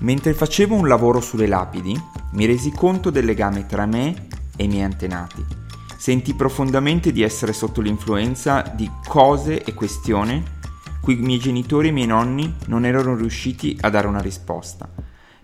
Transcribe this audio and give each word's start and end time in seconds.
Mentre 0.00 0.32
facevo 0.32 0.76
un 0.76 0.86
lavoro 0.86 1.20
sulle 1.20 1.48
lapidi, 1.48 2.00
mi 2.32 2.46
resi 2.46 2.70
conto 2.70 3.10
del 3.10 3.24
legame 3.24 3.66
tra 3.66 3.84
me 3.84 4.28
e 4.56 4.64
i 4.64 4.68
miei 4.68 4.84
antenati. 4.84 5.44
Senti 5.96 6.34
profondamente 6.34 7.10
di 7.10 7.22
essere 7.22 7.52
sotto 7.52 7.80
l'influenza 7.80 8.62
di 8.62 8.88
cose 9.06 9.64
e 9.64 9.74
questioni 9.74 10.56
cui 11.00 11.18
i 11.18 11.22
miei 11.22 11.40
genitori 11.40 11.88
e 11.88 11.90
i 11.90 11.94
miei 11.94 12.06
nonni 12.06 12.54
non 12.66 12.84
erano 12.84 13.16
riusciti 13.16 13.76
a 13.80 13.90
dare 13.90 14.06
una 14.06 14.20
risposta. 14.20 14.88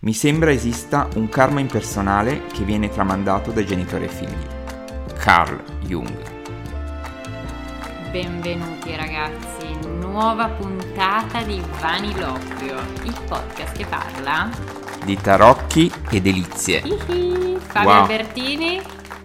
Mi 0.00 0.12
sembra 0.12 0.52
esista 0.52 1.08
un 1.14 1.28
karma 1.28 1.60
impersonale 1.60 2.42
che 2.52 2.64
viene 2.64 2.90
tramandato 2.90 3.50
dai 3.50 3.66
genitori 3.66 4.04
ai 4.04 4.10
figli. 4.10 4.46
Carl 5.18 5.60
Jung. 5.86 6.32
Benvenuti 8.12 8.94
ragazzi, 8.94 9.66
nuova 9.98 10.48
puntata 10.48 10.83
di 10.94 11.60
Vaniloquio, 11.80 12.76
il 13.02 13.14
podcast 13.26 13.76
che 13.76 13.84
parla 13.84 14.48
di 15.04 15.16
tarocchi 15.20 15.92
e 16.08 16.20
delizie. 16.20 16.82
Ihi, 16.84 17.58
Fabio 17.58 17.90
wow. 17.90 18.00
Albertini 18.02 18.80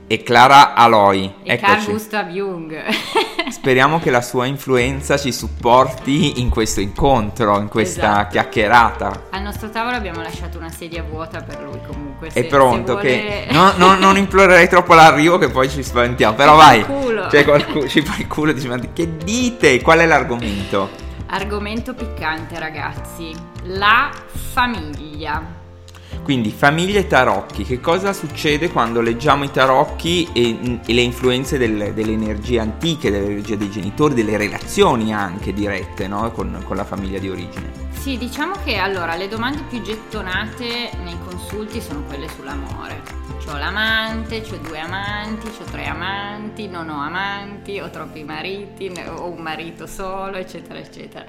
e 0.08 0.24
Clara 0.24 0.74
Aloy. 0.74 1.26
E 1.44 1.54
Eccoci. 1.54 1.72
Carl 1.72 1.86
Gustav 1.86 2.28
Jung. 2.30 2.84
Speriamo 3.52 4.00
che 4.00 4.10
la 4.10 4.24
sua 4.24 4.48
influenza 4.48 5.16
ci 5.18 5.32
supporti 5.32 6.42
in 6.42 6.50
questo 6.50 6.80
incontro, 6.82 7.60
in 7.60 7.68
questa 7.68 8.02
esatto. 8.02 8.30
chiacchierata. 8.32 9.24
Al 9.30 9.44
nostro 9.44 9.70
tavolo 9.70 9.96
abbiamo 9.96 10.24
lasciato 10.24 10.58
una 10.58 10.72
sedia 10.72 11.04
vuota 11.04 11.44
per 11.44 11.62
lui 11.62 11.80
comunque. 11.86 12.32
Se, 12.32 12.40
È 12.40 12.46
pronto, 12.48 12.94
vuole... 12.94 13.08
che 13.08 13.48
no, 13.54 13.74
no, 13.76 13.94
non 13.94 14.18
implorerei 14.18 14.68
troppo 14.68 14.96
l'arrivo 14.96 15.38
che 15.38 15.50
poi 15.50 15.70
ci 15.70 15.84
spaventiamo, 15.84 16.36
però 16.36 16.56
vai. 16.56 16.84
Culo. 16.84 17.30
Cioè, 17.30 17.44
qualcuno, 17.44 17.86
ci 17.88 18.02
fa 18.02 18.16
il 18.18 18.26
culo 18.26 18.50
e 18.50 18.54
dice, 18.56 18.68
ma 18.68 18.80
che 18.92 19.18
dite? 19.18 19.80
Qual 19.82 20.00
è 20.00 20.08
l'argomento? 20.08 21.08
Argomento 21.32 21.94
piccante 21.94 22.58
ragazzi, 22.58 23.32
la 23.66 24.10
famiglia. 24.32 25.58
Quindi 26.24 26.50
famiglie 26.50 27.06
tarocchi, 27.06 27.64
che 27.64 27.80
cosa 27.80 28.14
succede 28.14 28.72
quando 28.72 29.00
leggiamo 29.00 29.44
i 29.44 29.52
tarocchi 29.52 30.28
e, 30.34 30.80
e 30.84 30.94
le 30.94 31.02
influenze 31.02 31.60
del, 31.60 31.94
delle 31.94 32.14
energie 32.14 32.60
antiche, 32.60 33.12
delle 33.12 33.28
energie 33.28 33.58
dei 33.58 33.70
genitori, 33.70 34.16
delle 34.16 34.38
relazioni 34.38 35.14
anche 35.14 35.54
dirette 35.54 36.08
no? 36.08 36.32
con, 36.32 36.64
con 36.66 36.76
la 36.76 36.84
famiglia 36.84 37.20
di 37.20 37.30
origine? 37.30 37.72
Sì, 37.92 38.18
diciamo 38.18 38.56
che 38.64 38.78
allora 38.78 39.16
le 39.16 39.28
domande 39.28 39.62
più 39.70 39.84
gettonate 39.84 40.90
nei 41.04 41.18
consulti 41.28 41.80
sono 41.80 42.02
quelle 42.08 42.28
sull'amore. 42.28 43.04
C'ho 43.50 43.58
l'amante, 43.58 44.42
c'ho 44.42 44.58
due 44.58 44.80
amanti, 44.80 45.50
c'ho 45.50 45.64
tre 45.64 45.88
amanti, 45.88 46.68
non 46.68 46.88
ho 46.88 47.02
amanti, 47.02 47.80
ho 47.80 47.90
troppi 47.90 48.24
mariti, 48.24 48.94
ho 49.08 49.28
un 49.28 49.42
marito 49.42 49.88
solo, 49.88 50.38
eccetera, 50.38 50.78
eccetera. 50.78 51.26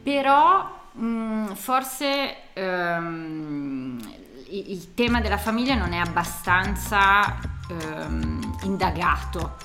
Però 0.00 0.90
mh, 0.92 1.04
mm, 1.04 1.46
forse 1.54 2.36
um, 2.54 3.98
il 4.48 4.94
tema 4.94 5.20
della 5.20 5.38
famiglia 5.38 5.74
non 5.74 5.92
è 5.92 5.96
abbastanza 5.96 7.36
ehm, 7.68 8.58
indagato. 8.62 9.56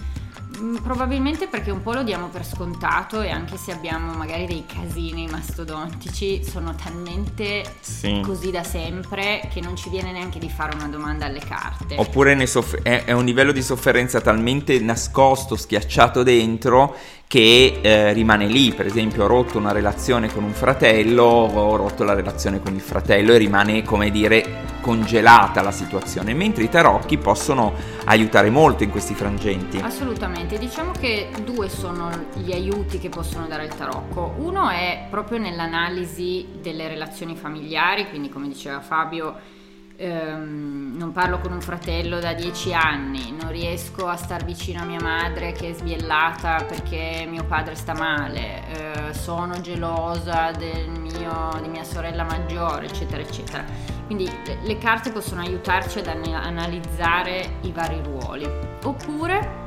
Mm, 0.62 0.76
probabilmente 0.76 1.48
perché 1.48 1.72
un 1.72 1.82
po' 1.82 1.94
lo 1.94 2.04
diamo 2.04 2.28
per 2.28 2.46
scontato 2.46 3.22
e 3.22 3.30
anche 3.30 3.58
se 3.58 3.72
abbiamo 3.72 4.14
magari 4.14 4.46
dei 4.46 4.64
casini 4.66 5.26
mastodontici 5.28 6.44
sono 6.44 6.76
talmente 6.76 7.64
sì. 7.80 8.22
così 8.24 8.52
da 8.52 8.64
sempre 8.64 9.48
che 9.52 9.60
non 9.60 9.76
ci 9.76 9.90
viene 9.90 10.12
neanche 10.12 10.38
di 10.38 10.50
fare 10.50 10.76
una 10.76 10.88
domanda 10.88 11.26
alle 11.26 11.40
carte. 11.40 11.96
Oppure 11.98 12.46
soff- 12.46 12.82
è, 12.84 13.06
è 13.06 13.12
un 13.12 13.26
livello 13.26 13.52
di 13.52 13.64
sofferenza 13.64 14.22
talmente 14.22 14.78
nascosto, 14.80 15.56
schiacciato 15.56 16.22
dentro 16.22 16.96
che 17.32 17.80
eh, 17.80 18.12
rimane 18.12 18.46
lì, 18.46 18.74
per 18.74 18.86
esempio 18.86 19.24
ho 19.24 19.28
rotto 19.28 19.58
una 19.58 19.72
relazione 19.72 20.30
con 20.34 20.44
un 20.44 20.52
fratello, 20.52 21.24
ho 21.24 21.78
rotto 21.78 22.04
la 22.04 22.14
relazione 22.14 22.60
con 22.60 22.74
il 22.74 22.82
fratello 22.82 23.32
e 23.32 23.38
rimane 23.38 23.84
come 23.84 24.12
dire 24.12 24.66
congelata 24.82 25.62
la 25.62 25.72
situazione, 25.72 26.34
mentre 26.34 26.66
i 26.66 26.70
tarocchi 26.70 27.18
possono 27.18 27.72
aiutare 28.04 28.50
molto 28.50 28.84
in 28.84 28.90
questi 28.90 29.14
frangenti. 29.14 29.78
Assolutamente, 29.78 30.58
diciamo 30.58 30.92
che 30.92 31.30
due 31.46 31.70
sono 31.70 32.10
gli 32.34 32.52
aiuti 32.52 33.00
che 33.00 33.08
possono 33.08 33.48
dare 33.48 33.64
il 33.64 33.76
tarocco. 33.76 34.34
Uno 34.40 34.68
è 34.68 35.08
proprio 35.10 35.38
nell'analisi 35.38 36.46
delle 36.62 36.90
relazioni 36.90 37.38
familiari, 37.38 38.10
quindi 38.10 38.28
come 38.28 38.50
diceva 38.50 38.82
Fabio, 38.82 39.60
ehm, 40.02 40.96
non 40.98 41.12
parlo 41.12 41.40
con 41.40 41.52
un 41.52 41.62
fratello 41.62 42.20
da 42.20 42.34
dieci 42.34 42.74
anni, 42.74 43.36
non 43.40 43.52
riesco 43.52 44.08
a 44.08 44.16
star 44.16 44.44
vicino 44.44 44.82
a 44.82 44.86
mia 44.86 45.00
madre 45.02 45.52
che 45.52 45.70
è 45.70 45.74
sbiellata 45.74 46.66
perché 46.68 47.26
mio 47.30 47.44
padre 47.44 47.76
sta 47.76 47.94
male, 47.94 49.10
eh, 49.10 49.14
sono 49.14 49.62
gelosa 49.62 50.52
mio, 50.58 51.60
di 51.62 51.70
mia 51.70 51.84
sorella 51.84 52.24
maggiore, 52.24 52.88
eccetera, 52.88 53.22
eccetera. 53.22 53.64
Quindi 54.06 54.30
le 54.64 54.78
carte 54.78 55.12
possono 55.12 55.42
aiutarci 55.42 56.00
ad 56.00 56.08
analizzare 56.08 57.60
i 57.62 57.72
vari 57.72 58.02
ruoli. 58.04 58.46
Oppure 58.84 59.60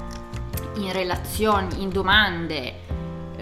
in 0.77 0.93
relazioni, 0.93 1.83
in 1.83 1.89
domande 1.89 2.84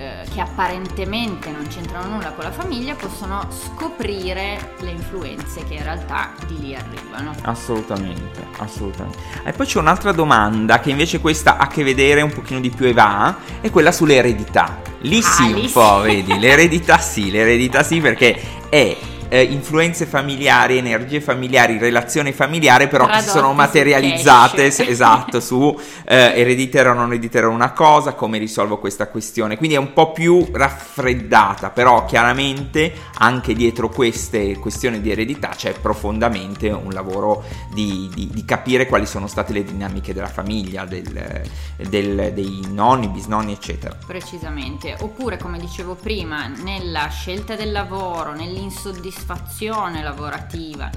eh, 0.02 0.24
che 0.32 0.40
apparentemente 0.40 1.50
non 1.52 1.68
c'entrano 1.68 2.14
nulla 2.14 2.32
con 2.32 2.42
la 2.42 2.50
famiglia 2.50 2.96
possono 2.96 3.46
scoprire 3.50 4.74
le 4.80 4.90
influenze 4.90 5.64
che 5.64 5.74
in 5.74 5.82
realtà 5.84 6.32
di 6.48 6.58
lì 6.58 6.74
arrivano. 6.74 7.32
Assolutamente, 7.42 8.44
assolutamente. 8.58 9.18
E 9.44 9.52
poi 9.52 9.66
c'è 9.66 9.78
un'altra 9.78 10.10
domanda 10.10 10.80
che 10.80 10.91
invece 10.91 11.20
questa 11.20 11.56
ha 11.56 11.64
a 11.64 11.66
che 11.68 11.84
vedere 11.84 12.20
un 12.20 12.32
pochino 12.32 12.58
di 12.58 12.70
più 12.70 12.86
e 12.86 12.92
va, 12.92 13.36
è 13.60 13.70
quella 13.70 13.92
sull'eredità. 13.92 14.80
Lì 15.02 15.18
ah, 15.18 15.22
sì, 15.22 15.54
lì 15.54 15.60
un 15.66 15.72
po', 15.72 16.00
vedi, 16.00 16.36
l'eredità 16.36 16.98
sì, 16.98 17.30
l'eredità 17.30 17.84
sì 17.84 18.00
perché 18.00 18.41
è 18.68 18.96
eh, 19.32 19.44
influenze 19.44 20.04
familiari, 20.04 20.76
energie 20.76 21.22
familiari, 21.22 21.78
relazione 21.78 22.32
familiare, 22.32 22.87
però 22.87 23.04
Tradotti 23.06 23.25
che 23.25 23.31
si 23.31 23.38
sono 23.38 23.54
materializzate, 23.54 24.70
s- 24.70 24.81
esatto, 24.81 25.41
su 25.41 25.75
eh, 26.04 26.34
ereditera 26.37 26.91
o 26.91 26.93
non 26.93 27.06
ereditera 27.06 27.48
una 27.48 27.72
cosa, 27.72 28.12
come 28.12 28.37
risolvo 28.37 28.76
questa 28.76 29.09
questione. 29.09 29.56
Quindi 29.56 29.76
è 29.76 29.78
un 29.78 29.94
po' 29.94 30.12
più 30.12 30.47
raffreddata, 30.53 31.71
però 31.71 32.04
chiaramente 32.04 32.92
anche 33.15 33.54
dietro 33.54 33.88
queste 33.88 34.59
questioni 34.59 35.00
di 35.00 35.10
eredità 35.10 35.54
c'è 35.56 35.72
profondamente 35.81 36.69
un 36.69 36.91
lavoro 36.92 37.42
di, 37.72 38.10
di, 38.12 38.28
di 38.31 38.44
capire 38.44 38.84
quali 38.84 39.06
sono 39.06 39.28
state 39.28 39.54
le 39.54 39.65
dinamiche 39.65 40.12
della 40.12 40.26
famiglia, 40.26 40.84
del, 40.84 41.41
del, 41.88 42.32
dei 42.34 42.66
nonni, 42.69 43.09
bisnonni, 43.09 43.53
eccetera. 43.53 43.97
Precisamente. 44.06 44.94
Oppure, 45.00 45.38
come 45.38 45.59
dicevo 45.59 45.94
prima, 45.94 46.48
nella 46.48 47.09
scelta 47.09 47.56
del 47.56 47.72
lavoro, 47.72 48.34
nell'insoddisfazione, 48.34 49.21
soddisfazione 49.22 50.03
lavorativa, 50.03 50.91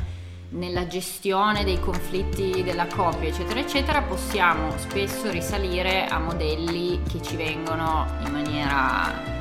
nella 0.49 0.87
gestione 0.87 1.63
dei 1.63 1.79
conflitti 1.79 2.63
della 2.63 2.87
coppia, 2.87 3.29
eccetera, 3.29 3.59
eccetera, 3.59 4.01
possiamo 4.01 4.73
spesso 4.77 5.29
risalire 5.29 6.07
a 6.07 6.17
modelli 6.17 7.01
che 7.09 7.21
ci 7.21 7.35
vengono 7.35 8.07
in 8.25 8.31
maniera 8.31 9.33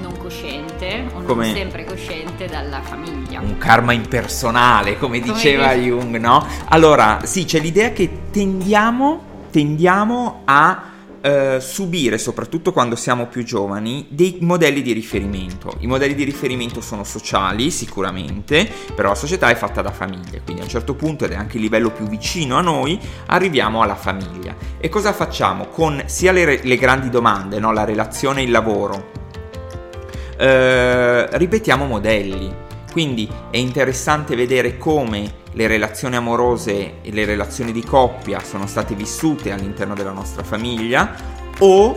non 0.00 0.16
cosciente 0.16 1.06
o 1.12 1.22
come 1.22 1.46
non 1.46 1.54
sempre 1.54 1.84
cosciente 1.84 2.46
dalla 2.46 2.80
famiglia. 2.82 3.40
Un 3.40 3.58
karma 3.58 3.92
impersonale, 3.92 4.98
come, 4.98 5.20
come 5.20 5.32
diceva 5.32 5.72
dice... 5.74 5.86
Jung, 5.86 6.16
no? 6.16 6.46
Allora, 6.68 7.20
sì, 7.24 7.44
c'è 7.44 7.60
l'idea 7.60 7.92
che 7.92 8.30
tendiamo, 8.30 9.22
tendiamo 9.50 10.42
a 10.44 10.90
eh, 11.22 11.58
subire, 11.60 12.18
soprattutto 12.18 12.72
quando 12.72 12.96
siamo 12.96 13.26
più 13.26 13.44
giovani, 13.44 14.06
dei 14.10 14.38
modelli 14.40 14.82
di 14.82 14.92
riferimento. 14.92 15.76
I 15.78 15.86
modelli 15.86 16.14
di 16.14 16.24
riferimento 16.24 16.80
sono 16.80 17.04
sociali, 17.04 17.70
sicuramente, 17.70 18.68
però 18.94 19.10
la 19.10 19.14
società 19.14 19.48
è 19.48 19.54
fatta 19.54 19.82
da 19.82 19.92
famiglie, 19.92 20.42
quindi 20.42 20.62
a 20.62 20.64
un 20.64 20.70
certo 20.70 20.94
punto, 20.94 21.24
ed 21.24 21.32
è 21.32 21.36
anche 21.36 21.56
il 21.56 21.62
livello 21.62 21.90
più 21.90 22.06
vicino 22.06 22.56
a 22.56 22.60
noi, 22.60 22.98
arriviamo 23.26 23.82
alla 23.82 23.94
famiglia. 23.94 24.54
E 24.78 24.88
cosa 24.88 25.12
facciamo? 25.12 25.68
Con 25.68 26.02
sia 26.06 26.32
le, 26.32 26.60
le 26.62 26.76
grandi 26.76 27.08
domande, 27.08 27.58
no? 27.58 27.72
la 27.72 27.84
relazione 27.84 28.40
e 28.40 28.44
il 28.44 28.50
lavoro, 28.50 29.10
eh, 30.36 31.38
ripetiamo 31.38 31.86
modelli. 31.86 32.60
Quindi 32.90 33.26
è 33.50 33.56
interessante 33.56 34.36
vedere 34.36 34.76
come 34.76 35.40
le 35.52 35.66
relazioni 35.66 36.16
amorose 36.16 37.00
e 37.02 37.12
le 37.12 37.24
relazioni 37.24 37.72
di 37.72 37.84
coppia 37.84 38.40
sono 38.40 38.66
state 38.66 38.94
vissute 38.94 39.52
all'interno 39.52 39.94
della 39.94 40.12
nostra 40.12 40.42
famiglia 40.42 41.14
o, 41.58 41.96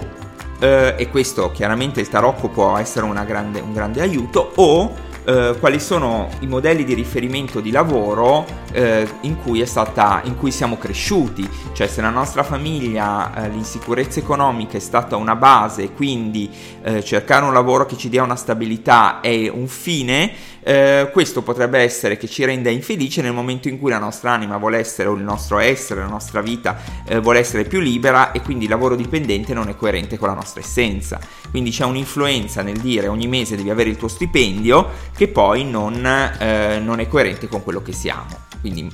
eh, 0.59 0.95
e 0.97 1.09
questo 1.09 1.51
chiaramente 1.51 2.01
il 2.01 2.09
tarocco 2.09 2.49
può 2.49 2.77
essere 2.77 3.05
grande, 3.23 3.59
un 3.59 3.73
grande 3.73 4.01
aiuto, 4.01 4.51
o 4.55 5.13
eh, 5.25 5.55
quali 5.59 5.79
sono 5.79 6.29
i 6.41 6.47
modelli 6.47 6.83
di 6.83 6.93
riferimento 6.93 7.59
di 7.59 7.71
lavoro 7.71 8.45
eh, 8.71 9.07
in, 9.21 9.37
cui 9.37 9.65
stata, 9.65 10.21
in, 10.25 10.37
cui 10.37 10.51
siamo 10.51 10.77
cresciuti, 10.77 11.49
cioè 11.73 11.87
se 11.87 12.01
la 12.01 12.09
nostra 12.09 12.43
famiglia 12.43 13.33
eh, 13.33 13.49
l'insicurezza 13.49 14.19
economica 14.19 14.77
è 14.77 14.79
stata 14.79 15.15
una 15.15 15.35
base, 15.35 15.91
quindi 15.91 16.49
eh, 16.83 17.03
cercare 17.03 17.43
un 17.45 17.53
lavoro 17.53 17.85
che 17.85 17.97
ci 17.97 18.09
dia 18.09 18.21
una 18.21 18.35
stabilità 18.35 19.19
è 19.21 19.49
un 19.49 19.67
fine, 19.67 20.31
eh, 20.67 21.09
questo 21.13 21.43
potrebbe 21.43 21.77
essere 21.77 22.17
che 22.17 22.27
ci 22.27 22.43
renda 22.43 22.71
infelice 22.71 23.21
nel 23.21 23.33
momento 23.33 23.67
in 23.67 23.77
cui 23.77 23.91
la 23.91 23.99
nostra 23.99 24.31
anima 24.31 24.57
vuole 24.57 24.79
essere, 24.79 25.07
o 25.07 25.13
il 25.13 25.21
nostro 25.21 25.59
essere, 25.59 25.99
la 25.99 26.07
nostra 26.07 26.41
vita 26.41 26.81
eh, 27.05 27.19
vuole 27.19 27.37
essere 27.37 27.65
più 27.65 27.79
libera 27.79 28.31
e 28.31 28.41
quindi 28.41 28.63
il 28.63 28.71
lavoro 28.71 28.95
dipendente 28.95 29.53
non 29.53 29.69
è 29.69 29.75
coerente 29.75 30.17
con 30.17 30.27
la 30.27 30.33
nostra 30.33 30.61
essenza. 30.61 31.19
Quindi 31.51 31.69
c'è 31.69 31.85
un'influenza 31.85 32.63
nel 32.63 32.79
dire 32.79 33.07
ogni 33.07 33.27
mese 33.27 33.55
devi 33.55 33.69
avere 33.69 33.91
il 33.91 33.97
tuo 33.97 34.07
stipendio 34.07 34.89
che 35.15 35.27
poi 35.27 35.63
non, 35.63 36.03
eh, 36.03 36.79
non 36.79 36.99
è 36.99 37.07
coerente 37.07 37.47
con 37.47 37.61
quello 37.61 37.83
che 37.83 37.91
siamo. 37.91 38.35
Quindi 38.59 38.91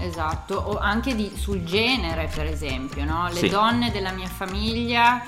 Esatto, 0.00 0.54
o 0.54 0.78
anche 0.78 1.16
di, 1.16 1.32
sul 1.34 1.64
genere 1.64 2.30
per 2.32 2.46
esempio, 2.46 3.04
no? 3.04 3.28
le 3.28 3.34
sì. 3.34 3.48
donne 3.48 3.90
della 3.90 4.12
mia 4.12 4.28
famiglia 4.28 5.22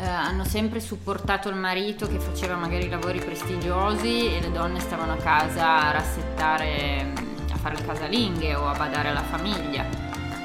eh, 0.00 0.06
hanno 0.06 0.44
sempre 0.44 0.78
supportato 0.78 1.48
il 1.48 1.56
marito 1.56 2.06
che 2.06 2.20
faceva 2.20 2.54
magari 2.54 2.88
lavori 2.88 3.18
prestigiosi 3.18 4.32
e 4.36 4.40
le 4.40 4.52
donne 4.52 4.78
stavano 4.78 5.14
a 5.14 5.16
casa 5.16 5.88
a 5.88 5.90
rassettare, 5.90 7.12
a 7.52 7.56
fare 7.56 7.76
le 7.76 7.84
casalinghe 7.84 8.54
o 8.54 8.68
a 8.68 8.76
badare 8.76 9.08
alla 9.08 9.22
famiglia. 9.22 9.84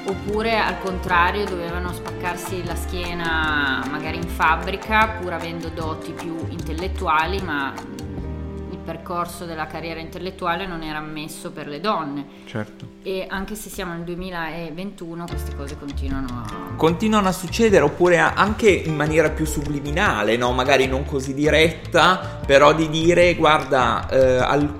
Oppure 0.06 0.58
al 0.58 0.80
contrario 0.80 1.44
dovevano 1.46 1.92
spaccarsi 1.92 2.64
la 2.64 2.74
schiena 2.74 3.82
magari 3.90 4.16
in 4.16 4.28
fabbrica 4.28 5.08
pur 5.20 5.32
avendo 5.32 5.68
doti 5.68 6.12
più 6.12 6.36
intellettuali 6.48 7.40
ma 7.40 7.72
percorso 8.84 9.44
della 9.44 9.66
carriera 9.66 9.98
intellettuale 9.98 10.66
non 10.66 10.82
era 10.82 10.98
ammesso 10.98 11.50
per 11.50 11.66
le 11.66 11.80
donne. 11.80 12.26
Certo. 12.46 12.86
E 13.02 13.26
anche 13.28 13.54
se 13.54 13.70
siamo 13.70 13.94
nel 13.94 14.04
2021 14.04 15.24
queste 15.26 15.56
cose 15.56 15.76
continuano 15.78 16.44
a... 16.46 16.76
Continuano 16.76 17.28
a 17.28 17.32
succedere 17.32 17.84
oppure 17.84 18.18
anche 18.18 18.70
in 18.70 18.94
maniera 18.94 19.30
più 19.30 19.46
subliminale, 19.46 20.36
no? 20.36 20.52
magari 20.52 20.86
non 20.86 21.04
così 21.04 21.34
diretta, 21.34 22.40
però 22.46 22.72
di 22.74 22.88
dire 22.88 23.34
guarda, 23.34 24.08
eh, 24.08 24.36
al, 24.36 24.72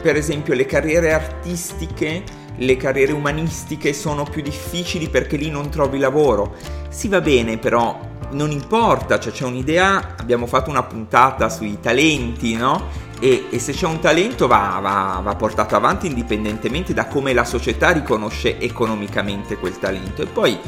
per 0.00 0.16
esempio 0.16 0.54
le 0.54 0.64
carriere 0.64 1.12
artistiche, 1.12 2.22
le 2.56 2.76
carriere 2.76 3.12
umanistiche 3.12 3.92
sono 3.92 4.24
più 4.24 4.42
difficili 4.42 5.08
perché 5.08 5.36
lì 5.36 5.50
non 5.50 5.70
trovi 5.70 5.98
lavoro. 5.98 6.54
Si 6.88 7.08
va 7.08 7.20
bene 7.20 7.58
però 7.58 8.07
non 8.30 8.50
importa, 8.50 9.18
cioè 9.18 9.32
c'è 9.32 9.44
un'idea, 9.44 10.14
abbiamo 10.18 10.46
fatto 10.46 10.70
una 10.70 10.82
puntata 10.82 11.48
sui 11.48 11.78
talenti, 11.80 12.56
no? 12.56 13.06
E, 13.20 13.46
e, 13.50 13.58
se 13.58 13.72
c'è 13.72 13.86
un 13.86 13.98
talento 13.98 14.46
va, 14.46 14.78
va, 14.80 15.20
va, 15.22 15.34
portato 15.34 15.74
avanti 15.74 16.06
indipendentemente 16.06 16.94
da 16.94 17.06
come 17.06 17.32
la 17.32 17.44
società 17.44 17.90
riconosce 17.90 18.58
economicamente 18.58 19.56
quel 19.56 19.78
talento. 19.78 20.22
E 20.22 20.26
poi 20.26 20.58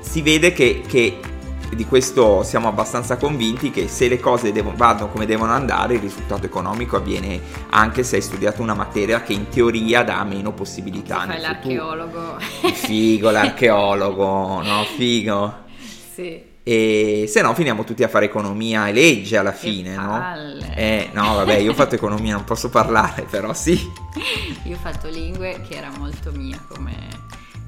si 0.00 0.22
vede 0.22 0.52
che, 0.52 0.82
che 0.86 1.20
di 1.70 1.84
questo 1.84 2.42
siamo 2.42 2.68
abbastanza 2.68 3.16
convinti 3.16 3.70
che 3.70 3.88
se 3.88 4.08
le 4.08 4.18
cose 4.18 4.52
devo, 4.52 4.72
vanno 4.74 5.08
come 5.08 5.26
devono 5.26 5.52
andare 5.52 5.94
il 5.94 6.00
risultato 6.00 6.46
economico 6.46 6.96
avviene 6.96 7.40
anche 7.70 8.02
se 8.02 8.16
hai 8.16 8.22
studiato 8.22 8.62
una 8.62 8.74
materia 8.74 9.22
che 9.22 9.34
in 9.34 9.48
teoria 9.48 10.02
dà 10.02 10.24
meno 10.24 10.52
possibilità. 10.52 11.26
Fai 11.26 11.40
l'archeologo. 11.40 12.38
Figo 12.72 13.30
l'archeologo, 13.30 14.62
no? 14.62 14.84
Figo. 14.96 15.54
Sì. 16.14 16.49
E 16.62 17.24
se 17.26 17.40
no 17.40 17.54
finiamo 17.54 17.84
tutti 17.84 18.02
a 18.02 18.08
fare 18.08 18.26
economia 18.26 18.86
e 18.88 18.92
legge 18.92 19.36
alla 19.36 19.52
fine, 19.52 19.94
no? 19.94 20.22
Eh, 20.74 21.08
no, 21.12 21.34
vabbè, 21.36 21.56
io 21.56 21.70
ho 21.70 21.74
fatto 21.74 21.94
economia, 21.94 22.34
non 22.34 22.44
posso 22.44 22.68
parlare, 22.68 23.22
però 23.22 23.54
sì. 23.54 23.80
io 24.64 24.76
ho 24.76 24.78
fatto 24.78 25.08
lingue 25.08 25.62
che 25.66 25.76
era 25.76 25.90
molto 25.96 26.32
mia 26.32 26.62
come, 26.68 26.94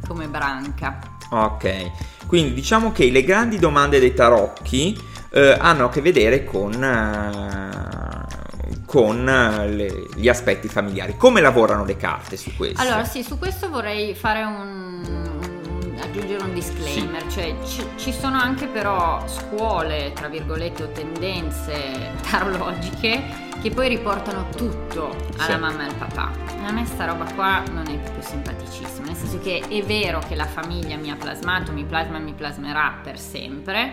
come 0.06 0.26
branca. 0.26 0.98
Ok, 1.30 1.90
quindi 2.26 2.52
diciamo 2.52 2.92
che 2.92 3.10
le 3.10 3.24
grandi 3.24 3.58
domande 3.58 3.98
dei 3.98 4.12
tarocchi 4.12 4.96
eh, 5.30 5.56
hanno 5.58 5.86
a 5.86 5.88
che 5.88 6.00
vedere 6.00 6.44
con... 6.44 6.72
Eh, 6.82 8.40
con 8.92 9.24
le, 9.24 10.06
gli 10.16 10.28
aspetti 10.28 10.68
familiari. 10.68 11.16
Come 11.16 11.40
lavorano 11.40 11.86
le 11.86 11.96
carte 11.96 12.36
su 12.36 12.54
questo? 12.54 12.82
Allora, 12.82 13.06
sì, 13.06 13.22
su 13.22 13.38
questo 13.38 13.70
vorrei 13.70 14.14
fare 14.14 14.42
un, 14.42 15.40
aggiungere 16.12 16.44
un 16.44 16.53
disclaimer, 16.53 17.23
sì. 17.23 17.31
cioè 17.31 17.56
ci, 17.64 17.87
ci, 17.97 18.12
sono 18.12 18.37
anche 18.37 18.67
però 18.67 19.26
scuole, 19.26 20.12
tra 20.14 20.29
virgolette, 20.29 20.82
o 20.82 20.88
tendenze 20.88 22.12
tarologiche 22.31 23.50
che 23.62 23.70
poi 23.70 23.88
riportano 23.88 24.49
tutto 24.55 25.17
alla 25.38 25.55
sì. 25.55 25.59
mamma 25.59 25.82
e 25.82 25.87
al 25.87 25.94
papà. 25.94 26.31
A 26.67 26.73
me 26.73 26.85
sta 26.85 27.06
roba 27.06 27.25
qua 27.32 27.62
non 27.73 27.87
è 27.87 27.99
più 27.99 28.20
simpaticissima, 28.20 29.06
nel 29.06 29.17
senso 29.17 29.41
che 29.41 29.64
è 29.67 29.82
vero 29.82 30.20
che 30.29 30.35
la 30.35 30.47
famiglia 30.47 30.97
mi 30.97 31.11
ha 31.11 31.17
plasmato, 31.17 31.73
mi 31.73 31.85
plasma 31.85 32.19
e 32.19 32.20
mi 32.20 32.35
plasmerà 32.35 32.99
per 33.03 33.19
sempre, 33.19 33.91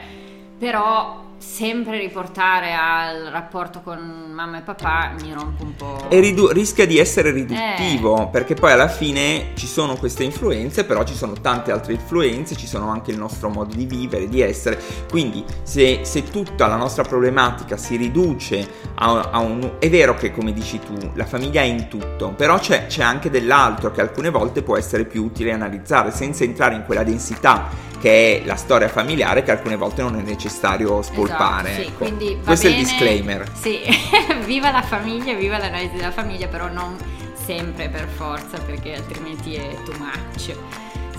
però 0.57 1.27
sempre 1.39 1.97
riportare 1.97 2.73
al 2.73 3.29
rapporto 3.31 3.81
con 3.81 4.29
mamma 4.33 4.59
e 4.59 4.61
papà 4.61 5.13
mi 5.21 5.33
rompe 5.33 5.63
un 5.63 5.75
po'. 5.75 6.09
E 6.09 6.19
ridu- 6.19 6.51
rischia 6.51 6.85
di 6.85 6.99
essere 6.99 7.31
riduttivo, 7.31 8.23
eh. 8.23 8.27
perché 8.27 8.53
poi 8.53 8.73
alla 8.73 8.89
fine 8.89 9.51
ci 9.55 9.65
sono 9.65 9.95
queste 9.95 10.23
influenze, 10.23 10.83
però 10.83 11.03
ci 11.03 11.15
sono 11.15 11.33
tante 11.33 11.71
altre 11.71 11.93
influenze, 11.93 12.55
ci 12.55 12.67
sono 12.67 12.89
anche 12.89 13.11
il 13.11 13.17
nostro 13.17 13.49
modo 13.49 13.73
di 13.73 13.85
vivere, 13.85 14.27
di 14.27 14.41
essere. 14.41 14.79
Quindi 15.09 15.43
se, 15.63 16.01
se 16.03 16.23
tutta 16.23 16.67
la 16.67 16.75
nostra 16.75 17.03
problematica 17.03 17.77
si 17.77 17.95
riduce 17.95 18.67
a, 18.95 19.29
a, 19.31 19.39
un... 19.39 19.77
È 19.79 19.89
vero 19.89 20.15
che 20.15 20.31
come 20.31 20.51
dici 20.51 20.79
tu, 20.79 21.11
la 21.13 21.25
famiglia 21.25 21.61
è 21.61 21.65
in 21.65 21.87
tutto, 21.87 22.33
però 22.35 22.59
c'è, 22.59 22.87
c'è 22.87 23.01
anche 23.01 23.29
dell'altro 23.29 23.91
che 23.91 24.01
alcune 24.01 24.29
volte 24.29 24.61
può 24.61 24.77
essere 24.77 25.05
più 25.05 25.23
utile 25.23 25.53
analizzare 25.53 26.11
senza 26.11 26.43
entrare 26.43 26.75
in 26.75 26.83
quella 26.85 27.03
densità 27.03 27.87
che 27.99 28.41
è 28.41 28.45
la 28.45 28.55
storia 28.55 28.87
familiare 28.87 29.43
che 29.43 29.51
alcune 29.51 29.75
volte 29.75 30.01
non 30.01 30.15
è 30.15 30.21
necessario 30.21 31.01
spolpare. 31.01 31.28
Esatto, 31.35 31.67
sì, 31.67 31.81
ecco. 31.81 31.97
quindi 32.05 32.39
Questo 32.43 32.67
bene, 32.67 32.77
è 32.77 32.79
il 32.79 32.85
disclaimer. 32.87 33.51
Sì, 33.53 33.79
viva 34.45 34.71
la 34.71 34.81
famiglia, 34.81 35.33
viva 35.33 35.57
l'analisi 35.57 35.95
della 35.95 36.11
famiglia, 36.11 36.47
però 36.47 36.67
non 36.71 36.97
sempre 37.33 37.89
per 37.89 38.07
forza 38.07 38.57
perché 38.59 38.95
altrimenti 38.95 39.55
è 39.55 39.75
too 39.83 39.95
much. 39.97 40.55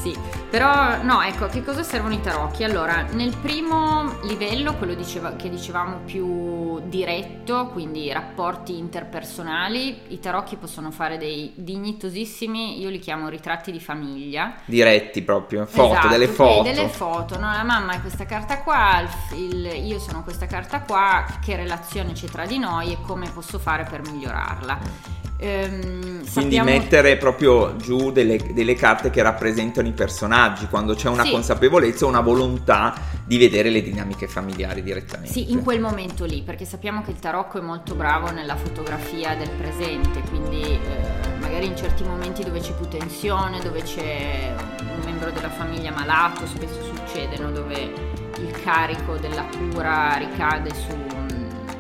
Sì, 0.01 0.17
però 0.49 1.03
no, 1.03 1.21
ecco, 1.21 1.47
che 1.49 1.63
cosa 1.63 1.83
servono 1.83 2.15
i 2.15 2.23
tarocchi? 2.23 2.65
Allora, 2.65 3.03
nel 3.13 3.37
primo 3.37 4.19
livello, 4.23 4.75
quello 4.77 4.95
diceva, 4.95 5.37
che 5.37 5.51
dicevamo 5.51 5.99
più 6.07 6.81
diretto, 6.87 7.67
quindi 7.67 8.11
rapporti 8.11 8.79
interpersonali, 8.79 10.05
i 10.09 10.19
tarocchi 10.19 10.57
possono 10.57 10.91
fare 10.91 11.19
dei 11.19 11.53
dignitosissimi, 11.55 12.81
io 12.81 12.89
li 12.89 12.99
chiamo 12.99 13.29
ritratti 13.29 13.71
di 13.71 13.81
famiglia. 13.81 14.55
Diretti 14.65 15.21
proprio, 15.21 15.67
foto, 15.67 15.93
esatto, 15.93 16.09
delle 16.09 16.29
foto. 16.29 16.63
Delle 16.63 16.89
foto, 16.89 17.39
no? 17.39 17.53
La 17.53 17.63
mamma 17.63 17.93
è 17.93 18.01
questa 18.01 18.25
carta 18.25 18.61
qua, 18.63 19.03
il, 19.33 19.39
il, 19.39 19.85
io 19.85 19.99
sono 19.99 20.23
questa 20.23 20.47
carta 20.47 20.81
qua, 20.81 21.27
che 21.45 21.57
relazione 21.57 22.13
c'è 22.13 22.27
tra 22.27 22.47
di 22.47 22.59
noi 22.59 22.93
e 22.93 22.99
come 23.07 23.29
posso 23.29 23.59
fare 23.59 23.85
per 23.85 24.01
migliorarla. 24.01 25.20
Ehm, 25.43 26.01
Quindi 26.01 26.29
sappiamo... 26.29 26.71
mettere 26.71 27.17
proprio 27.17 27.77
giù 27.77 28.13
delle, 28.13 28.39
delle, 28.53 28.75
carte 28.75 29.09
che 29.09 29.23
rappresentano 29.23 29.89
i 29.89 29.93
personaggi, 29.93 30.67
quando 30.67 30.95
c'è 30.95 31.09
una 31.09 31.25
sì. 31.25 31.31
consapevolezza, 31.31 32.05
una 32.05 32.21
volontà 32.21 32.95
di 33.25 33.39
vedere 33.39 33.71
le 33.71 33.83
dinamiche 33.83 34.29
familiari 34.29 34.83
direttamente. 34.83 35.33
Sì, 35.33 35.51
in 35.51 35.63
quel 35.63 35.81
momento 35.81 36.27
lì, 36.27 36.43
perché 36.43 36.67
sappiamo 36.67 37.03
che 37.03 37.11
il 37.11 37.19
tarocco 37.19 37.59
è 37.59 37.63
molto 37.63 37.95
bravo 37.95 38.31
nella 38.31 38.57
fotografia 38.57 39.35
del 39.35 39.51
presente, 39.51 40.21
quindi 40.29 40.61
eh, 40.61 41.39
magari 41.41 41.67
in 41.67 41.77
certi 41.77 42.05
momenti 42.05 42.45
dove 42.45 42.61
c'è 42.61 42.75
più 42.75 42.87
tensione, 42.87 43.61
dove 43.61 43.83
c'è 43.83 44.55
un 44.81 45.01
membro 45.05 45.31
della 45.31 45.51
famiglia 45.51 45.91
malato, 45.91 46.47
spesso 46.47 46.83
succede, 46.85 47.39
no? 47.39 47.51
dove 47.51 48.19
il 48.41 48.61
carico 48.63 49.17
della 49.17 49.45
cura 49.45 50.17
ricade 50.17 50.71
su 50.75 51.10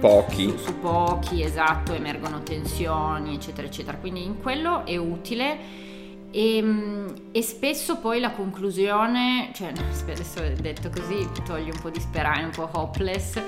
pochi. 0.01 0.49
Su, 0.49 0.59
su, 0.59 0.79
pochi, 0.81 1.43
esatto, 1.43 1.93
emergono 1.93 2.43
tensioni, 2.43 3.35
eccetera, 3.35 3.67
eccetera. 3.67 3.97
Quindi 3.99 4.25
in 4.25 4.41
quello 4.41 4.85
è 4.85 4.97
utile. 4.97 5.89
E, 6.33 6.57
ehm, 6.57 7.15
e, 7.33 7.43
spesso 7.43 7.99
poi 7.99 8.21
la 8.21 8.31
conclusione, 8.31 9.51
cioè 9.53 9.69
adesso 9.69 10.41
detto 10.61 10.89
così 10.91 11.29
toglie 11.45 11.73
un 11.73 11.81
po' 11.81 11.91
di 11.91 12.01
speranza, 12.01 12.63
un 12.63 12.69
po' 12.69 12.79
hopeless, 12.79 13.41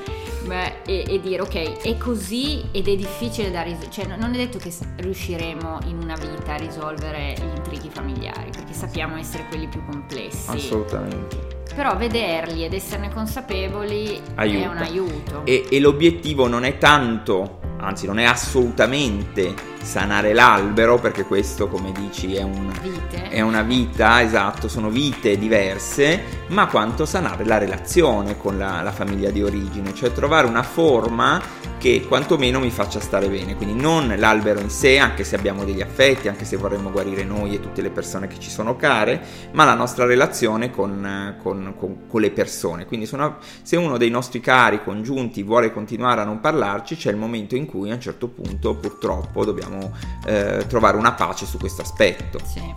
beh, 0.47 0.83
e, 0.85 1.05
e, 1.09 1.21
dire 1.21 1.43
ok 1.43 1.83
è 1.83 1.97
così 1.97 2.65
ed 2.73 2.89
è 2.89 2.97
difficile 2.97 3.51
da 3.51 3.63
risolvere, 3.63 3.93
cioè 3.93 4.07
non 4.07 4.35
è 4.35 4.37
detto 4.37 4.59
che 4.59 4.73
riusciremo 4.97 5.79
in 5.87 5.99
una 5.99 6.17
vita 6.17 6.55
a 6.55 6.57
risolvere 6.57 7.35
gli 7.39 7.57
intrighi 7.57 7.89
familiari 7.89 8.51
perché 8.51 8.73
sappiamo 8.73 9.17
essere 9.17 9.47
quelli 9.49 9.69
più 9.69 9.85
complessi. 9.85 10.51
Assolutamente 10.51 11.62
però 11.75 11.97
vederli 11.97 12.65
ed 12.65 12.75
esserne 12.75 13.11
consapevoli 13.11 14.21
Aiuta. 14.35 14.65
è 14.65 14.69
un 14.69 14.77
aiuto. 14.77 15.43
E, 15.45 15.67
e 15.71 15.81
l'obiettivo 15.81 16.47
non 16.47 16.65
è 16.65 16.79
tanto, 16.79 17.61
anzi 17.79 18.07
non 18.07 18.19
è 18.19 18.25
assolutamente 18.25 19.71
sanare 19.83 20.33
l'albero, 20.33 20.99
perché 20.99 21.25
questo, 21.25 21.69
come 21.69 21.93
dici, 21.93 22.35
è, 22.35 22.43
un, 22.43 22.73
è, 23.31 23.41
una 23.41 23.63
vita, 23.63 24.23
esatto, 24.23 24.69
sono 24.69 24.89
vite 24.89 25.39
diverse, 25.39 26.23
ma 26.49 26.67
quanto 26.67 27.05
sanare 27.05 27.45
la 27.45 27.59
relazione 27.59 28.37
con 28.37 28.59
la, 28.59 28.83
la 28.83 28.93
famiglia 28.93 29.31
di 29.31 29.43
origine, 29.43 29.95
cioè 29.95 30.13
trovare 30.13 30.47
una 30.47 30.63
forma 30.63 31.41
che 31.83 32.05
quantomeno 32.07 32.61
mi 32.61 32.71
faccia 32.71 33.01
stare 33.01 33.29
bene. 33.29 33.57
Quindi 33.57 33.75
non 33.75 34.15
l'albero 34.17 34.61
in 34.61 34.71
sé, 34.71 34.99
anche 34.99 35.25
se 35.25 35.35
abbiamo 35.35 35.65
degli 35.65 35.81
affetti, 35.81 36.29
anche 36.29 36.45
se 36.45 36.57
vorremmo 36.57 36.93
guarire 36.93 37.25
noi 37.25 37.57
e 37.57 37.61
tutte 37.61 37.83
le 37.83 37.91
persone 37.91 38.29
che 38.29 38.39
ci 38.39 38.51
sono 38.51 38.77
care, 38.77 39.21
ma 39.51 39.65
la 39.65 39.75
nostra 39.75 40.05
relazione 40.05 40.71
con, 40.71 41.37
con, 41.43 41.75
con, 41.77 42.07
con 42.07 42.21
le 42.21 42.31
persone. 42.31 42.87
Quindi 42.87 43.09
una, 43.13 43.37
se 43.63 43.77
uno 43.77 43.99
dei 43.99 44.11
nostri 44.11 44.39
cari 44.39 44.81
congiunti 44.85 45.43
vuole 45.43 45.73
continuare 45.73 46.21
a 46.21 46.25
non 46.25 46.39
parlarci, 46.39 46.95
c'è 46.95 47.11
il 47.11 47.17
momento 47.17 47.57
in 47.57 47.67
cui 47.67 47.91
a 47.91 47.95
un 47.95 48.01
certo 48.01 48.29
punto 48.29 48.77
purtroppo 48.77 49.45
dobbiamo 49.45 49.72
possiamo 49.73 49.93
eh, 50.27 50.67
trovare 50.67 50.97
una 50.97 51.13
pace 51.13 51.47
su 51.47 51.59
questo 51.59 51.83
aspetto. 51.83 52.39
Sì. 52.45 52.73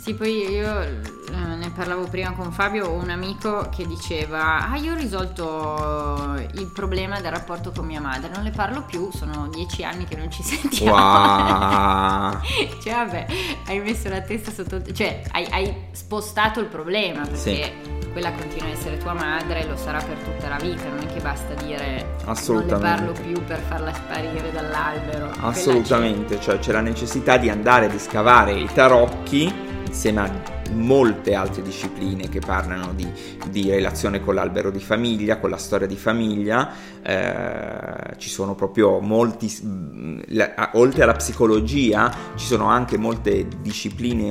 Sì, 0.00 0.14
poi 0.14 0.48
io 0.48 0.80
eh, 0.80 0.88
ne 1.30 1.70
parlavo 1.74 2.04
prima 2.04 2.32
con 2.32 2.50
Fabio, 2.52 2.86
ho 2.86 2.92
un 2.94 3.10
amico 3.10 3.68
che 3.68 3.86
diceva, 3.86 4.70
ah 4.70 4.76
io 4.78 4.94
ho 4.94 4.96
risolto 4.96 6.42
il 6.54 6.70
problema 6.72 7.20
del 7.20 7.30
rapporto 7.30 7.70
con 7.70 7.84
mia 7.84 8.00
madre, 8.00 8.30
non 8.34 8.42
le 8.42 8.50
parlo 8.50 8.82
più, 8.82 9.10
sono 9.12 9.46
dieci 9.52 9.84
anni 9.84 10.06
che 10.06 10.16
non 10.16 10.30
ci 10.30 10.40
sentiamo. 10.42 10.96
Wow. 10.96 12.40
cioè 12.82 12.94
vabbè, 12.94 13.26
hai 13.66 13.80
messo 13.80 14.08
la 14.08 14.22
testa 14.22 14.50
sotto, 14.50 14.82
cioè 14.90 15.20
hai, 15.32 15.46
hai 15.50 15.74
spostato 15.92 16.60
il 16.60 16.66
problema 16.66 17.20
perché... 17.20 17.36
Sì 17.36 17.98
quella 18.10 18.32
continua 18.32 18.66
a 18.66 18.70
essere 18.70 18.98
tua 18.98 19.12
madre, 19.12 19.64
lo 19.66 19.76
sarà 19.76 19.98
per 19.98 20.16
tutta 20.16 20.48
la 20.48 20.56
vita, 20.56 20.88
non 20.88 20.98
è 20.98 21.06
che 21.12 21.20
basta 21.20 21.54
dire 21.62 22.16
non 22.24 22.64
ne 22.66 22.76
parlo 22.76 23.12
più 23.12 23.40
per 23.44 23.60
farla 23.60 23.94
sparire 23.94 24.50
dall'albero. 24.50 25.30
Assolutamente, 25.38 26.40
cioè 26.40 26.58
c'è 26.58 26.72
la 26.72 26.80
necessità 26.80 27.36
di 27.36 27.48
andare 27.48 27.86
a 27.86 27.98
scavare 28.00 28.52
i 28.58 28.68
tarocchi 28.72 29.68
insieme 29.90 30.20
a 30.20 30.59
molte 30.72 31.34
altre 31.34 31.62
discipline 31.62 32.28
che 32.28 32.40
parlano 32.40 32.92
di, 32.94 33.06
di, 33.48 33.70
relazione 33.70 34.20
con 34.20 34.34
l'albero 34.34 34.70
di 34.70 34.80
famiglia, 34.80 35.38
con 35.38 35.50
la 35.50 35.56
storia 35.56 35.86
di 35.86 35.96
famiglia, 35.96 36.72
eh, 37.02 38.16
ci 38.16 38.28
sono 38.28 38.54
proprio 38.54 39.00
molti, 39.00 40.22
la, 40.28 40.70
oltre 40.74 41.02
alla 41.02 41.14
psicologia, 41.14 42.12
ci 42.36 42.46
sono 42.46 42.66
anche 42.66 42.96
molte 42.96 43.46
discipline, 43.60 44.28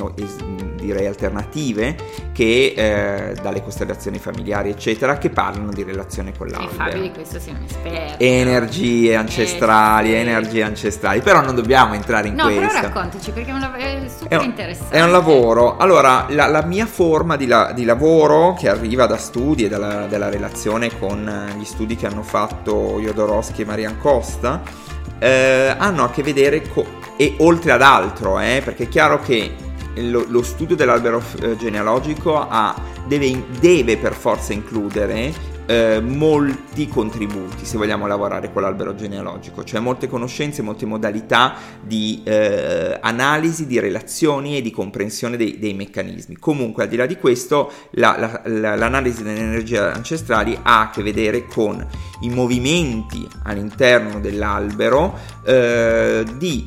direi 0.76 1.08
alternative, 1.08 1.96
che 2.34 2.74
eh, 2.76 3.36
dalle 3.42 3.62
costellazioni 3.62 4.18
familiari, 4.18 4.70
eccetera, 4.70 5.18
che 5.18 5.30
parlano 5.30 5.72
di 5.72 5.84
relazione 5.84 6.34
con 6.36 6.48
l'albero. 6.48 6.72
E 6.72 6.76
Fabio 6.76 7.02
di 7.02 7.12
questo 7.12 7.40
sei 7.40 7.54
un 7.54 7.64
esperto. 7.64 8.24
Energie 8.24 9.16
ancestrali, 9.16 10.14
eh, 10.14 10.18
energie 10.18 10.64
ancestrali, 10.64 11.22
però 11.22 11.42
non 11.42 11.56
dobbiamo 11.56 11.94
entrare 11.94 12.28
in 12.28 12.36
no, 12.36 12.44
questo. 12.44 12.62
No, 12.62 12.68
però 12.68 12.82
raccontaci 12.82 13.32
perché 13.32 13.50
è, 13.50 13.54
un, 13.54 13.62
è 13.76 14.10
super 14.10 14.28
è 14.30 14.36
un, 14.38 14.44
interessante. 14.46 14.96
È 14.96 15.04
un 15.04 15.12
lavoro, 15.12 15.78
allora 15.78 16.28
la, 16.30 16.48
la 16.48 16.64
mia 16.64 16.86
forma 16.86 17.36
di, 17.36 17.46
la, 17.46 17.72
di, 17.74 17.84
lavoro 17.84 18.54
che 18.54 18.70
arriva 18.70 19.06
da 19.06 19.18
studi 19.18 19.66
e 19.66 19.70
dalla, 19.70 20.06
dalla, 20.08 20.30
relazione 20.30 20.98
con 20.98 21.52
gli 21.58 21.66
studi 21.66 21.96
che 21.96 22.06
hanno 22.06 22.24
fatto 22.24 23.00
Jodorowsky 23.00 23.62
e 23.62 23.66
Marian 23.66 23.98
Costa 23.98 24.62
eh, 25.20 25.76
hanno 25.78 26.04
a 26.04 26.10
che 26.10 26.24
vedere 26.24 26.68
con, 26.68 26.86
e 27.18 27.36
oltre 27.40 27.74
ad 27.74 27.82
altro, 27.82 28.40
eh, 28.40 28.62
perché 28.64 28.84
è 28.84 28.88
chiaro 28.88 29.20
che 29.20 29.54
lo, 29.96 30.26
lo 30.28 30.42
studio 30.42 30.76
dell'albero 30.76 31.22
eh, 31.42 31.58
genealogico 31.58 32.38
ha, 32.38 32.74
deve, 33.06 33.44
deve 33.60 33.98
per 33.98 34.14
forza 34.14 34.54
includere 34.54 35.58
eh, 35.70 36.02
molti 36.02 36.88
contributi 36.88 37.64
se 37.64 37.78
vogliamo 37.78 38.08
lavorare 38.08 38.52
con 38.52 38.64
l'albero 38.64 38.96
genealogico, 38.96 39.64
cioè 39.64 39.80
molte 39.80 40.08
conoscenze, 40.08 40.64
molte 40.64 40.88
modalità 40.88 41.54
di 41.80 42.22
eh, 42.24 42.98
analisi, 43.00 43.68
di 43.68 43.80
relazioni 43.80 44.58
e 44.58 44.64
di 44.64 44.72
comprensione 44.72 45.38
dei, 45.38 45.60
dei, 45.60 45.76
meccanismi. 45.76 46.38
Comunque, 46.38 46.84
al 46.84 46.90
di 46.90 46.96
là 46.96 47.06
di 47.06 47.18
questo, 47.18 47.72
la, 47.92 48.16
la, 48.18 48.42
la, 48.46 48.76
l'analisi 48.76 49.22
delle 49.22 49.42
energie 49.42 49.78
ancestrali 49.78 50.58
ha 50.60 50.82
a 50.82 50.90
che 50.90 51.04
vedere 51.04 51.46
con 51.46 51.86
i 52.22 52.30
movimenti 52.30 53.28
all'interno 53.44 54.20
dell'albero 54.20 55.16
eh, 55.46 56.26
di 56.38 56.66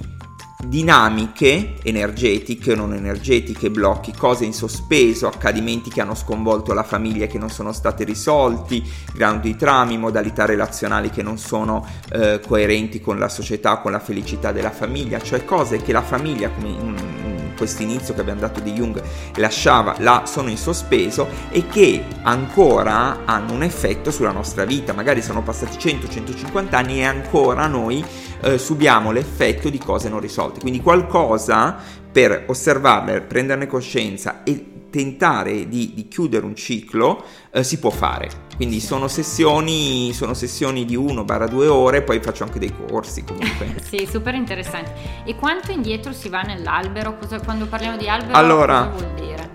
dinamiche 0.67 1.75
energetiche 1.83 2.73
o 2.73 2.77
non 2.77 2.95
energetiche, 2.95 3.71
blocchi, 3.71 4.13
cose 4.13 4.45
in 4.45 4.53
sospeso, 4.53 5.27
accadimenti 5.27 5.91
che 5.91 6.01
hanno 6.01 6.15
sconvolto 6.15 6.73
la 6.73 6.83
famiglia 6.83 7.25
e 7.25 7.29
che 7.29 7.39
non 7.39 7.51
sono 7.51 7.73
stati 7.73 8.05
risolti, 8.05 8.83
grandi 9.15 9.53
di 9.53 9.57
trami, 9.57 9.99
modalità 9.99 10.45
relazionali 10.45 11.11
che 11.11 11.23
non 11.23 11.39
sono 11.39 11.87
eh, 12.11 12.41
coerenti 12.47 13.01
con 13.01 13.19
la 13.19 13.29
società, 13.29 13.79
con 13.79 13.93
la 13.93 14.01
felicità 14.01 14.53
della 14.53 14.71
famiglia, 14.71 15.21
cioè 15.21 15.45
cose 15.45 15.79
che 15.79 15.93
la 15.93 16.03
famiglia, 16.03 16.51
come 16.51 16.69
in 16.69 17.52
questo 17.57 17.83
inizio 17.83 18.15
che 18.15 18.21
abbiamo 18.21 18.41
dato 18.41 18.61
di 18.61 18.73
Jung, 18.73 19.03
lasciava 19.37 19.97
là, 19.99 20.23
sono 20.27 20.49
in 20.49 20.57
sospeso 20.57 21.29
e 21.51 21.67
che 21.67 22.05
ancora 22.23 23.25
hanno 23.25 23.53
un 23.53 23.63
effetto 23.63 24.11
sulla 24.11 24.33
nostra 24.33 24.65
vita, 24.65 24.93
magari 24.93 25.23
sono 25.23 25.43
passati 25.43 25.77
100-150 25.77 26.75
anni 26.75 26.99
e 26.99 27.05
ancora 27.05 27.67
noi 27.67 28.05
eh, 28.41 28.59
subiamo 28.59 29.13
l'effetto 29.13 29.69
di 29.69 29.79
cose 29.79 30.09
non 30.09 30.21
risolte. 30.21 30.61
Quindi 30.61 30.81
qualcosa 30.81 31.77
per 32.13 32.45
osservarle, 32.47 33.23
prenderne 33.23 33.67
coscienza 33.67 34.43
e 34.43 34.72
tentare 34.93 35.67
di, 35.67 35.93
di 35.95 36.07
chiudere 36.07 36.45
un 36.45 36.55
ciclo 36.55 37.25
eh, 37.51 37.65
si 37.65 37.79
può 37.79 37.89
fare. 37.89 38.29
Quindi 38.55 38.79
sono 38.79 39.09
sessioni, 39.09 40.13
sono 40.13 40.35
sessioni 40.35 40.85
di 40.85 40.97
1-2 40.97 41.67
ore, 41.67 42.03
poi 42.03 42.21
faccio 42.21 42.45
anche 42.45 42.59
dei 42.59 42.73
corsi 42.87 43.25
comunque. 43.25 43.77
sì, 43.83 44.07
super 44.09 44.35
interessante. 44.35 44.93
E 45.25 45.35
quanto 45.35 45.73
indietro 45.73 46.13
si 46.13 46.29
va 46.29 46.43
nell'albero? 46.43 47.17
Cosa, 47.17 47.41
quando 47.41 47.67
parliamo 47.67 47.97
di 47.97 48.09
albero 48.09 48.35
allora, 48.35 48.91
cosa 48.91 49.05
vuol 49.05 49.27
dire? 49.27 49.51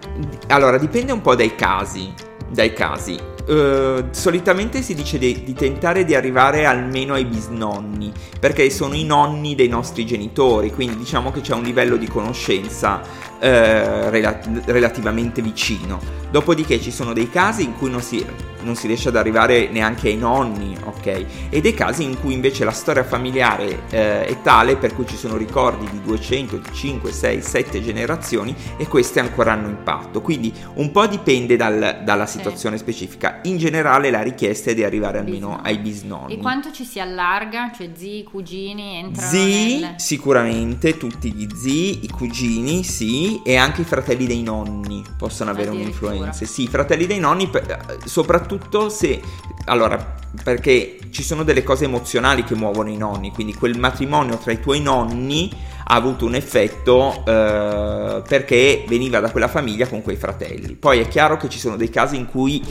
Allora, 0.48 0.78
dipende 0.78 1.12
un 1.12 1.22
po' 1.22 1.36
dai 1.36 1.56
casi. 1.56 2.12
Dai 2.50 2.74
casi. 2.74 3.37
Uh, 3.48 4.10
solitamente 4.12 4.82
si 4.82 4.94
dice 4.94 5.18
di, 5.18 5.42
di, 5.42 5.54
tentare 5.54 6.04
di 6.04 6.14
arrivare 6.14 6.66
almeno 6.66 7.14
ai 7.14 7.24
bisnonni, 7.24 8.12
perché 8.38 8.70
sono 8.70 8.94
i 8.94 9.06
nonni 9.06 9.56
dei 9.56 9.70
nostri 9.70 10.06
genitori, 10.06 10.70
quindi 10.70 10.98
diciamo 10.98 11.32
che 11.32 11.40
c'è 11.40 11.54
un 11.54 11.64
livello 11.64 11.96
di 11.96 12.08
conoscenza 12.08 13.00
uh, 13.00 13.40
rela- 13.40 14.40
relativamente 14.66 15.42
vicino. 15.42 16.18
Dopodiché 16.30 16.82
ci 16.82 16.92
sono 16.92 17.14
dei 17.14 17.30
casi 17.30 17.64
in 17.64 17.74
cui 17.78 17.90
non 17.90 18.02
si, 18.02 18.26
non 18.64 18.76
si, 18.76 18.88
riesce 18.88 19.08
ad 19.08 19.16
arrivare 19.16 19.70
neanche 19.70 20.10
ai 20.10 20.18
nonni, 20.18 20.76
ok? 20.84 21.26
E 21.50 21.62
dei 21.62 21.74
casi 21.74 22.04
in 22.04 22.20
cui 22.20 22.34
invece 22.34 22.66
la 22.66 22.72
storia 22.72 23.06
familiare 23.06 23.84
eh, 23.90 24.26
è 24.26 24.42
tale 24.42 24.76
per 24.76 24.94
cui 24.94 25.08
ci 25.08 25.16
sono 25.16 25.38
ricordi 25.38 25.90
di 25.90 26.02
200, 26.02 26.58
di 26.58 26.70
5, 26.74 27.12
6, 27.14 27.42
7 27.42 27.82
generazioni 27.82 28.54
e 28.76 28.88
queste 28.88 29.22
ancora 29.22 29.54
hanno 29.54 29.70
impatto. 29.70 30.20
Quindi 30.20 30.54
un 30.76 30.92
po' 30.92 31.08
dipende 31.08 31.56
dal, 31.56 32.02
dalla 32.04 32.26
situazione 32.26 32.78
sì. 32.78 32.84
In 33.44 33.58
generale 33.58 34.10
la 34.10 34.22
richiesta 34.22 34.72
è 34.72 34.74
di 34.74 34.84
arrivare 34.84 35.20
almeno 35.20 35.48
bisnonni. 35.48 35.68
ai 35.68 35.78
bisnonni. 35.78 36.34
E 36.34 36.38
quanto 36.38 36.72
ci 36.72 36.84
si 36.84 37.00
allarga? 37.00 37.72
Cioè 37.76 37.92
zii, 37.96 38.24
cugini 38.24 38.98
entrano 38.98 39.30
Zii, 39.30 39.80
nel... 39.80 39.94
sicuramente 39.98 40.98
tutti 40.98 41.32
gli 41.32 41.48
zii, 41.54 42.04
i 42.04 42.10
cugini, 42.10 42.84
sì, 42.84 43.42
e 43.44 43.56
anche 43.56 43.82
i 43.82 43.86
fratelli 43.86 44.26
dei 44.28 44.44
nonni 44.44 45.04
possono 45.18 45.52
avere 45.52 45.70
un'influenza. 45.70 46.46
Sì, 46.46 46.68
fratelli 46.68 47.06
dei 47.06 47.20
nonni, 47.20 47.50
soprattutto 48.06 48.90
se... 48.90 49.22
Allora, 49.68 50.16
perché 50.44 50.98
ci 51.10 51.24
sono 51.24 51.44
delle 51.44 51.64
cose 51.64 51.86
emozionali 51.86 52.44
che 52.44 52.56
muovono 52.56 52.90
i 52.90 52.98
nonni, 52.98 53.32
quindi 53.32 53.54
quel 53.54 53.78
matrimonio 53.78 54.38
tra 54.38 54.52
i 54.52 54.60
tuoi 54.60 54.82
nonni 54.82 55.50
ha 55.90 55.96
avuto 55.96 56.26
un 56.26 56.36
effetto 56.36 57.24
eh, 57.26 58.22
perché 58.28 58.84
veniva 58.88 59.20
da 59.20 59.32
quella 59.32 59.48
famiglia 59.48 59.88
con 59.88 60.02
quei 60.02 60.18
fratelli. 60.18 60.76
Poi 60.76 61.00
è 61.00 61.08
chiaro 61.08 61.38
che 61.38 61.48
ci 61.50 61.60
sono 61.60 61.78
dei 61.78 61.90
casi 61.90 62.18
in 62.18 62.28
cui 62.28 62.62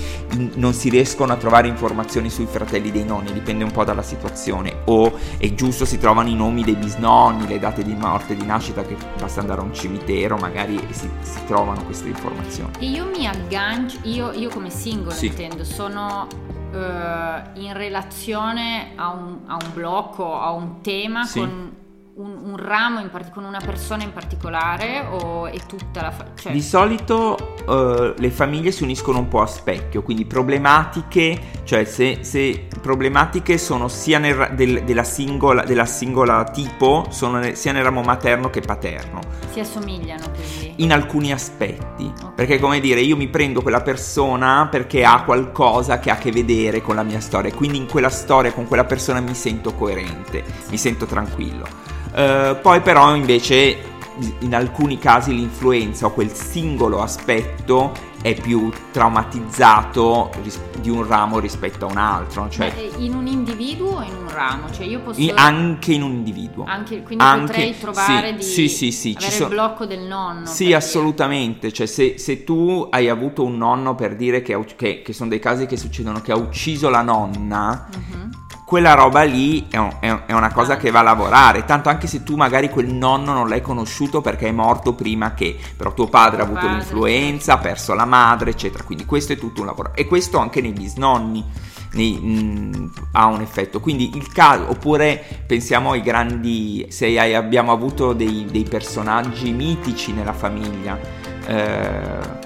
non 0.55 0.75
si 0.75 0.91
riescono 0.91 1.33
a 1.33 1.37
trovare 1.37 1.67
informazioni 1.69 2.29
sui 2.29 2.47
fratelli 2.47 2.91
dei 2.91 3.05
nonni, 3.05 3.33
dipende 3.33 3.65
un 3.65 3.71
po' 3.71 3.85
dalla 3.85 4.03
situazione, 4.03 4.83
o 4.85 5.13
è 5.39 5.53
giusto 5.55 5.85
si 5.85 5.99
trovano 5.99 6.29
i 6.29 6.35
nomi 6.35 6.63
dei 6.63 6.77
bisnonni, 6.77 7.47
le 7.47 7.59
date 7.59 7.83
di 7.83 7.95
morte 7.95 8.37
di 8.37 8.45
nascita, 8.45 8.83
che 8.83 8.97
basta 9.19 9.41
andare 9.41 9.61
a 9.61 9.65
un 9.65 9.75
cimitero 9.75 10.37
magari 10.37 10.79
si, 10.91 11.09
si 11.21 11.39
trovano 11.47 11.85
queste 11.85 12.09
informazioni. 12.09 12.71
E 12.79 12.87
io 12.87 13.07
mi 13.07 13.27
aggancio, 13.27 13.99
io, 14.03 14.33
io 14.33 14.51
come 14.51 14.71
singolo 14.71 15.11
sì. 15.11 15.27
intendo, 15.27 15.65
sono 15.65 16.55
in 16.77 17.73
relazione 17.73 18.93
a 18.97 19.11
un, 19.11 19.39
a 19.47 19.55
un, 19.55 19.71
blocco, 19.73 20.39
a 20.39 20.51
un 20.51 20.81
tema 20.81 21.25
sì. 21.25 21.41
con 21.41 21.75
un, 22.17 22.39
un 22.45 22.57
ramo 22.57 23.01
in 23.01 23.11
part- 23.11 23.31
con 23.31 23.45
una 23.45 23.61
persona 23.65 24.03
in 24.03 24.13
particolare 24.13 25.07
o 25.11 25.47
è 25.47 25.59
tutta 25.67 26.03
la 26.03 26.11
famiglia? 26.11 26.37
Cioè... 26.37 26.53
Di 26.53 26.63
solito 26.63 27.57
uh, 27.67 28.15
le 28.19 28.31
famiglie 28.31 28.71
si 28.71 28.83
uniscono 28.83 29.19
un 29.19 29.29
po' 29.29 29.43
a 29.43 29.47
specchio, 29.47 30.03
quindi 30.03 30.25
problematiche, 30.25 31.63
cioè 31.65 31.85
se, 31.85 32.25
se 32.25 32.69
problematiche 32.81 33.59
sono 33.59 33.89
sia 33.89 34.19
nel, 34.19 34.53
del, 34.55 34.85
della, 34.85 35.05
singola, 35.05 35.63
della, 35.65 35.87
singola, 35.87 36.45
tipo, 36.45 37.07
sono 37.11 37.43
sia 37.55 37.73
nel 37.73 37.85
ramo 37.85 38.03
materno 38.03 38.49
che 38.49 38.61
paterno. 38.61 39.21
Si 39.51 39.61
assomigliano 39.61 40.31
quindi? 40.31 40.66
In 40.79 40.93
alcuni 40.93 41.33
aspetti, 41.33 42.13
perché 42.35 42.59
come 42.59 42.81
dire 42.81 43.01
io 43.01 43.17
mi 43.17 43.29
prendo 43.29 43.63
quella 43.63 43.81
persona 43.81 44.69
perché 44.71 45.05
ha 45.05 45.23
qualcosa 45.25 45.99
che 45.99 46.11
ha 46.11 46.15
a 46.15 46.19
che 46.19 46.31
vedere 46.31 46.83
con 46.83 46.97
la 46.97 47.03
mia 47.03 47.21
storia, 47.21 47.53
quindi 47.53 47.79
in 47.79 47.87
quella 47.87 48.11
storia 48.11 48.53
con 48.53 48.67
quella 48.67 48.85
persona 48.85 49.21
mi 49.21 49.35
sento 49.35 49.73
coerente, 49.73 50.45
mi 50.69 50.77
sento 50.77 51.07
tranquillo. 51.07 51.67
Uh, 52.13 52.59
poi 52.61 52.81
però 52.81 53.15
invece 53.15 53.95
in 54.41 54.55
alcuni 54.55 54.99
casi 54.99 55.35
l'influenza 55.35 56.07
o 56.07 56.13
quel 56.13 56.33
singolo 56.33 57.03
aspetto 57.03 57.93
è 58.23 58.35
più 58.35 58.73
traumatizzato 58.91 60.31
ris- 60.43 60.61
di 60.81 60.91
un 60.91 61.07
ramo 61.07 61.39
rispetto 61.39 61.87
a 61.87 61.91
un 61.91 61.97
altro. 61.97 62.49
Cioè 62.49 62.73
Beh, 62.73 63.05
in 63.05 63.15
un 63.15 63.27
individuo 63.27 63.99
o 63.99 64.03
in 64.03 64.15
un 64.15 64.29
ramo? 64.31 64.71
Cioè 64.71 64.87
io 64.87 65.01
posso... 65.01 65.21
In, 65.21 65.33
anche 65.37 65.93
in 65.93 66.03
un 66.03 66.13
individuo. 66.13 66.65
Anche, 66.65 67.03
quindi 67.03 67.25
anche, 67.25 67.47
potrei 67.47 67.79
trovare 67.79 68.29
sì, 68.41 68.63
di 68.63 68.69
sì, 68.69 68.69
sì, 68.69 68.93
sì, 68.93 69.15
avere 69.17 69.33
so- 69.33 69.43
il 69.45 69.49
blocco 69.51 69.87
del 69.87 70.01
nonno. 70.01 70.47
Sì, 70.47 70.73
assolutamente. 70.73 71.73
Cioè 71.73 71.87
se, 71.87 72.19
se, 72.19 72.45
tu 72.45 72.87
hai 72.91 73.09
avuto 73.09 73.45
un 73.45 73.57
nonno 73.57 73.95
per 73.95 74.17
dire 74.17 74.43
che, 74.43 74.59
che, 74.77 75.03
che, 75.03 75.13
sono 75.13 75.29
dei 75.29 75.39
casi 75.39 75.67
che 75.67 75.77
succedono 75.77 76.21
che 76.21 76.33
ha 76.33 76.37
ucciso 76.37 76.89
la 76.89 77.03
nonna... 77.03 77.89
Uh-huh 77.95 78.45
quella 78.67 78.95
roba 78.95 79.23
lì 79.23 79.69
è, 79.71 79.77
un, 79.77 79.95
è, 80.01 80.33
una 80.33 80.53
cosa 80.53 80.77
che 80.77 80.91
va 80.91 80.99
a 80.99 81.03
lavorare. 81.03 81.65
Tanto 81.65 81.89
anche 81.89 82.09
se 82.09 82.25
tu 82.25 82.35
magari 82.35 82.69
quel 82.69 82.93
nonno 82.93 83.33
non 83.33 83.49
l'hai 83.49 83.63
conosciuto 83.63 84.21
perché 84.21 84.49
è 84.49 84.51
morto 84.51 84.93
prima 84.93 85.35
che, 85.35 85.57
però 85.77 85.95
tuo 85.95 86.09
padre 86.09 86.41
ha 86.41 86.45
avuto 86.45 86.63
padre. 86.63 86.75
l'influenza, 86.75 87.53
ha 87.53 87.59
perso 87.59 87.95
la 87.95 88.05
madre, 88.05 88.51
eccetera. 88.51 88.83
Quindi 88.83 89.05
questo 89.05 89.35
è 89.35 89.39
tutto 89.39 89.61
un 89.61 89.67
lavoro. 89.69 89.93
E 89.95 90.07
questo 90.07 90.39
anche 90.39 90.61
nei 90.61 90.73
bisnonni. 90.73 91.45
Nei, 91.93 92.19
mh, 92.19 92.91
ha 93.13 93.27
un 93.27 93.41
effetto 93.41 93.81
quindi 93.81 94.17
il 94.17 94.31
caso 94.31 94.69
oppure 94.69 95.45
pensiamo 95.47 95.93
ai 95.93 96.03
grandi 96.03 96.85
se 96.91 97.19
hai, 97.19 97.33
abbiamo 97.33 97.73
avuto 97.73 98.13
dei, 98.13 98.45
dei 98.51 98.65
personaggi 98.65 99.53
mitici 99.53 100.13
nella 100.13 100.35
famiglia 100.35 100.99
eh, 101.47 102.46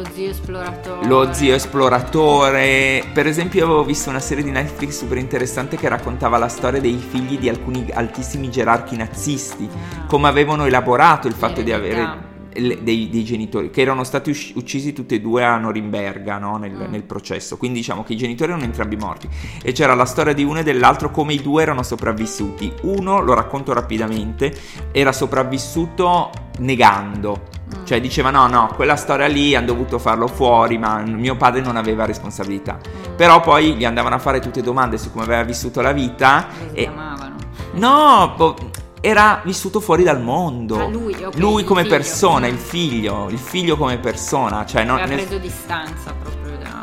lo 0.00 0.08
zio 0.12 0.30
esploratore. 0.30 1.06
Lo 1.06 1.32
zio 1.32 1.54
esploratore. 1.54 3.04
Per 3.12 3.26
esempio, 3.26 3.64
avevo 3.64 3.84
visto 3.84 4.08
una 4.08 4.20
serie 4.20 4.42
di 4.42 4.50
Netflix 4.50 4.98
super 4.98 5.18
interessante 5.18 5.76
che 5.76 5.88
raccontava 5.88 6.38
la 6.38 6.48
storia 6.48 6.80
dei 6.80 6.96
figli 6.96 7.38
di 7.38 7.48
alcuni 7.48 7.86
altissimi 7.92 8.50
gerarchi 8.50 8.96
nazisti. 8.96 9.68
Ah. 9.70 10.06
Come 10.06 10.28
avevano 10.28 10.64
elaborato 10.64 11.28
il 11.28 11.34
fatto 11.34 11.60
di 11.62 11.72
avere. 11.72 12.28
Dei, 12.52 13.08
dei, 13.08 13.24
genitori 13.24 13.70
che 13.70 13.80
erano 13.80 14.02
stati 14.02 14.30
uccisi 14.56 14.92
tutti 14.92 15.14
e 15.14 15.20
due 15.20 15.44
a 15.44 15.56
Norimberga 15.56 16.36
no? 16.38 16.56
nel, 16.56 16.72
mm. 16.72 16.90
nel, 16.90 17.04
processo 17.04 17.56
quindi 17.56 17.78
diciamo 17.78 18.02
che 18.02 18.14
i 18.14 18.16
genitori 18.16 18.50
erano 18.50 18.66
entrambi 18.66 18.96
morti 18.96 19.28
e 19.62 19.70
c'era 19.70 19.94
la 19.94 20.04
storia 20.04 20.32
di 20.32 20.42
uno 20.42 20.58
e 20.58 20.62
dell'altro 20.64 21.12
come 21.12 21.32
i 21.32 21.40
due 21.40 21.62
erano 21.62 21.84
sopravvissuti 21.84 22.72
uno 22.82 23.20
lo 23.20 23.34
racconto 23.34 23.72
rapidamente 23.72 24.52
era 24.90 25.12
sopravvissuto 25.12 26.32
negando 26.58 27.59
Mm. 27.76 27.84
Cioè 27.84 28.00
diceva 28.00 28.30
no, 28.30 28.46
no, 28.46 28.72
quella 28.74 28.96
storia 28.96 29.26
lì 29.26 29.54
hanno 29.54 29.66
dovuto 29.66 29.98
farlo 29.98 30.26
fuori, 30.26 30.78
ma 30.78 31.00
mio 31.02 31.36
padre 31.36 31.60
non 31.60 31.76
aveva 31.76 32.04
responsabilità. 32.04 32.78
Mm. 32.78 33.16
Però 33.16 33.40
poi 33.40 33.74
gli 33.74 33.84
andavano 33.84 34.14
a 34.16 34.18
fare 34.18 34.40
tutte 34.40 34.62
domande 34.62 34.98
su 34.98 35.10
come 35.10 35.24
aveva 35.24 35.42
vissuto 35.42 35.80
la 35.80 35.92
vita. 35.92 36.46
Lo 36.58 36.74
e... 36.74 36.82
chiamavano. 36.82 37.36
No, 37.72 38.34
po- 38.36 38.56
era 39.00 39.40
vissuto 39.44 39.80
fuori 39.80 40.02
dal 40.02 40.20
mondo. 40.20 40.78
Ah, 40.78 40.88
lui, 40.88 41.14
okay, 41.14 41.40
lui 41.40 41.64
come 41.64 41.84
persona, 41.84 42.46
il 42.46 42.58
figlio, 42.58 43.28
il 43.30 43.38
figlio 43.38 43.76
come 43.76 43.98
persona. 43.98 44.66
Cioè, 44.66 44.84
non, 44.84 44.98
Aveva 44.98 45.22
preso 45.22 45.38
distanza 45.38 46.12
proprio 46.12 46.39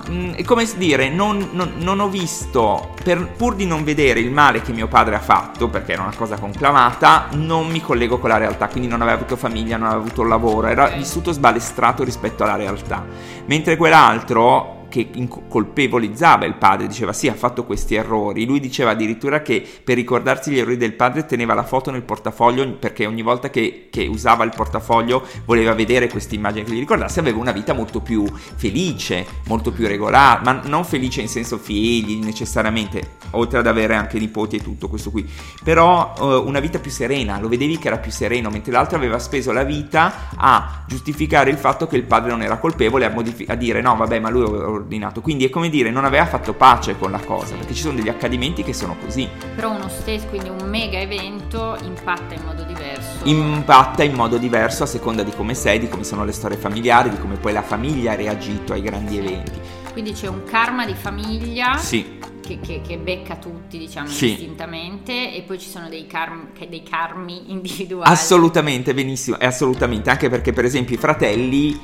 mh, 0.10 0.14
mm, 0.14 0.44
come 0.46 0.68
dire, 0.76 1.10
non, 1.10 1.50
non, 1.52 1.74
non 1.78 2.00
ho 2.00 2.10
visto, 2.10 2.94
per, 3.04 3.32
pur 3.36 3.56
di 3.56 3.66
non 3.66 3.84
vedere 3.84 4.20
il 4.20 4.32
male 4.32 4.62
che 4.62 4.74
mio 4.74 4.88
padre 4.88 5.16
ha 5.16 5.20
fatto, 5.20 5.68
perché 5.68 5.94
era 5.94 6.04
una 6.04 6.16
cosa 6.16 6.38
conclamata, 6.38 7.28
non 7.32 7.68
mi 7.68 7.82
collego 7.82 8.20
con 8.20 8.30
la 8.30 8.38
realtà, 8.38 8.68
quindi 8.68 8.88
non 8.88 9.02
aveva 9.02 9.18
avuto 9.18 9.36
famiglia, 9.36 9.78
non 9.78 9.88
aveva 9.88 10.02
avuto 10.02 10.24
lavoro, 10.24 10.68
era 10.68 10.88
vissuto 10.90 11.32
sbalestrato 11.32 12.04
rispetto 12.04 12.44
alla 12.44 12.56
realtà. 12.56 13.06
Mentre 13.46 13.78
quell'altro 13.78 14.77
che 14.90 15.10
colpevolizzava 15.48 16.46
il 16.46 16.56
padre, 16.56 16.88
diceva 16.88 17.14
sì 17.14 17.28
ha 17.28 17.34
fatto 17.34 17.66
questi 17.66 17.96
errori, 17.96 18.46
lui 18.46 18.60
diceva 18.60 18.92
addirittura 18.92 19.42
che 19.42 19.66
per 19.84 19.96
ricordarsi 19.96 20.52
gli 20.52 20.60
errori 20.60 20.78
del 20.78 20.94
padre 20.94 21.26
teneva 21.26 21.54
la 21.54 21.64
foto 21.64 21.92
nel 21.92 22.04
portafoglio 22.04 22.74
perché 22.74 23.06
ogni 23.06 23.22
volta 23.22 23.50
che, 23.50 23.88
che 23.90 24.08
usava 24.08 24.44
il 24.44 24.54
portafoglio 24.56 25.26
voleva 25.46 25.74
vedere 25.74 26.08
questa 26.10 26.36
immagine 26.36 26.66
che 26.66 26.74
gli 26.74 26.80
ricordasse, 26.80 27.20
aveva 27.20 27.40
una 27.40 27.52
vita 27.52 27.74
molto 27.74 28.02
più 28.02 28.26
felice, 28.56 29.26
molto 29.48 29.72
più 29.72 29.88
regolare, 29.88 30.42
ma 30.44 30.62
non 30.66 30.86
felice 30.86 31.22
in 31.22 31.28
senso 31.28 31.58
figli 31.58 32.24
necessariamente, 32.24 33.16
oltre 33.32 33.60
ad 33.60 33.68
avere 33.68 33.96
anche 33.96 34.20
nipoti 34.20 34.58
e 34.58 34.62
tutto 34.62 34.88
questo 34.88 35.12
qui, 35.12 35.28
però 35.64 36.14
uh, 36.18 36.48
una 36.48 36.60
vita 36.60 36.80
più 36.80 36.92
serena, 36.92 37.40
lo 37.40 37.48
vedevi 37.48 37.78
che 37.78 37.88
era 37.88 37.98
più 37.98 38.12
sereno, 38.12 38.50
mentre 38.50 38.72
l'altro 38.72 38.98
aveva 38.98 39.20
speso 39.20 39.52
la 39.52 39.64
vita 39.64 40.30
a 40.36 40.84
giustificare 40.88 41.50
il 41.50 41.58
fatto 41.58 41.88
che 41.88 41.96
il 41.96 42.04
padre 42.04 42.32
non 42.32 42.42
era 42.42 42.58
colpevole, 42.58 43.06
a, 43.06 43.10
modifi- 43.10 43.46
a 43.48 43.56
dire 43.56 43.82
no 43.82 43.96
vabbè 43.96 44.20
ma 44.20 44.30
lui 44.30 44.44
ordinato. 44.78 45.22
Quindi 45.22 45.46
è 45.46 45.50
come 45.50 45.70
dire, 45.70 45.90
non 45.90 46.06
aveva 46.06 46.26
fatto 46.26 46.54
pace 46.54 46.98
con 46.98 47.12
la 47.12 47.20
cosa, 47.20 47.56
perché 47.56 47.74
ci 47.74 47.82
sono 47.82 47.96
degli 47.96 48.10
accadimenti 48.10 48.64
che 48.64 48.74
sono 48.74 48.96
così. 49.04 49.28
Però 49.56 49.72
uno 49.72 49.90
stesso, 49.90 50.28
quindi 50.28 50.50
un 50.50 50.68
mega 50.70 51.00
evento, 51.00 51.78
impatta 51.84 52.34
in 52.34 52.42
modo 52.44 52.64
diverso. 52.64 53.20
Impatta 53.24 54.04
in 54.04 54.14
modo 54.14 54.38
diverso 54.38 54.84
a 54.84 54.88
seconda 54.88 55.24
di 55.24 55.32
come 55.32 55.54
sei, 55.54 55.80
di 55.80 55.88
come 55.88 56.04
sono 56.04 56.24
le 56.24 56.32
storie 56.32 56.58
familiari, 56.58 57.10
di 57.10 57.20
come 57.20 57.36
poi 57.36 57.54
la 57.54 57.62
famiglia 57.62 58.14
ha 58.14 58.16
reagito 58.16 58.74
ai 58.74 58.82
grandi 58.82 59.18
eventi. 59.18 59.60
Quindi 59.98 60.14
c'è 60.14 60.28
un 60.28 60.44
karma 60.44 60.86
di 60.86 60.94
famiglia. 60.94 61.78
Sì. 61.78 62.20
Che, 62.40 62.60
che, 62.62 62.82
che, 62.82 62.98
becca 62.98 63.36
tutti, 63.36 63.78
diciamo, 63.78 64.08
sì. 64.08 64.28
distintamente, 64.28 65.34
e 65.34 65.42
poi 65.42 65.60
ci 65.60 65.68
sono 65.68 65.90
dei, 65.90 66.08
karm, 66.08 66.50
dei 66.70 66.82
karmi 66.82 67.52
individuali. 67.52 68.10
Assolutamente, 68.10 68.94
benissimo, 68.94 69.36
assolutamente, 69.38 70.10
anche 70.10 70.30
perché 70.30 70.54
per 70.54 70.64
esempio 70.64 70.96
i 70.96 71.00
fratelli 71.00 71.78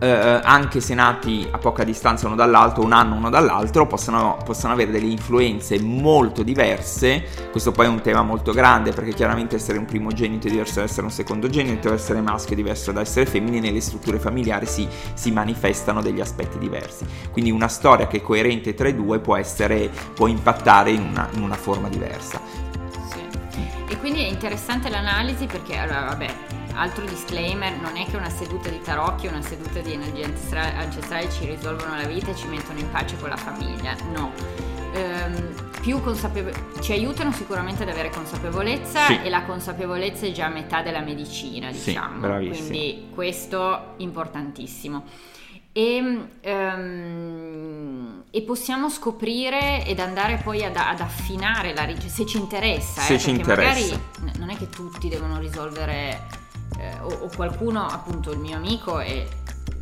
eh, 0.00 0.40
anche 0.42 0.80
se 0.80 0.94
nati 0.94 1.46
a 1.50 1.58
poca 1.58 1.84
distanza 1.84 2.26
uno 2.26 2.36
dall'altro, 2.36 2.84
un 2.84 2.92
anno 2.92 3.16
uno 3.16 3.30
dall'altro, 3.30 3.86
possono, 3.86 4.38
possono, 4.44 4.72
avere 4.72 4.90
delle 4.90 5.06
influenze 5.06 5.80
molto 5.80 6.42
diverse. 6.42 7.24
Questo 7.50 7.72
poi 7.72 7.86
è 7.86 7.88
un 7.88 8.00
tema 8.00 8.22
molto 8.22 8.52
grande 8.52 8.92
perché 8.92 9.12
chiaramente 9.12 9.56
essere 9.56 9.78
un 9.78 9.84
primogenito 9.84 10.46
è 10.46 10.50
diverso 10.50 10.78
da 10.78 10.84
essere 10.84 11.06
un 11.06 11.12
secondogenito, 11.12 11.92
essere 11.92 12.20
maschio 12.20 12.52
è 12.52 12.56
diverso 12.56 12.92
da 12.92 13.00
essere 13.00 13.26
femmine, 13.26 13.60
nelle 13.60 13.80
strutture 13.80 14.18
familiari 14.18 14.66
si, 14.66 14.86
si 15.14 15.30
manifestano 15.32 16.00
degli 16.00 16.20
aspetti 16.20 16.58
diversi. 16.58 17.04
Quindi 17.32 17.50
una 17.50 17.68
storia 17.68 18.06
che 18.06 18.18
è 18.18 18.22
coerente 18.22 18.74
tra 18.74 18.88
i 18.88 18.94
due 18.94 19.18
può, 19.18 19.36
essere, 19.36 19.90
può 20.14 20.26
impattare 20.26 20.90
in 20.90 21.02
una, 21.02 21.28
in 21.34 21.42
una 21.42 21.56
forma 21.56 21.88
diversa. 21.88 22.40
E 23.90 23.96
quindi 23.98 24.22
è 24.22 24.28
interessante 24.28 24.90
l'analisi 24.90 25.46
perché, 25.46 25.76
allora, 25.76 26.04
vabbè, 26.08 26.57
altro 26.78 27.04
disclaimer, 27.04 27.76
non 27.80 27.96
è 27.96 28.06
che 28.06 28.16
una 28.16 28.30
seduta 28.30 28.68
di 28.68 28.80
tarocchi 28.80 29.26
o 29.26 29.30
una 29.30 29.42
seduta 29.42 29.80
di 29.80 29.92
energie 29.92 30.24
ancestrali 30.52 31.30
ci 31.30 31.44
risolvono 31.44 31.96
la 31.96 32.06
vita 32.06 32.30
e 32.30 32.36
ci 32.36 32.46
mettono 32.46 32.78
in 32.78 32.90
pace 32.90 33.16
con 33.18 33.28
la 33.28 33.36
famiglia, 33.36 33.96
no. 34.12 34.32
Ehm, 34.92 35.66
più 35.80 36.00
consapevo- 36.00 36.80
ci 36.80 36.92
aiutano 36.92 37.32
sicuramente 37.32 37.82
ad 37.82 37.88
avere 37.88 38.10
consapevolezza 38.10 39.06
sì. 39.06 39.20
e 39.22 39.28
la 39.28 39.42
consapevolezza 39.42 40.26
è 40.26 40.32
già 40.32 40.48
metà 40.48 40.82
della 40.82 41.00
medicina, 41.00 41.70
diciamo. 41.70 42.40
Sì, 42.40 42.48
Quindi 42.48 43.08
questo 43.12 43.94
importantissimo. 43.98 45.04
E, 45.70 46.00
um, 46.44 48.22
e, 48.30 48.42
possiamo 48.42 48.88
scoprire 48.90 49.84
ed 49.86 50.00
andare 50.00 50.40
poi 50.42 50.64
ad, 50.64 50.74
ad 50.74 51.00
affinare 51.00 51.72
la 51.72 51.84
ricerca 51.84 52.08
se 52.08 52.26
ci 52.26 52.38
interessa, 52.38 53.02
se 53.02 53.14
eh, 53.14 53.18
ci 53.18 53.30
interessa. 53.30 53.96
magari 54.18 54.38
non 54.38 54.50
è 54.50 54.56
che 54.56 54.68
tutti 54.68 55.08
devono 55.08 55.38
risolvere 55.38 56.46
eh, 56.78 56.98
o, 57.00 57.08
o, 57.08 57.30
qualcuno, 57.34 57.86
appunto 57.86 58.32
il 58.32 58.38
mio 58.38 58.56
amico 58.56 58.98
è, 58.98 59.24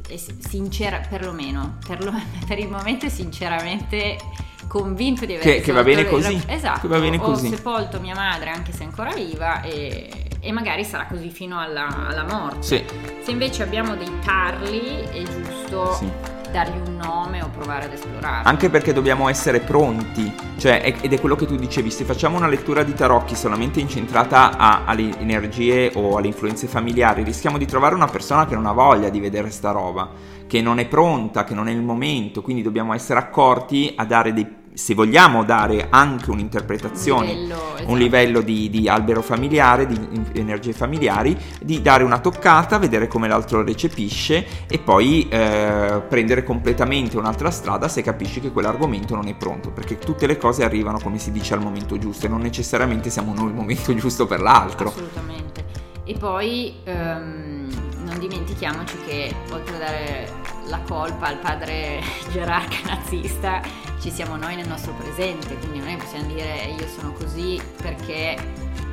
è 0.09 0.16
sincera, 0.16 1.00
perlomeno, 1.09 1.78
per, 1.87 2.02
lo, 2.02 2.12
per 2.46 2.59
il 2.59 2.68
momento 2.68 3.06
è 3.06 3.11
sinceramente 3.11 4.18
convinto 4.66 5.24
di 5.24 5.35
aver 5.35 5.44
che, 5.44 5.61
che 5.61 5.70
va 5.70 5.85
bene 5.85 6.04
così 6.06 6.42
esatto 6.48 6.80
che 6.80 6.88
va 6.88 6.98
bene 6.98 7.18
così. 7.18 7.46
ho 7.46 7.50
sepolto 7.50 8.00
mia 8.00 8.16
madre 8.16 8.50
anche 8.50 8.72
se 8.72 8.82
è 8.82 8.87
ancora 8.87 9.12
viva 9.14 9.62
e, 9.62 10.11
e 10.40 10.50
magari 10.50 10.85
sarà 10.85 11.06
così 11.06 11.30
fino 11.30 11.61
alla, 11.61 12.09
alla 12.09 12.24
morte 12.24 12.62
sì. 12.62 12.85
se 13.22 13.30
invece 13.30 13.62
abbiamo 13.62 13.94
dei 13.94 14.11
tarli 14.24 15.04
è 15.04 15.22
giusto 15.22 15.92
sì 15.92 16.35
dargli 16.57 16.79
un 16.88 16.97
nome 16.97 17.42
o 17.42 17.51
provare 17.51 17.85
ad 17.85 17.92
esplorare. 17.92 18.49
Anche 18.49 18.71
perché 18.71 18.95
dobbiamo 18.95 19.29
essere 19.29 19.61
pronti, 19.61 20.33
cioè, 20.57 20.95
ed 21.03 21.12
è 21.12 21.21
quello 21.21 21.37
che 21.37 21.45
tu 21.45 21.55
dicevi, 21.55 21.90
se 21.90 22.05
facciamo 22.05 22.38
una 22.38 22.49
lettura 22.49 22.83
di 22.83 22.95
tarocchi 22.95 23.35
solamente 23.35 23.79
incentrata 23.81 24.57
a, 24.57 24.85
alle 24.87 25.19
energie 25.19 25.90
o 25.95 26.16
alle 26.16 26.29
influenze 26.29 26.66
familiari, 26.66 27.25
rischiamo 27.25 27.59
di 27.59 27.66
trovare 27.66 27.95
una 27.95 28.07
persona 28.07 28.47
che 28.47 28.55
non 28.55 28.64
ha 28.64 28.73
voglia 28.73 29.11
di 29.11 29.21
vedere 29.21 29.51
sta 29.51 29.71
roba, 29.71 30.09
che 30.47 30.62
non 30.62 30.79
è 30.79 30.87
pronta, 30.87 31.45
che 31.45 31.53
non 31.53 31.69
è 31.69 31.73
il 31.73 31.83
momento, 31.83 32.40
quindi 32.40 32.62
dobbiamo 32.62 32.95
essere 32.95 33.19
accorti 33.19 33.92
a 33.95 34.07
dare 34.07 34.33
dei 34.33 34.47
se 34.76 34.94
vogliamo 34.94 35.42
dare 35.42 35.86
anche 35.88 36.30
un'interpretazione, 36.30 37.30
un 37.30 37.38
livello, 37.38 37.74
esatto. 37.76 37.90
un 37.90 37.98
livello 37.98 38.40
di, 38.42 38.68
di, 38.68 38.88
albero 38.88 39.22
familiare, 39.22 39.86
di 39.86 39.98
energie 40.34 40.74
familiari, 40.74 41.34
di 41.62 41.80
dare 41.80 42.04
una 42.04 42.18
toccata, 42.18 42.76
vedere 42.76 43.08
come 43.08 43.26
l'altro 43.26 43.64
recepisce 43.64 44.46
e 44.68 44.78
poi 44.78 45.26
eh, 45.30 46.02
prendere 46.06 46.44
completamente 46.44 47.16
un'altra 47.16 47.50
strada 47.50 47.88
se 47.88 48.02
capisci 48.02 48.40
che 48.40 48.52
quell'argomento 48.52 49.14
non 49.14 49.28
è 49.28 49.34
pronto, 49.34 49.70
perché 49.70 49.96
tutte 49.96 50.26
le 50.26 50.36
cose 50.36 50.62
arrivano 50.62 50.98
come 51.02 51.18
si 51.18 51.32
dice 51.32 51.54
al 51.54 51.62
momento 51.62 51.96
giusto 51.96 52.26
e 52.26 52.28
non 52.28 52.42
necessariamente 52.42 53.08
siamo 53.08 53.32
noi 53.32 53.48
il 53.48 53.54
momento 53.54 53.94
giusto 53.96 54.26
per 54.26 54.42
l'altro. 54.42 54.88
Assolutamente. 54.88 55.64
E 56.04 56.18
poi 56.18 56.74
um, 56.84 57.66
non 58.04 58.18
dimentichiamoci 58.18 58.96
che 59.06 59.34
oltre 59.50 59.74
a 59.74 59.78
dare 59.78 60.32
la 60.66 60.80
colpa 60.86 61.28
al 61.28 61.38
padre 61.38 62.00
gerarca 62.30 62.76
nazista 62.86 63.86
ci 64.00 64.11
siamo 64.11 64.37
noi 64.37 64.56
nel 64.56 64.68
nostro 64.68 64.92
presente, 64.92 65.56
quindi 65.59 65.80
noi 65.80 65.96
possiamo 65.96 66.26
dire 66.26 66.74
io 66.78 66.87
sono 66.88 67.12
così 67.12 67.61
perché 67.80 68.37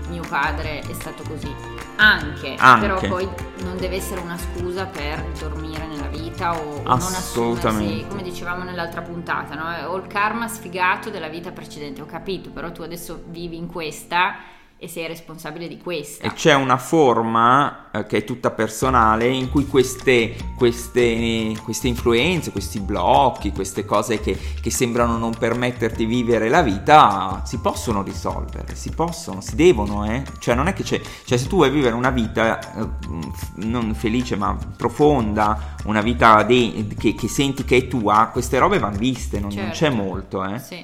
mio 0.10 0.24
padre 0.28 0.80
è 0.80 0.94
stato 0.94 1.24
così. 1.24 1.54
Anche, 1.96 2.56
Anche. 2.58 2.88
però 2.88 3.00
poi 3.00 3.28
non 3.64 3.78
deve 3.78 3.98
essere 3.98 4.22
una 4.22 4.38
scusa 4.38 4.86
per 4.86 5.24
dormire 5.40 5.86
nella 5.86 6.08
vita 6.08 6.58
o, 6.58 6.78
o 6.78 6.82
non 6.84 7.14
assumersi, 7.14 8.06
come 8.08 8.24
dicevamo 8.24 8.64
nell'altra 8.64 9.02
puntata, 9.02 9.56
no? 9.56 9.88
ho 9.88 9.96
il 9.98 10.08
karma 10.08 10.48
sfigato 10.48 11.10
della 11.10 11.28
vita 11.28 11.52
precedente, 11.52 12.02
ho 12.02 12.06
capito, 12.06 12.50
però 12.50 12.72
tu 12.72 12.82
adesso 12.82 13.24
vivi 13.28 13.58
in 13.58 13.68
questa 13.68 14.36
e 14.84 14.90
sei 14.90 15.08
responsabile 15.08 15.70
di 15.70 15.78
questa. 15.78 16.26
E 16.26 16.34
c'è 16.34 16.54
una 16.54 16.78
forma 16.78 17.90
eh, 17.94 18.06
che 18.06 18.18
è 18.18 18.24
tutta 18.26 18.52
personale 18.52 19.28
in 19.28 19.50
cui 19.50 19.66
queste, 19.66 20.36
queste, 20.58 21.56
queste 21.64 21.88
influenze, 21.88 22.52
questi 22.52 22.82
blocchi, 22.82 23.54
queste 23.54 23.86
cose 23.86 24.20
che, 24.20 24.38
che, 24.60 24.70
sembrano 24.70 25.18
non 25.18 25.34
permetterti 25.38 26.06
di 26.06 26.14
vivere 26.14 26.50
la 26.50 26.62
vita 26.62 27.44
si 27.46 27.60
possono 27.60 28.04
risolvere, 28.04 28.76
si 28.76 28.90
possono, 28.90 29.40
si 29.40 29.56
devono, 29.56 30.04
eh? 30.04 30.24
Cioè 30.40 30.54
non 30.54 30.68
è 30.68 30.74
che 30.74 30.84
c'è, 30.84 31.00
cioè 31.24 31.38
se 31.38 31.48
tu 31.48 31.56
vuoi 31.58 31.70
vivere 31.70 31.96
una 31.96 32.10
vita 32.10 32.60
eh, 32.60 32.88
non 33.56 33.94
felice 33.96 34.36
ma 34.36 34.58
profonda, 34.76 35.76
una 35.86 36.02
vita 36.02 36.44
de- 36.44 36.88
che, 36.98 37.16
che, 37.16 37.28
senti 37.30 37.64
che 37.64 37.78
è 37.78 37.88
tua, 37.88 38.30
queste 38.34 38.58
robe 38.58 38.80
vanno 38.80 38.98
viste, 38.98 39.40
non, 39.40 39.50
certo. 39.50 39.66
non 39.66 39.72
c'è 39.72 39.90
molto, 39.90 40.44
eh? 40.44 40.60
Sì. 40.60 40.84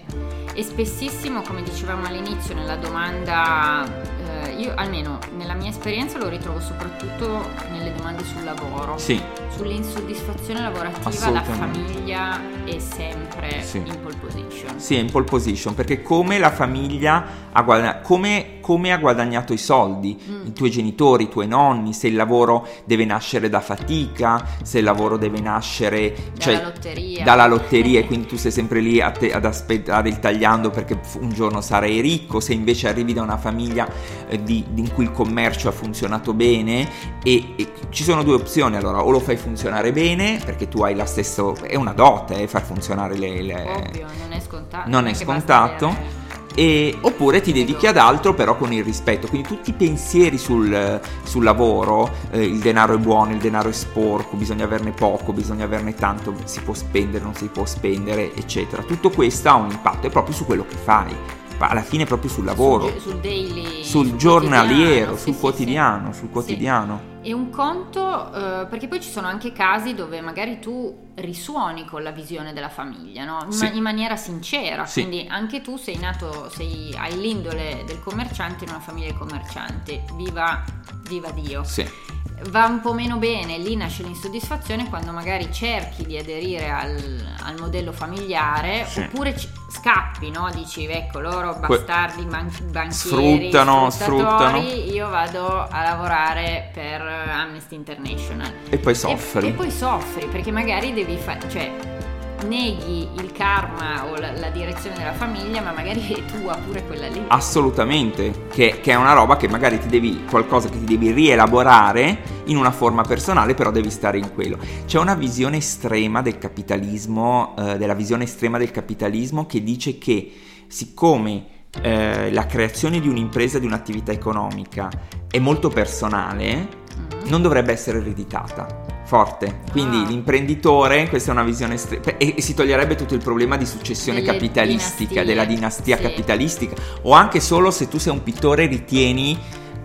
E 0.54 0.64
spessissimo, 0.64 1.42
come 1.42 1.64
dicevamo 1.64 2.06
all'inizio 2.06 2.54
nella 2.54 2.76
domanda 2.76 3.89
eh, 4.26 4.52
io 4.58 4.74
almeno 4.76 5.20
nella 5.38 5.54
mia 5.54 5.70
esperienza 5.70 6.18
lo 6.18 6.28
ritrovo 6.28 6.60
soprattutto 6.60 7.50
nelle 7.72 7.94
domande 7.96 8.24
sul 8.24 8.44
lavoro. 8.44 8.98
Sì. 8.98 9.22
Sull'insoddisfazione 9.56 10.62
lavorativa 10.62 11.30
la 11.30 11.44
famiglia 11.44 12.40
è 12.64 12.80
sempre 12.80 13.62
sì. 13.62 13.78
in 13.78 14.00
pole 14.02 14.16
position. 14.16 14.80
Sì, 14.80 14.96
è 14.96 15.00
in 15.00 15.12
pole 15.12 15.26
position 15.26 15.76
perché 15.76 16.02
come 16.02 16.38
la 16.38 16.52
famiglia 16.52 17.26
ha 17.52 17.62
guadagnato, 17.62 18.00
come, 18.04 18.59
come, 18.70 18.92
ha 18.92 18.98
guadagnato 18.98 19.52
i 19.52 19.58
soldi, 19.58 20.16
mm. 20.16 20.46
i 20.46 20.54
tuoi 20.54 20.70
genitori, 20.70 21.24
i 21.24 21.28
tuoi 21.28 21.48
nonni, 21.48 21.92
se 21.92 22.06
il 22.06 22.14
lavoro 22.14 22.68
deve 22.86 23.04
nascere 23.04 23.50
da 23.50 23.62
fatica, 23.62 24.46
se 24.62 24.78
il 24.78 24.84
lavoro 24.84 25.18
deve 25.18 25.40
nascere 25.40 26.16
cioè, 26.38 26.54
dalla 26.54 26.68
lotteria, 26.68 27.24
dalla 27.24 27.48
lotteria 27.48 28.00
e 28.00 28.06
quindi 28.06 28.28
tu 28.28 28.38
sei 28.38 28.52
sempre 28.52 28.80
lì 28.80 29.02
te, 29.18 29.34
ad 29.34 29.46
aspettare 29.46 30.10
il 30.10 30.20
tagliando 30.20 30.70
perché 30.70 31.00
un 31.20 31.30
giorno 31.30 31.62
sarai 31.62 32.00
ricco, 32.00 32.40
se 32.40 32.54
invece 32.54 32.88
arrivi 32.88 33.12
da 33.12 33.24
una 33.24 33.38
famiglia 33.38 33.88
eh, 34.28 34.44
di, 34.44 34.64
in 34.76 34.94
cui 34.94 35.06
il 35.06 35.12
commercio 35.14 35.68
ha 35.68 35.72
funzionato 35.72 36.36
bene 36.36 36.88
e, 37.24 37.54
e, 37.56 37.72
ci 37.90 38.04
sono 38.04 38.22
due 38.22 38.36
opzioni 38.36 38.76
allora 38.76 39.04
o 39.04 39.10
lo 39.10 39.20
fai 39.20 39.36
funzionare 39.36 39.92
bene 39.92 40.40
perché 40.46 40.68
tu 40.68 40.84
hai 40.84 40.94
la 40.94 41.08
stessa 41.08 41.52
è 41.64 41.76
una 41.76 41.94
dote 41.94 42.44
eh, 42.44 42.48
far 42.48 42.62
funzionare 42.62 43.18
le, 43.18 43.42
le... 43.42 43.64
Ovvio, 43.68 44.06
non 44.20 44.32
è 44.32 44.40
scontato 44.40 44.90
non 44.90 45.08
è 45.08 45.14
scontato 45.16 46.19
e, 46.56 46.98
oppure 47.02 47.42
ti 47.42 47.52
dedichi 47.52 47.88
ad 47.88 47.98
altro 47.98 48.34
però 48.34 48.58
con 48.58 48.74
il 48.74 48.84
rispetto. 48.84 49.28
Quindi 49.28 49.48
tutti 49.48 49.70
i 49.70 49.74
pensieri 49.74 50.38
sul, 50.38 51.00
sul 51.24 51.44
lavoro 51.44 52.10
eh, 52.32 52.44
il 52.44 52.60
denaro 52.60 52.96
è 52.96 52.98
buono 52.98 53.32
il 53.32 53.38
denaro 53.38 53.70
è 53.70 53.74
sporco 53.74 54.36
bisogna 54.36 54.66
averne 54.66 54.92
poco 54.92 55.34
bisogna 55.34 55.66
averne 55.66 55.94
tanto 55.94 56.34
si 56.46 56.62
può 56.62 56.74
spendere 56.74 57.24
non 57.24 57.36
si 57.36 57.48
può 57.48 57.66
spendere 57.66 58.34
eccetera. 58.36 58.84
Tutto 58.84 59.10
questo 59.10 59.50
ha 59.50 59.56
un 59.56 59.70
impatto 59.72 60.08
è 60.08 60.10
proprio 60.10 60.36
su 60.36 60.46
quello 60.46 60.66
che 60.68 60.76
fai. 60.76 61.16
Alla 61.62 61.82
fine 61.82 62.06
proprio 62.06 62.30
sul 62.30 62.46
lavoro, 62.46 62.88
sul, 62.88 63.00
sul, 63.02 63.20
daily, 63.20 63.84
sul, 63.84 63.84
sul 63.84 64.16
giornaliero, 64.16 65.18
sul 65.18 65.34
sì, 65.34 65.40
quotidiano, 65.40 66.14
sì, 66.14 66.20
sul 66.20 66.30
quotidiano. 66.30 67.02
Sì. 67.04 67.09
E 67.22 67.34
un 67.34 67.50
conto, 67.50 68.34
eh, 68.34 68.66
perché 68.68 68.88
poi 68.88 69.02
ci 69.02 69.10
sono 69.10 69.28
anche 69.28 69.52
casi 69.52 69.94
dove 69.94 70.22
magari 70.22 70.60
tu 70.60 71.12
risuoni 71.16 71.86
con 71.86 72.02
la 72.02 72.12
visione 72.12 72.54
della 72.54 72.70
famiglia, 72.70 73.26
no? 73.26 73.46
in, 73.50 73.58
ma- 73.58 73.72
in 73.72 73.82
maniera 73.82 74.16
sincera, 74.16 74.88
quindi 74.90 75.26
anche 75.30 75.62
tu 75.62 75.76
sei 75.76 75.98
nato, 75.98 76.50
sei, 76.50 76.96
hai 76.98 77.20
l'indole 77.20 77.84
del 77.86 78.00
commerciante 78.02 78.64
in 78.64 78.70
una 78.70 78.80
famiglia 78.80 79.12
di 79.12 79.18
commercianti, 79.18 80.02
viva, 80.16 80.64
viva 81.08 81.30
Dio. 81.32 81.64
Sì 81.66 82.18
va 82.50 82.66
un 82.66 82.82
po' 82.82 82.94
meno 82.94 83.18
bene, 83.18 83.58
lì 83.58 83.76
nasce 83.76 84.04
l'insoddisfazione 84.04 84.88
quando 84.90 85.12
magari 85.12 85.52
cerchi 85.52 86.06
di 86.06 86.18
aderire 86.18 86.70
al, 86.70 87.36
al 87.44 87.60
modello 87.60 87.92
familiare 87.92 88.86
sì. 88.86 89.02
oppure 89.02 89.38
ci, 89.38 89.48
scappi, 89.70 90.32
no? 90.32 90.50
Dici, 90.54 90.86
ecco, 90.86 91.20
loro 91.20 91.56
bastardi 91.56 92.24
ban- 92.26 92.52
banchieri, 92.72 93.50
sfruttano, 93.52 93.90
sfruttano. 93.90 94.58
Io 94.58 95.10
vado 95.10 95.68
a 95.70 95.84
lavorare 95.84 96.70
per 96.74 97.02
Amnesty 97.02 97.76
International. 97.76 98.52
E 98.70 98.78
poi 98.78 98.96
soffri. 98.96 99.48
E, 99.48 99.50
e 99.50 99.54
poi 99.54 99.72
soffri 99.72 100.26
perché 100.28 100.52
magari 100.52 100.94
devi 100.94 101.18
fare, 101.18 101.50
cioè 101.50 101.99
neghi 102.48 103.08
il 103.18 103.32
karma 103.32 104.06
o 104.06 104.16
la, 104.16 104.32
la, 104.32 104.50
direzione 104.50 104.98
della 104.98 105.14
famiglia, 105.14 105.62
ma 105.62 105.72
magari 105.72 106.02
è 106.14 106.26
tua 106.26 106.56
pure 106.56 106.86
quella 106.86 107.08
lì. 107.08 107.24
Assolutamente, 107.28 108.48
che, 108.52 108.80
che, 108.82 108.92
è 108.92 108.96
una 108.96 109.14
roba 109.14 109.38
che 109.38 109.48
magari 109.48 109.80
ti 109.80 109.88
devi, 109.88 110.26
qualcosa 110.30 110.70
che 110.70 110.80
ti 110.80 110.86
devi 110.86 111.12
rielaborare 111.12 112.42
in 112.46 112.58
una 112.58 112.72
forma 112.72 113.04
personale, 113.04 113.54
però 113.54 113.72
devi 113.72 113.90
stare 113.90 114.18
in 114.18 114.34
quello. 114.34 114.58
C'è 114.86 115.00
una 115.00 115.16
visione 115.16 115.58
estrema 115.58 116.22
del 116.22 116.38
capitalismo, 116.38 117.56
eh, 117.58 117.78
della 117.78 117.94
visione 117.94 118.24
estrema 118.24 118.58
del 118.58 118.72
capitalismo 118.72 119.46
che 119.46 119.64
dice 119.64 119.98
che 119.98 120.32
siccome 120.68 121.46
eh, 121.82 122.32
la 122.32 122.46
creazione 122.46 123.00
di 123.00 123.08
un'impresa, 123.08 123.60
di 123.60 123.66
un'attività 123.66 124.12
economica 124.12 124.90
è 125.30 125.40
molto 125.40 125.70
personale, 125.70 126.56
mm-hmm. 126.56 127.30
non 127.30 127.42
dovrebbe 127.42 127.72
essere 127.72 128.00
ereditata 128.00 128.89
forte. 129.10 129.62
Quindi 129.72 129.98
ah. 129.98 130.08
l'imprenditore, 130.08 131.10
questa 131.10 131.32
è 131.32 131.34
una 131.34 131.44
visione 131.44 131.74
estrema, 131.74 132.18
e, 132.18 132.36
e, 132.38 132.42
si 132.42 132.54
toglierebbe 132.54 132.94
tutto 132.94 133.16
il 133.16 133.24
problema 133.24 133.58
di 133.58 133.66
successione 133.66 134.22
Delle 134.22 134.34
capitalistica, 134.34 135.24
dinastie. 135.24 135.26
della 135.26 135.46
dinastia 135.46 135.96
sì. 135.98 136.04
capitalistica, 136.04 136.76
o 137.02 137.14
anche 137.14 137.40
solo 137.40 137.72
se 137.72 137.88
tu 137.88 137.98
sei 137.98 138.14
un 138.14 138.22
pittore 138.22 138.68
ritieni 138.68 139.36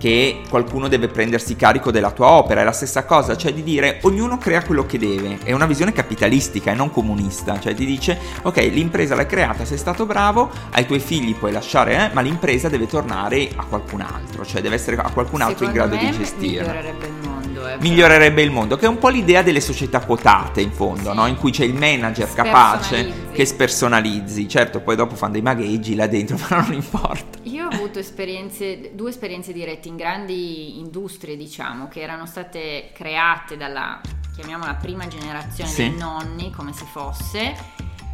che 0.05 0.43
qualcuno 0.51 0.89
deve 0.89 1.09
prendersi 1.09 1.57
carico 1.57 1.91
della 1.91 2.11
tua 2.11 2.33
opera, 2.33 2.61
è 2.61 2.65
la 2.65 2.73
stessa 2.73 3.07
cosa, 3.07 3.39
cioè 3.39 3.55
di 3.55 3.63
dire 3.63 4.01
ognuno 4.03 4.37
crea 4.37 4.63
quello 4.63 4.85
che 4.85 4.99
deve, 4.99 5.39
è 5.43 5.53
una 5.53 5.65
visione 5.65 5.95
capitalistica 5.95 6.73
e 6.73 6.75
non 6.75 6.91
comunista, 6.91 7.59
cioè 7.59 7.73
ti 7.73 7.87
dice 7.87 8.19
ok 8.43 8.59
l'impresa 8.71 9.15
l'hai 9.15 9.25
creata, 9.25 9.65
sei 9.65 9.79
stato 9.79 10.05
bravo, 10.05 10.51
ai 10.73 10.85
tuoi 10.85 10.99
figli 10.99 11.35
puoi 11.35 11.53
lasciare, 11.53 11.95
eh, 11.95 12.11
ma 12.13 12.21
l'impresa 12.21 12.69
deve 12.69 12.87
tornare 12.87 13.49
a 13.57 13.65
qualcun 13.65 14.03
altro, 14.03 14.45
cioè 14.45 14.61
deve 14.61 14.75
essere 14.75 14.97
a 14.97 15.11
qualcun 15.11 15.41
altro 15.41 15.65
Secondo 15.65 15.83
in 15.83 15.89
grado 15.89 16.05
di 16.05 16.19
gestire. 16.19 16.65
Migliorerebbe 16.65 17.07
il 17.07 17.15
mondo. 17.23 17.69
Eh, 17.69 17.77
migliorerebbe 17.81 18.43
il 18.43 18.51
mondo, 18.51 18.77
che 18.77 18.85
è 18.85 18.89
un 18.91 18.99
po' 18.99 19.09
l'idea 19.09 19.41
delle 19.41 19.63
società 19.63 20.01
quotate 20.01 20.61
in 20.61 20.73
fondo, 20.73 21.13
sì. 21.13 21.17
no? 21.17 21.27
in 21.29 21.37
cui 21.37 21.51
c'è 21.51 21.65
il 21.65 21.73
manager 21.73 22.31
capace 22.35 23.24
che 23.35 23.45
spersonalizzi, 23.45 24.49
certo 24.49 24.81
poi 24.81 24.95
dopo 24.95 25.17
fanno 25.17 25.33
dei 25.33 25.43
magheggi 25.43 25.97
là 25.97 26.07
dentro, 26.07 26.39
ma 26.49 26.61
non 26.61 26.73
importa. 26.73 27.39
Io 27.43 27.67
ho 27.67 27.69
avuto 27.69 27.99
esperienze, 27.99 28.93
due 28.95 29.11
esperienze 29.11 29.53
dirette 29.53 29.89
in 29.89 29.97
grandi 29.97 30.79
industrie, 30.79 31.37
diciamo, 31.37 31.89
che 31.89 32.01
erano 32.01 32.27
state 32.27 32.91
create 32.95 33.57
dalla, 33.57 34.01
chiamiamola 34.37 34.75
prima 34.75 35.09
generazione 35.09 35.69
sì. 35.69 35.89
dei 35.89 35.99
nonni, 35.99 36.53
come 36.53 36.73
se 36.73 36.85
fosse, 36.85 37.57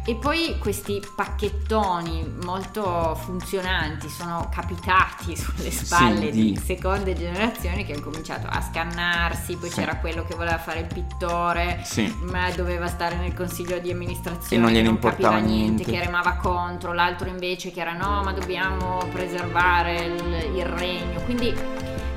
e 0.03 0.15
poi 0.15 0.57
questi 0.57 0.99
pacchettoni 1.15 2.37
molto 2.43 3.15
funzionanti 3.15 4.09
sono 4.09 4.49
capitati 4.51 5.35
sulle 5.37 5.69
spalle 5.69 6.31
sì, 6.31 6.31
di... 6.31 6.51
di 6.53 6.57
seconde 6.57 7.13
generazioni 7.13 7.85
che 7.85 7.93
hanno 7.93 8.01
cominciato 8.01 8.47
a 8.47 8.61
scannarsi, 8.61 9.55
poi 9.57 9.69
sì. 9.69 9.75
c'era 9.75 9.97
quello 9.97 10.23
che 10.23 10.33
voleva 10.35 10.57
fare 10.57 10.79
il 10.79 10.87
pittore, 10.87 11.81
sì. 11.83 12.11
ma 12.23 12.49
doveva 12.51 12.87
stare 12.87 13.15
nel 13.17 13.33
consiglio 13.33 13.77
di 13.77 13.91
amministrazione, 13.91 14.55
e 14.55 14.57
non 14.57 14.71
gliene 14.71 14.85
non 14.85 14.93
importava 14.95 15.37
niente, 15.37 15.83
che 15.83 16.03
remava 16.03 16.33
contro, 16.33 16.93
l'altro 16.93 17.29
invece 17.29 17.71
che 17.71 17.81
era 17.81 17.93
no, 17.93 18.23
ma 18.23 18.33
dobbiamo 18.33 18.97
preservare 19.11 20.01
il, 20.01 20.55
il 20.55 20.65
regno. 20.65 21.21
Quindi 21.21 21.53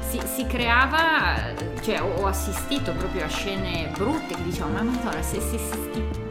si, 0.08 0.20
si, 0.24 0.46
creava, 0.46 1.52
cioè 1.82 2.00
ho 2.00 2.26
assistito 2.26 2.92
proprio 2.92 3.24
a 3.24 3.28
scene 3.28 3.90
brutte 3.94 4.34
che 4.34 4.42
dicevano, 4.42 4.74
ma 4.74 4.82
madonna, 4.82 5.22
se, 5.22 5.40
se, 5.40 5.58
se 5.58 6.23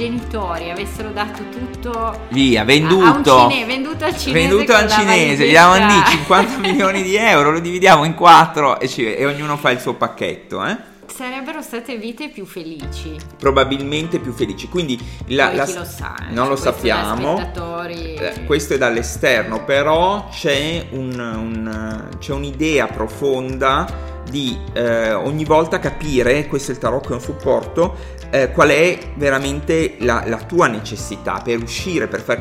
genitori 0.00 0.70
avessero 0.70 1.10
dato 1.10 1.42
tutto 1.50 2.20
via 2.30 2.64
venduto 2.64 3.36
a, 3.36 3.50
cine, 3.50 3.66
venduto 3.66 4.04
al 4.06 4.16
cinese 4.16 4.48
venduto 4.48 4.72
al 4.72 4.88
cinese 4.88 5.46
gli 5.46 5.52
davano 5.52 5.86
lì 5.86 6.02
50 6.06 6.56
milioni 6.66 7.02
di 7.02 7.16
euro 7.16 7.50
lo 7.50 7.60
dividiamo 7.60 8.04
in 8.04 8.14
quattro 8.14 8.80
e, 8.80 8.88
ci, 8.88 9.04
e 9.14 9.26
ognuno 9.26 9.58
fa 9.58 9.70
il 9.70 9.78
suo 9.78 9.94
pacchetto 9.96 10.64
eh? 10.64 10.88
sarebbero 11.06 11.60
state 11.60 11.98
vite 11.98 12.30
più 12.30 12.46
felici. 12.46 13.14
Probabilmente 13.36 14.20
più 14.20 14.32
felici. 14.32 14.68
Quindi 14.68 14.98
la, 15.26 15.52
la, 15.52 15.66
lo 15.66 15.84
sa, 15.84 16.14
eh? 16.16 16.32
non 16.32 16.48
lo 16.48 16.56
sappiamo. 16.56 17.52
Eh, 17.88 18.44
questo 18.46 18.74
è 18.74 18.78
dall'esterno, 18.78 19.64
però 19.64 20.28
c'è, 20.30 20.86
un, 20.92 21.18
un, 21.18 22.08
c'è 22.18 22.32
un'idea 22.32 22.86
profonda 22.86 24.19
di 24.28 24.58
eh, 24.72 25.12
ogni 25.12 25.44
volta 25.44 25.78
capire, 25.78 26.46
questo 26.46 26.70
è 26.70 26.74
il 26.74 26.80
tarot 26.80 27.06
che 27.06 27.12
è 27.12 27.16
un 27.16 27.20
supporto, 27.20 27.96
eh, 28.30 28.50
qual 28.52 28.68
è 28.68 28.98
veramente 29.16 29.96
la, 30.00 30.22
la, 30.26 30.38
tua 30.38 30.68
necessità 30.68 31.40
per 31.42 31.62
uscire, 31.62 32.06
per 32.06 32.20
far 32.20 32.40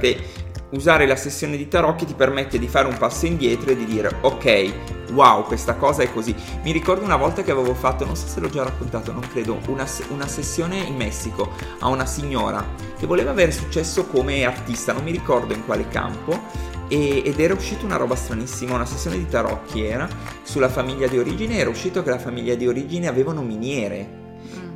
usare 0.71 1.07
la 1.07 1.15
sessione 1.15 1.57
di 1.57 1.67
tarocchi 1.67 2.05
ti 2.05 2.13
permette 2.13 2.59
di 2.59 2.67
fare 2.67 2.87
un 2.87 2.97
passo 2.97 3.25
indietro 3.25 3.71
e 3.71 3.75
di 3.75 3.85
dire 3.85 4.17
ok, 4.21 4.73
wow, 5.13 5.43
questa 5.43 5.75
cosa 5.75 6.03
è 6.03 6.11
così. 6.11 6.35
Mi 6.63 6.71
ricordo 6.71 7.03
una 7.03 7.15
volta 7.15 7.41
che 7.41 7.51
avevo 7.51 7.73
fatto, 7.73 8.05
non 8.05 8.15
so 8.15 8.27
se 8.27 8.39
l'ho 8.39 8.49
già 8.49 8.63
raccontato, 8.63 9.11
non 9.11 9.27
credo, 9.31 9.59
una, 9.67 9.85
una 10.09 10.27
sessione 10.27 10.77
in 10.77 10.95
Messico 10.95 11.51
a 11.79 11.87
una 11.87 12.05
signora 12.05 12.63
che 12.97 13.07
voleva 13.07 13.31
avere 13.31 13.51
successo 13.51 14.05
come 14.05 14.45
artista, 14.45 14.93
non 14.93 15.03
mi 15.03 15.11
ricordo 15.11 15.53
in 15.53 15.65
quale 15.65 15.87
campo, 15.87 16.67
e, 16.89 17.21
ed 17.23 17.39
era 17.39 17.53
uscita 17.53 17.85
una 17.85 17.95
roba 17.95 18.15
stranissima, 18.15 18.73
una 18.73 18.85
sessione 18.85 19.17
di 19.17 19.27
tarocchi 19.27 19.85
era 19.85 20.09
sulla 20.43 20.67
famiglia 20.67 21.07
di 21.07 21.17
origine, 21.17 21.57
era 21.57 21.69
uscito 21.69 22.03
che 22.03 22.09
la 22.09 22.19
famiglia 22.19 22.55
di 22.55 22.67
origine 22.67 23.07
avevano 23.07 23.41
miniere. 23.41 24.17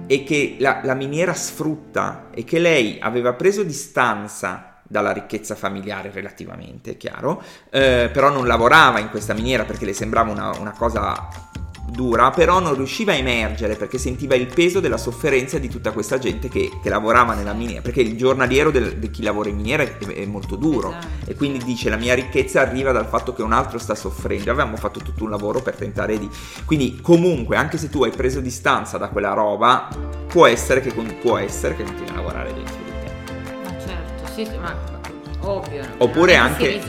E 0.05 0.23
che 0.23 0.57
la, 0.59 0.81
la 0.83 0.95
miniera 0.95 1.33
sfrutta 1.33 2.27
e 2.33 2.43
che 2.43 2.59
lei 2.59 2.97
aveva 2.99 3.33
preso 3.33 3.63
distanza 3.63 4.81
dalla 4.83 5.11
ricchezza 5.11 5.55
familiare 5.55 6.11
relativamente, 6.11 6.97
chiaro, 6.97 7.41
eh, 7.69 8.09
però 8.11 8.29
non 8.29 8.45
lavorava 8.45 8.99
in 8.99 9.09
questa 9.09 9.33
miniera 9.33 9.63
perché 9.63 9.85
le 9.85 9.93
sembrava 9.93 10.31
una, 10.31 10.51
una 10.59 10.71
cosa 10.71 11.51
dura, 11.85 12.31
però 12.31 12.59
non 12.59 12.75
riusciva 12.75 13.11
a 13.11 13.15
emergere 13.15 13.75
perché 13.75 13.97
sentiva 13.97 14.35
il 14.35 14.47
peso 14.47 14.79
della 14.79 14.97
sofferenza 14.97 15.57
di 15.59 15.69
tutta 15.69 15.91
questa 15.91 16.17
gente 16.17 16.49
che, 16.49 16.71
che 16.81 16.89
lavorava 16.89 17.33
nella 17.33 17.53
miniera, 17.53 17.81
perché 17.81 18.01
il 18.01 18.17
giornaliero 18.17 18.71
del, 18.71 18.97
di 18.97 19.09
chi 19.09 19.21
lavora 19.23 19.49
in 19.49 19.57
miniera 19.57 19.83
è, 19.83 19.97
è 19.97 20.25
molto 20.25 20.55
duro 20.55 20.89
esatto. 20.89 21.07
e 21.25 21.35
quindi 21.35 21.63
dice 21.63 21.89
la 21.89 21.97
mia 21.97 22.13
ricchezza 22.13 22.61
arriva 22.61 22.91
dal 22.91 23.07
fatto 23.07 23.33
che 23.33 23.41
un 23.41 23.51
altro 23.51 23.77
sta 23.77 23.95
soffrendo, 23.95 24.51
avevamo 24.51 24.77
fatto 24.77 24.99
tutto 24.99 25.23
un 25.23 25.29
lavoro 25.29 25.61
per 25.61 25.75
tentare 25.75 26.17
di... 26.17 26.29
Quindi 26.65 26.99
comunque 27.01 27.57
anche 27.57 27.77
se 27.77 27.89
tu 27.89 28.03
hai 28.03 28.11
preso 28.11 28.39
distanza 28.39 28.97
da 28.97 29.09
quella 29.09 29.33
roba, 29.33 29.87
può 30.27 30.47
essere 30.47 30.81
che, 30.81 30.91
può 31.21 31.37
essere 31.37 31.75
che 31.75 31.83
continui 31.83 32.11
a 32.11 32.15
lavorare 32.15 32.53
dentro 32.53 32.75
di 32.83 32.91
te. 32.91 33.33
Ma 33.63 33.79
certo, 33.79 34.33
sì, 34.33 34.45
sì 34.45 34.57
ma 34.57 35.01
Ovvio, 35.45 35.83
Oppure 35.97 36.35
anche 36.37 36.81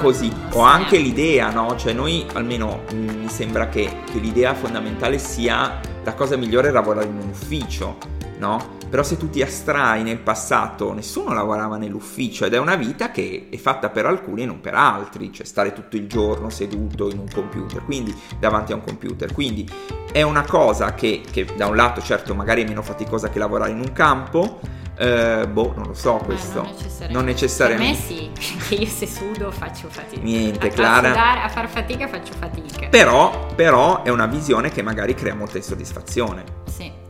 così, 0.00 0.32
o 0.52 0.62
anche 0.62 0.98
l'idea, 0.98 1.50
no? 1.50 1.76
Cioè 1.76 1.92
noi 1.92 2.26
almeno 2.32 2.82
mm, 2.92 3.08
mi 3.08 3.28
sembra 3.28 3.68
che, 3.68 4.00
che, 4.10 4.18
l'idea 4.18 4.52
fondamentale 4.54 5.18
sia 5.18 5.78
la 6.02 6.14
cosa 6.14 6.36
migliore 6.36 6.68
è 6.68 6.70
lavorare 6.72 7.06
in 7.06 7.16
un 7.16 7.28
ufficio, 7.28 7.98
no? 8.38 8.72
Però 8.90 9.04
se 9.04 9.16
tu 9.16 9.30
ti 9.30 9.42
astrai 9.42 10.02
nel 10.02 10.18
passato, 10.18 10.92
nessuno 10.92 11.32
lavorava 11.32 11.76
nell'ufficio 11.76 12.44
ed 12.44 12.54
è 12.54 12.58
una 12.58 12.74
vita 12.74 13.12
che 13.12 13.46
è 13.48 13.56
fatta 13.56 13.90
per 13.90 14.06
alcuni 14.06 14.42
e 14.42 14.46
non 14.46 14.60
per 14.60 14.74
altri, 14.74 15.32
cioè 15.32 15.46
stare 15.46 15.72
tutto 15.72 15.96
il 15.96 16.08
giorno 16.08 16.50
seduto 16.50 17.10
in 17.10 17.18
un 17.18 17.28
computer, 17.32 17.84
quindi 17.84 18.12
davanti 18.40 18.72
a 18.72 18.74
un 18.74 18.82
computer. 18.82 19.32
Quindi 19.32 19.68
è 20.10 20.22
una 20.22 20.44
cosa 20.44 20.94
che, 20.94 21.22
che 21.30 21.46
da 21.56 21.66
un 21.66 21.76
lato 21.76 22.00
certo 22.02 22.34
magari 22.34 22.64
è 22.64 22.66
meno 22.66 22.82
faticosa 22.82 23.30
che 23.30 23.38
lavorare 23.38 23.70
in 23.70 23.78
un 23.78 23.92
campo, 23.92 24.60
eh, 24.96 25.46
boh, 25.48 25.72
non 25.76 25.86
lo 25.88 25.94
so 25.94 26.14
questo. 26.24 26.62
non, 26.62 26.70
necessariamente. 26.72 27.12
non 27.12 27.24
necessariamente. 27.24 28.02
Per 28.02 28.16
me 28.16 28.40
sì, 28.40 28.58
che 28.68 28.74
io 28.74 28.86
se 28.86 29.06
sudo 29.06 29.50
faccio 29.50 29.88
fatica. 29.88 30.22
Niente, 30.22 30.68
a 30.68 30.70
Clara. 30.70 31.08
Sudare, 31.08 31.40
a 31.40 31.48
far 31.48 31.68
fatica 31.68 32.08
faccio 32.08 32.32
fatica. 32.38 32.88
Però, 32.88 33.46
però 33.54 34.02
è 34.02 34.10
una 34.10 34.26
visione 34.26 34.70
che 34.70 34.82
magari 34.82 35.14
crea 35.14 35.34
molta 35.34 35.56
insoddisfazione. 35.56 36.44
Sì 36.66 37.02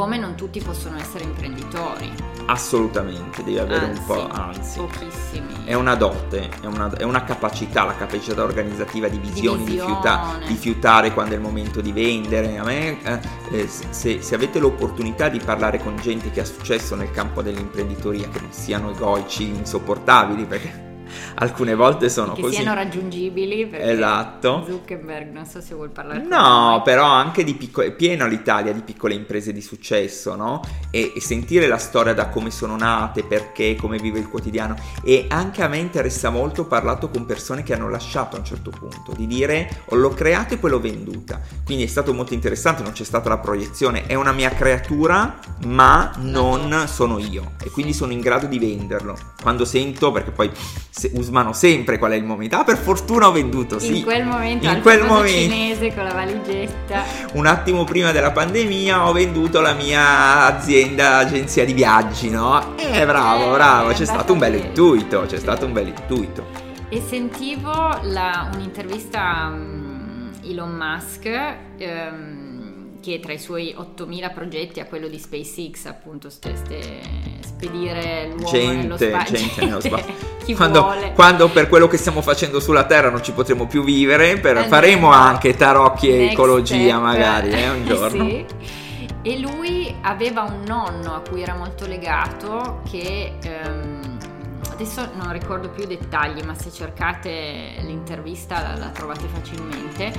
come 0.00 0.16
non 0.16 0.34
tutti 0.34 0.60
possono 0.60 0.96
essere 0.98 1.24
imprenditori. 1.24 2.10
Assolutamente, 2.46 3.42
devi 3.44 3.58
avere 3.58 3.86
anzi, 3.86 4.00
un 4.00 4.06
po', 4.06 4.28
anzi, 4.28 4.78
pochissimi. 4.80 5.64
È 5.64 5.74
una 5.74 5.94
dote, 5.94 6.50
è 6.60 6.66
una, 6.66 6.90
è 6.96 7.02
una 7.04 7.24
capacità, 7.24 7.84
la 7.84 7.94
capacità 7.94 8.42
organizzativa 8.42 9.08
di 9.08 9.18
visioni, 9.18 9.64
di, 9.64 9.72
di, 9.72 9.78
fiuta, 9.78 10.38
di, 10.46 10.54
fiutare 10.54 11.12
quando 11.12 11.34
è 11.34 11.36
il 11.36 11.42
momento 11.42 11.80
di 11.80 11.92
vendere. 11.92 12.58
A 12.58 12.64
me, 12.64 13.02
eh, 13.02 13.20
eh, 13.52 13.68
se, 13.68 14.22
se, 14.22 14.34
avete 14.34 14.58
l'opportunità 14.58 15.28
di 15.28 15.38
parlare 15.38 15.78
con 15.78 15.96
gente 15.96 16.30
che 16.30 16.40
ha 16.40 16.44
successo 16.44 16.94
nel 16.94 17.10
campo 17.10 17.42
dell'imprenditoria, 17.42 18.28
che 18.28 18.40
non 18.40 18.52
siano 18.52 18.90
egoici 18.90 19.48
insopportabili, 19.48 20.44
perché 20.44 20.88
alcune 21.40 21.74
volte 21.74 22.08
sono 22.08 22.32
che 22.32 22.42
così. 22.42 22.54
siano 22.56 22.74
raggiungibili 22.74 23.70
esatto. 23.72 24.64
Zuckerberg 24.66 25.32
non 25.32 25.44
so 25.44 25.60
se 25.60 25.74
vuol 25.74 25.90
parlare 25.90 26.22
no 26.24 26.80
però 26.84 27.04
anche 27.04 27.44
di 27.44 27.54
piccole 27.54 27.88
è 27.88 27.92
piena 27.92 28.26
l'Italia 28.26 28.72
di 28.72 28.82
piccole 28.82 29.14
imprese 29.14 29.52
di 29.52 29.60
successo 29.60 30.34
no? 30.36 30.60
E, 30.90 31.12
e, 31.14 31.20
sentire 31.20 31.66
la 31.66 31.78
storia 31.78 32.14
da 32.14 32.28
come 32.28 32.50
sono 32.50 32.76
nate 32.76 33.24
perché 33.24 33.76
come 33.76 33.98
vive 33.98 34.18
il 34.18 34.28
quotidiano. 34.28 34.76
E 35.02 35.26
anche 35.28 35.62
a 35.62 35.68
me 35.68 35.78
interessa 35.78 36.30
molto 36.30 36.62
ho 36.62 36.66
parlato 36.66 37.08
con 37.10 37.26
persone 37.26 37.62
che 37.62 37.74
hanno 37.74 37.88
lasciato 37.88 38.36
a 38.36 38.38
un 38.38 38.44
certo 38.44 38.70
punto 38.70 39.12
di 39.16 39.26
dire 39.26 39.82
oh, 39.86 39.96
l'ho 39.96 40.10
creata 40.10 40.54
e 40.54 40.58
poi 40.58 40.70
l'ho 40.70 40.80
venduta 40.80 41.40
quindi 41.64 41.84
è 41.84 41.88
stato 41.88 42.12
molto 42.12 42.34
interessante 42.34 42.82
non 42.82 42.92
c'è 42.92 43.04
stata 43.04 43.28
la 43.28 43.38
proiezione. 43.38 44.06
È 44.06 44.14
una 44.14 44.32
mia 44.32 44.50
creatura 44.50 45.38
ma 45.66 46.12
non 46.18 46.86
sono 46.86 47.18
io. 47.18 47.52
E 47.62 47.70
quindi 47.70 47.92
sono 47.92 48.12
in 48.12 48.20
grado 48.20 48.46
di 48.46 48.58
venderlo. 48.58 49.16
Quando 49.40 49.64
sento 49.64 50.10
perché 50.12 50.30
poi 50.30 50.50
se, 50.90 51.10
usmano 51.30 51.52
sempre 51.52 51.96
qual 51.96 52.12
è 52.12 52.16
il 52.16 52.24
momento. 52.24 52.56
Ah, 52.56 52.64
per 52.64 52.76
fortuna 52.76 53.28
ho 53.28 53.32
venduto, 53.32 53.78
sì. 53.78 53.98
In 53.98 54.02
quel 54.02 54.26
momento, 54.26 54.66
in 54.66 54.80
quel 54.82 55.04
momento 55.04 55.28
cinese 55.28 55.94
con 55.94 56.04
la 56.04 56.12
valigetta. 56.12 57.04
Un 57.32 57.46
attimo 57.46 57.84
prima 57.84 58.10
della 58.10 58.32
pandemia 58.32 59.06
ho 59.08 59.12
venduto 59.12 59.60
la 59.60 59.72
mia 59.72 60.44
azienda 60.44 61.18
agenzia 61.18 61.64
di 61.64 61.72
viaggi, 61.72 62.28
no? 62.28 62.76
Eh, 62.76 63.06
bravo, 63.06 63.50
eh, 63.50 63.54
bravo, 63.54 63.92
c'è 63.92 64.04
stato 64.04 64.32
un 64.32 64.38
bel 64.40 64.54
intuito, 64.56 65.22
c'è 65.22 65.36
sì. 65.36 65.38
stato 65.38 65.64
un 65.64 65.72
bel 65.72 65.86
intuito. 65.86 66.68
E 66.88 67.00
sentivo 67.06 67.72
la, 68.02 68.50
un'intervista 68.52 69.52
um, 69.52 70.32
Elon 70.42 70.72
Musk 70.72 71.30
um, 71.78 72.39
che 73.00 73.20
tra 73.20 73.32
i 73.32 73.38
suoi 73.38 73.74
8000 73.76 74.30
progetti 74.30 74.80
ha 74.80 74.86
quello 74.86 75.08
di 75.08 75.18
SpaceX, 75.18 75.86
appunto, 75.86 76.30
ste, 76.30 76.54
ste, 76.56 77.00
spedire 77.40 78.28
l'uomo 78.28 78.50
gente, 78.50 78.76
nello 78.76 78.96
spazio. 78.96 79.36
Gente 79.36 79.64
nello 79.64 79.80
spazio. 79.80 80.14
quando, 80.54 80.94
quando, 81.14 81.48
per 81.48 81.68
quello 81.68 81.88
che 81.88 81.96
stiamo 81.96 82.22
facendo 82.22 82.60
sulla 82.60 82.84
Terra 82.84 83.10
non 83.10 83.22
ci 83.22 83.32
potremo 83.32 83.66
più 83.66 83.82
vivere, 83.82 84.38
per, 84.38 84.66
faremo 84.66 85.10
anche 85.10 85.54
tarocchi 85.56 86.08
e 86.08 86.30
ecologia 86.30 86.76
step. 86.76 87.00
magari, 87.00 87.50
eh, 87.50 87.68
un 87.68 87.84
giorno. 87.86 88.24
sì. 88.28 88.44
E 89.22 89.38
lui 89.38 89.94
aveva 90.00 90.42
un 90.42 90.62
nonno 90.66 91.14
a 91.14 91.22
cui 91.28 91.42
era 91.42 91.54
molto 91.54 91.86
legato 91.86 92.80
che... 92.88 93.32
Um, 93.44 93.99
adesso 94.80 95.10
non 95.14 95.30
ricordo 95.32 95.68
più 95.68 95.84
i 95.84 95.86
dettagli, 95.86 96.42
ma 96.42 96.54
se 96.54 96.72
cercate 96.72 97.74
l'intervista 97.80 98.62
la, 98.62 98.76
la 98.76 98.88
trovate 98.88 99.28
facilmente, 99.28 100.12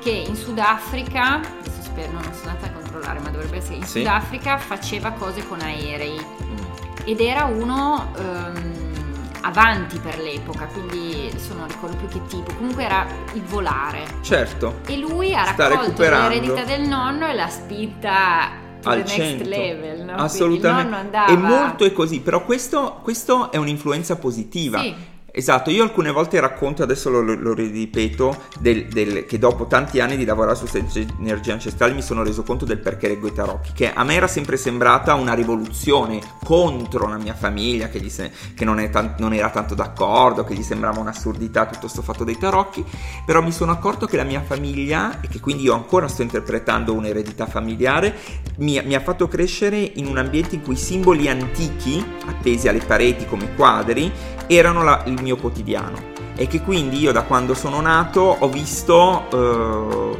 che 0.00 0.10
in 0.10 0.36
Sudafrica, 0.36 1.40
adesso 1.40 1.82
spero, 1.82 2.12
non 2.12 2.22
sono 2.32 2.50
andata 2.50 2.66
a 2.66 2.70
controllare, 2.70 3.18
ma 3.18 3.30
dovrebbe 3.30 3.56
essere, 3.56 3.76
in 3.76 3.82
sì. 3.82 3.98
Sudafrica 4.00 4.58
faceva 4.58 5.10
cose 5.12 5.46
con 5.48 5.60
aerei 5.60 6.18
mm. 6.18 6.56
ed 7.04 7.20
era 7.20 7.44
uno... 7.44 8.12
Um, 8.16 8.82
avanti 9.46 9.98
per 9.98 10.18
l'epoca, 10.20 10.64
quindi 10.64 11.28
adesso 11.30 11.52
non 11.52 11.68
ricordo 11.68 11.96
più 11.96 12.08
che 12.08 12.24
tipo, 12.28 12.54
comunque 12.54 12.82
era 12.82 13.06
il 13.34 13.42
volare. 13.42 14.06
Certo. 14.22 14.80
E 14.86 14.96
lui 14.96 15.34
ha 15.34 15.44
raccolto 15.54 16.00
l'eredità 16.00 16.64
del 16.64 16.88
nonno 16.88 17.28
e 17.28 17.34
l'ha 17.34 17.50
spinta 17.50 18.52
al 18.84 18.98
next 18.98 19.14
100. 19.14 19.48
level, 19.48 20.04
no? 20.04 20.14
Assolutamente. 20.14 21.18
E 21.28 21.36
molto 21.36 21.84
è 21.84 21.92
così, 21.92 22.20
però 22.20 22.44
questo, 22.44 23.00
questo 23.02 23.50
è 23.50 23.56
un'influenza 23.56 24.16
positiva. 24.16 24.80
Sì 24.80 25.12
Esatto, 25.36 25.70
io 25.70 25.82
alcune 25.82 26.12
volte 26.12 26.38
racconto, 26.38 26.84
adesso 26.84 27.10
lo, 27.10 27.20
lo 27.20 27.54
ripeto, 27.54 28.42
del, 28.60 28.86
del, 28.86 29.26
che 29.26 29.36
dopo 29.36 29.66
tanti 29.66 29.98
anni 29.98 30.16
di 30.16 30.24
lavorare 30.24 30.54
su 30.54 30.68
energie 30.76 31.50
ancestrali 31.50 31.92
mi 31.92 32.02
sono 32.02 32.22
reso 32.22 32.44
conto 32.44 32.64
del 32.64 32.78
perché 32.78 33.08
leggo 33.08 33.26
i 33.26 33.32
tarocchi, 33.32 33.72
che 33.74 33.92
a 33.92 34.04
me 34.04 34.14
era 34.14 34.28
sempre 34.28 34.56
sembrata 34.56 35.14
una 35.14 35.34
rivoluzione 35.34 36.20
contro 36.44 37.08
la 37.08 37.16
mia 37.16 37.34
famiglia, 37.34 37.88
che, 37.88 38.08
se, 38.10 38.30
che 38.54 38.64
non, 38.64 38.88
tan- 38.92 39.16
non, 39.18 39.34
era 39.34 39.50
tanto 39.50 39.74
d'accordo, 39.74 40.44
che 40.44 40.54
gli 40.54 40.62
sembrava 40.62 41.00
un'assurdità 41.00 41.66
tutto 41.66 41.80
questo 41.80 42.02
fatto 42.02 42.22
dei 42.22 42.38
tarocchi, 42.38 42.84
però 43.26 43.42
mi 43.42 43.50
sono 43.50 43.72
accorto 43.72 44.06
che 44.06 44.16
la 44.16 44.22
mia 44.22 44.40
famiglia, 44.40 45.20
e 45.20 45.26
che 45.26 45.40
quindi 45.40 45.64
io 45.64 45.74
ancora 45.74 46.06
sto 46.06 46.22
interpretando 46.22 46.92
un'eredità 46.94 47.46
familiare, 47.46 48.14
mi, 48.58 48.80
mi 48.84 48.94
ha 48.94 49.00
fatto 49.00 49.26
crescere 49.26 49.78
in 49.78 50.06
un 50.06 50.16
ambiente 50.16 50.54
in 50.54 50.62
cui 50.62 50.74
i 50.74 50.76
simboli 50.76 51.28
antichi, 51.28 52.04
appesi 52.24 52.68
alle 52.68 52.78
pareti 52.78 53.26
come 53.26 53.52
quadri, 53.56 54.12
erano 54.46 54.82
la, 54.82 55.02
il 55.06 55.20
mio 55.20 55.36
quotidiano. 55.36 56.12
E 56.36 56.46
che 56.46 56.60
quindi 56.62 56.98
io 56.98 57.12
da 57.12 57.22
quando 57.22 57.54
sono 57.54 57.80
nato 57.80 58.20
ho 58.20 58.48
visto 58.48 59.24
uh, 59.30 60.16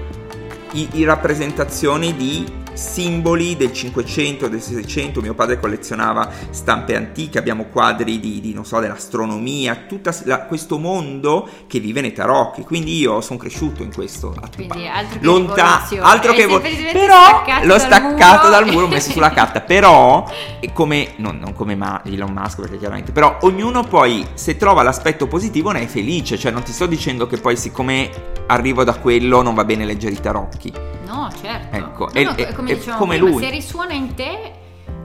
i, 0.74 0.88
i 0.92 1.04
rappresentazioni 1.04 2.14
di 2.14 2.62
simboli 2.74 3.56
del 3.56 3.72
500, 3.72 4.48
del 4.48 4.60
600, 4.60 5.20
mio 5.20 5.34
padre 5.34 5.60
collezionava 5.60 6.28
stampe 6.50 6.96
antiche, 6.96 7.38
abbiamo 7.38 7.66
quadri 7.66 8.18
di, 8.18 8.40
di 8.40 8.52
non 8.52 8.64
so, 8.64 8.80
dell'astronomia, 8.80 9.84
tutto 9.86 10.10
questo 10.48 10.78
mondo 10.78 11.48
che 11.68 11.78
vive 11.78 12.00
nei 12.00 12.12
tarocchi, 12.12 12.62
quindi 12.62 12.98
io 12.98 13.20
sono 13.20 13.38
cresciuto 13.38 13.82
in 13.82 13.94
questo. 13.94 14.34
Quindi 14.54 14.88
altro 14.88 15.18
che 15.20 15.24
Lonta- 15.24 15.88
altro 16.00 16.32
che 16.32 16.46
vo- 16.46 16.60
però 16.92 17.44
l'ho 17.62 17.78
staccato 17.78 18.48
dal 18.48 18.66
muro, 18.66 18.86
ho 18.86 18.88
messo 18.88 19.10
sulla 19.12 19.30
carta, 19.32 19.60
però 19.60 20.28
come, 20.72 21.12
non, 21.16 21.38
non 21.38 21.52
come 21.52 21.76
Ma- 21.76 22.02
Elon 22.04 22.32
Musk 22.32 22.60
perché 22.60 22.78
chiaramente, 22.78 23.12
però 23.12 23.38
ognuno 23.42 23.84
poi 23.84 24.26
se 24.34 24.56
trova 24.56 24.82
l'aspetto 24.82 25.28
positivo 25.28 25.70
ne 25.70 25.82
è 25.82 25.86
felice, 25.86 26.36
cioè 26.36 26.50
non 26.50 26.64
ti 26.64 26.72
sto 26.72 26.86
dicendo 26.86 27.28
che 27.28 27.36
poi 27.36 27.56
siccome 27.56 28.33
arrivo 28.46 28.84
da 28.84 28.94
quello 28.94 29.42
non 29.42 29.54
va 29.54 29.64
bene 29.64 29.84
leggere 29.84 30.14
i 30.14 30.20
tarocchi. 30.20 30.72
No, 31.06 31.30
certo. 31.40 31.76
Ecco, 31.76 32.10
no, 32.12 32.22
no, 32.22 32.34
come, 32.54 32.72
e, 32.72 32.94
come 32.96 33.16
prima, 33.16 33.30
lui. 33.30 33.42
Se 33.42 33.50
risuona 33.50 33.92
in 33.92 34.14
te, 34.14 34.52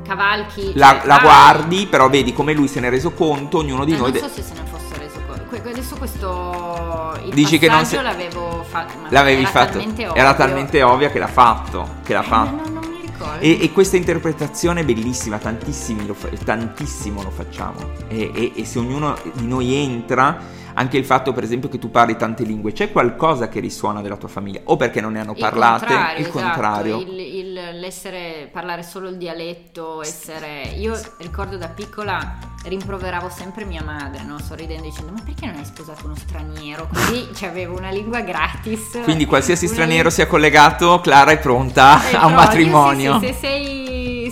cavalchi. 0.03 0.71
La, 0.75 0.97
cioè, 0.97 1.07
la 1.07 1.19
guardi, 1.19 1.85
però 1.87 2.09
vedi 2.09 2.33
come 2.33 2.53
lui 2.53 2.67
se 2.67 2.79
ne 2.79 2.87
è 2.87 2.89
reso 2.89 3.11
conto, 3.11 3.59
ognuno 3.59 3.85
di 3.85 3.93
eh, 3.93 3.97
noi. 3.97 4.11
Non 4.11 4.19
so 4.19 4.27
de- 4.27 4.33
se 4.33 4.41
se 4.41 4.53
ne 4.53 4.67
fosse 4.69 4.97
reso 4.97 5.19
conto. 5.27 5.69
Adesso 5.69 5.95
questo. 5.95 7.19
Il 7.25 7.33
Dici 7.33 7.57
che 7.59 7.69
non 7.69 7.85
se... 7.85 8.01
l'avevo 8.01 8.63
fatto. 8.67 8.93
L'avevi 9.09 9.41
era 9.41 9.49
fatto. 9.49 9.77
Talmente 9.77 10.03
era 10.13 10.33
talmente 10.33 10.83
ovvia 10.83 11.09
che 11.09 11.19
l'ha 11.19 11.27
fatto. 11.27 11.97
Che 12.03 12.13
l'ha 12.13 12.23
eh, 12.23 12.27
fatto. 12.27 12.69
No, 12.69 12.79
non 12.79 12.89
mi 12.89 13.01
ricordo. 13.05 13.39
E, 13.39 13.59
e, 13.61 13.71
questa 13.71 13.97
interpretazione 13.97 14.81
è 14.81 14.85
bellissima, 14.85 15.37
tantissimi 15.37 16.05
lo 16.05 16.13
fa- 16.13 16.29
tantissimo 16.43 17.21
lo 17.21 17.29
facciamo. 17.29 17.91
E, 18.07 18.31
e, 18.33 18.51
e 18.55 18.65
se 18.65 18.79
ognuno 18.79 19.17
di 19.33 19.47
noi 19.47 19.75
entra 19.75 20.57
anche 20.79 20.97
il 20.97 21.03
fatto 21.03 21.33
per 21.33 21.43
esempio 21.43 21.67
che 21.67 21.77
tu 21.77 21.91
parli 21.91 22.15
tante 22.15 22.43
lingue, 22.43 22.71
c'è 22.71 22.89
qualcosa 22.91 23.49
che 23.49 23.59
risuona 23.59 24.01
della 24.01 24.15
tua 24.15 24.29
famiglia 24.29 24.61
o 24.63 24.77
perché 24.77 25.01
non 25.01 25.11
ne 25.11 25.19
hanno 25.19 25.33
parlate? 25.33 25.85
Il 25.85 25.89
contrario, 25.91 26.17
il 26.17 26.25
esatto, 26.25 26.39
contrario. 26.39 26.99
Il, 27.01 27.19
il, 27.19 27.79
l'essere, 27.79 28.49
parlare 28.51 28.83
solo 28.83 29.09
il 29.09 29.17
dialetto, 29.17 30.01
essere... 30.01 30.61
Io 30.77 30.97
ricordo 31.17 31.57
da 31.57 31.67
piccola 31.67 32.37
rimproveravo 32.63 33.29
sempre 33.29 33.65
mia 33.65 33.83
madre, 33.83 34.23
no? 34.23 34.39
sorridendo 34.39 34.83
dicendo 34.83 35.11
ma 35.11 35.21
perché 35.23 35.45
non 35.45 35.55
hai 35.55 35.65
sposato 35.65 36.05
uno 36.05 36.15
straniero? 36.15 36.87
Così 36.93 37.27
cioè, 37.35 37.49
avevo 37.49 37.77
una 37.77 37.89
lingua 37.89 38.21
gratis. 38.21 39.01
Quindi 39.03 39.25
qualsiasi 39.25 39.67
straniero 39.67 39.93
lingua... 39.93 40.11
sia 40.11 40.27
collegato, 40.27 41.01
Clara 41.01 41.31
è 41.31 41.39
pronta 41.39 42.09
è 42.09 42.15
a 42.15 42.25
un 42.25 42.35
matrimonio. 42.35 43.19
Sì, 43.19 43.27
sì, 43.27 43.33
se 43.33 43.39
sei 43.39 43.89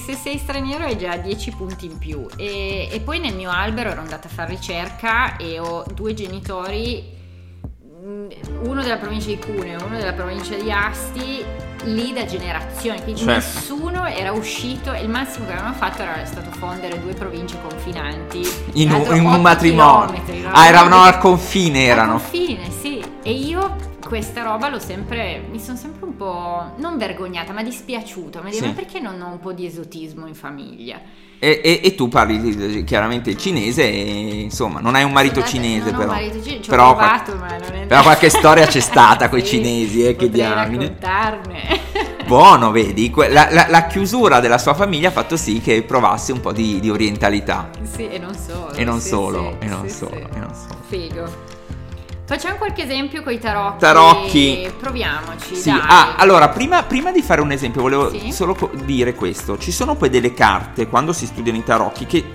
se 0.08 0.14
sei 0.16 0.38
straniero 0.38 0.86
hai 0.86 0.98
già 0.98 1.18
10 1.18 1.52
punti 1.52 1.86
in 1.86 1.98
più. 1.98 2.26
E, 2.38 2.88
e, 2.90 3.00
poi 3.02 3.20
nel 3.20 3.36
mio 3.36 3.50
albero 3.50 3.90
ero 3.90 4.00
andata 4.00 4.28
a 4.28 4.32
fare 4.32 4.52
ricerca 4.52 5.36
e 5.36 5.60
ho 5.60 5.84
due 5.94 6.14
genitori, 6.14 6.37
mm, 8.06 8.30
uno 8.64 8.82
della 8.82 8.98
provincia 8.98 9.28
di 9.28 9.38
Cuneo 9.38 9.86
uno 9.86 9.98
della 9.98 10.14
provincia 10.14 10.56
di 10.56 10.72
Asti, 10.72 11.44
lì 11.84 12.14
da 12.14 12.26
generazioni, 12.26 13.02
quindi 13.02 13.22
certo. 13.22 13.34
nessuno 13.34 14.06
era 14.06 14.32
uscito 14.32 14.94
e 14.94 15.02
il 15.02 15.10
massimo 15.10 15.46
che 15.46 15.54
avevano 15.54 15.74
fatto 15.74 16.02
era 16.02 16.26
stato 16.26 16.52
fondere 16.52 17.00
due 17.00 17.14
province 17.14 17.58
confinanti. 17.62 18.42
In, 18.74 18.92
un, 18.92 19.16
in 19.16 19.26
un 19.26 19.42
matrimonio. 19.42 20.22
No? 20.26 20.50
Ah, 20.52 20.68
erano 20.68 21.02
al 21.02 21.18
confine, 21.18 21.86
erano. 21.86 22.16
Al 22.16 22.22
confine, 22.22 22.70
sì. 22.72 23.04
E 23.24 23.32
io 23.32 23.76
questa 24.08 24.42
roba 24.44 24.70
l'ho 24.70 24.80
sempre, 24.80 25.44
mi 25.50 25.60
sono 25.60 25.78
sempre 25.78 26.06
un 26.06 26.16
po' 26.16 26.74
non 26.78 26.98
vergognata, 26.98 27.54
ma 27.54 27.64
dispiaciuta. 27.64 28.40
Dico, 28.42 28.56
sì. 28.56 28.66
ma 28.66 28.72
perché 28.72 29.00
non 29.00 29.22
ho 29.22 29.28
un 29.28 29.40
po' 29.40 29.54
di 29.54 29.66
esotismo 29.66 30.28
in 30.28 30.36
famiglia? 30.36 31.00
E, 31.40 31.62
e, 31.64 31.82
e, 31.84 31.94
tu 31.94 32.08
parli 32.08 32.84
chiaramente 32.84 33.30
il 33.30 33.38
cinese 33.38 33.84
e 33.84 34.40
insomma 34.42 34.80
non 34.80 34.96
hai 34.96 35.04
un 35.04 35.12
marito 35.12 35.42
Scusate, 35.42 35.52
cinese 35.52 35.92
però. 35.92 36.08
Marito 36.08 36.42
cinese, 36.42 36.62
ci 36.64 36.70
però, 36.70 36.96
provato, 36.96 37.36
non 37.36 37.48
è 37.48 37.86
però 37.86 38.02
qualche 38.02 38.30
storia 38.32 38.66
c'è 38.66 38.80
stata 38.80 39.30
con 39.30 39.38
i 39.38 39.46
cinesi, 39.46 40.04
eh, 40.04 40.16
che 40.16 40.30
diamine. 40.32 40.96
Buono, 42.26 42.72
vedi, 42.72 43.14
la, 43.16 43.48
la, 43.52 43.68
la, 43.70 43.86
chiusura 43.86 44.40
della 44.40 44.58
sua 44.58 44.74
famiglia 44.74 45.10
ha 45.10 45.12
fatto 45.12 45.38
sì 45.38 45.62
che 45.62 45.82
provasse 45.84 46.34
un 46.34 46.42
po' 46.42 46.52
di, 46.52 46.80
di 46.80 46.90
orientalità. 46.90 47.70
Sì, 47.84 48.10
e 48.10 48.18
non 48.18 48.34
solo. 48.34 48.74
E 48.74 48.84
non 48.84 49.00
sì, 49.00 49.08
solo, 49.08 49.56
sì, 49.60 49.66
e 49.66 49.70
non 49.70 49.88
sì, 49.88 49.96
solo, 49.96 50.16
e 50.16 50.40
non 50.40 50.54
solo. 50.54 50.82
Figo. 50.88 51.56
Facciamo 52.28 52.58
qualche 52.58 52.84
esempio 52.84 53.24
con 53.24 53.32
i 53.32 53.40
tarocchi. 53.40 53.78
Tarocchi. 53.80 54.72
Proviamoci. 54.78 55.56
Sì. 55.56 55.70
Ah, 55.70 56.16
allora, 56.18 56.50
prima, 56.50 56.84
prima, 56.84 57.14
di 57.14 57.22
fare 57.22 57.40
un 57.40 57.54
esempio, 57.54 57.80
volevo 57.80 58.10
sì. 58.10 58.34
solo 58.34 58.70
dire 58.84 59.16
questo. 59.16 59.58
Ci 59.58 59.72
sono 59.72 59.96
poi 59.96 60.10
delle 60.10 60.34
carte, 60.34 60.90
quando 60.90 61.14
si 61.14 61.26
studiano 61.26 61.58
i 61.58 61.64
tarocchi, 61.64 62.06
che, 62.06 62.26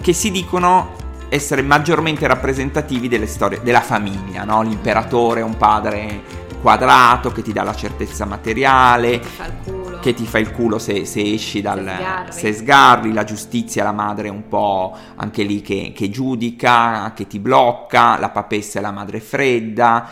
che 0.00 0.14
si 0.14 0.30
dicono 0.30 0.94
essere 1.28 1.60
maggiormente 1.60 2.26
rappresentativi 2.26 3.08
delle 3.08 3.26
storie 3.26 3.60
della 3.62 3.82
famiglia, 3.82 4.44
no? 4.44 4.62
L'imperatore 4.62 5.40
è 5.40 5.44
un 5.44 5.58
padre 5.58 6.22
quadrato 6.62 7.30
che 7.30 7.42
ti 7.42 7.52
dà 7.52 7.62
la 7.62 7.74
certezza 7.74 8.24
materiale. 8.24 9.20
Culo, 9.64 9.81
che 10.02 10.14
ti 10.14 10.26
fa 10.26 10.38
il 10.38 10.50
culo 10.50 10.78
se, 10.78 11.04
se 11.06 11.22
esci 11.22 11.60
dal... 11.60 11.78
Se 11.78 11.94
sgarri. 11.94 12.32
se 12.32 12.52
sgarri. 12.52 13.12
la 13.12 13.24
giustizia, 13.24 13.84
la 13.84 13.92
madre 13.92 14.26
è 14.26 14.30
un 14.30 14.48
po' 14.48 14.94
anche 15.16 15.44
lì 15.44 15.62
che, 15.62 15.92
che 15.94 16.10
giudica, 16.10 17.12
che 17.14 17.26
ti 17.26 17.38
blocca, 17.38 18.18
la 18.18 18.30
papessa 18.30 18.80
è 18.80 18.82
la 18.82 18.90
madre 18.90 19.20
fredda. 19.20 20.10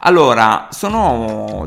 Allora, 0.00 0.68
sono... 0.70 1.64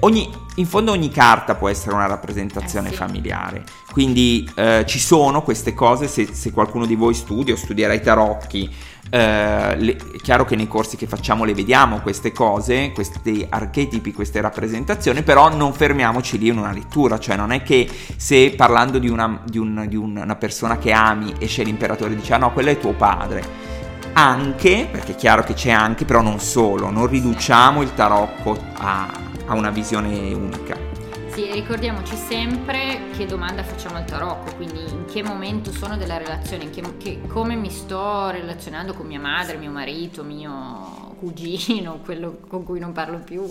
Ogni, 0.00 0.30
in 0.56 0.66
fondo 0.66 0.92
ogni 0.92 1.10
carta 1.10 1.54
può 1.54 1.68
essere 1.68 1.94
una 1.94 2.06
rappresentazione 2.06 2.88
eh 2.88 2.92
sì. 2.92 2.96
familiare, 2.96 3.64
quindi 3.90 4.48
eh, 4.56 4.84
ci 4.86 4.98
sono 4.98 5.42
queste 5.42 5.74
cose, 5.74 6.08
se, 6.08 6.32
se, 6.32 6.52
qualcuno 6.52 6.86
di 6.86 6.94
voi 6.94 7.14
studia 7.14 7.54
o 7.54 7.56
studierà 7.56 7.92
i 7.92 8.00
tarocchi, 8.00 8.72
eh, 9.10 9.76
le, 9.76 9.96
è 9.96 10.16
chiaro 10.22 10.44
che 10.44 10.56
nei 10.56 10.66
corsi 10.66 10.96
che 10.96 11.06
facciamo 11.06 11.44
le 11.44 11.54
vediamo 11.54 12.00
queste 12.00 12.32
cose, 12.32 12.92
questi 12.92 13.46
archetipi, 13.48 14.12
queste 14.12 14.40
rappresentazioni, 14.40 15.22
però 15.22 15.54
non 15.54 15.72
fermiamoci 15.72 16.38
lì 16.38 16.48
in 16.48 16.58
una 16.58 16.72
lettura, 16.72 17.18
cioè 17.18 17.36
non 17.36 17.52
è 17.52 17.62
che 17.62 17.88
se 18.16 18.54
parlando 18.56 18.98
di 18.98 19.08
una, 19.08 19.40
di 19.44 19.58
un, 19.58 19.84
di 19.88 19.96
una 19.96 20.36
persona 20.36 20.78
che 20.78 20.92
ami 20.92 21.34
esce 21.38 21.62
l'imperatore 21.62 22.12
e 22.12 22.16
dice 22.16 22.34
ah 22.34 22.38
no, 22.38 22.52
quello 22.52 22.70
è 22.70 22.78
tuo 22.78 22.92
padre 22.92 23.72
anche, 24.14 24.88
perché 24.90 25.12
è 25.12 25.16
chiaro 25.16 25.42
che 25.42 25.54
c'è 25.54 25.70
anche, 25.70 26.04
però 26.04 26.20
non 26.20 26.38
solo, 26.38 26.90
non 26.90 27.06
riduciamo 27.06 27.82
il 27.82 27.94
tarocco 27.94 28.56
a, 28.74 29.08
a 29.46 29.54
una 29.54 29.70
visione 29.70 30.32
unica. 30.32 30.93
Sì, 31.34 31.50
ricordiamoci 31.50 32.14
sempre 32.14 33.10
che 33.10 33.26
domanda 33.26 33.64
facciamo 33.64 33.96
al 33.96 34.04
tarocco, 34.04 34.54
quindi 34.54 34.88
in 34.88 35.04
che 35.04 35.20
momento 35.20 35.72
sono 35.72 35.96
della 35.96 36.16
relazione, 36.16 36.70
che, 36.70 36.80
che, 36.96 37.22
come 37.26 37.56
mi 37.56 37.70
sto 37.70 38.30
relazionando 38.30 38.94
con 38.94 39.04
mia 39.06 39.18
madre, 39.18 39.56
mio 39.56 39.72
marito, 39.72 40.22
mio 40.22 41.16
cugino, 41.18 41.98
quello 42.04 42.38
con 42.46 42.62
cui 42.62 42.78
non 42.78 42.92
parlo 42.92 43.18
più, 43.18 43.50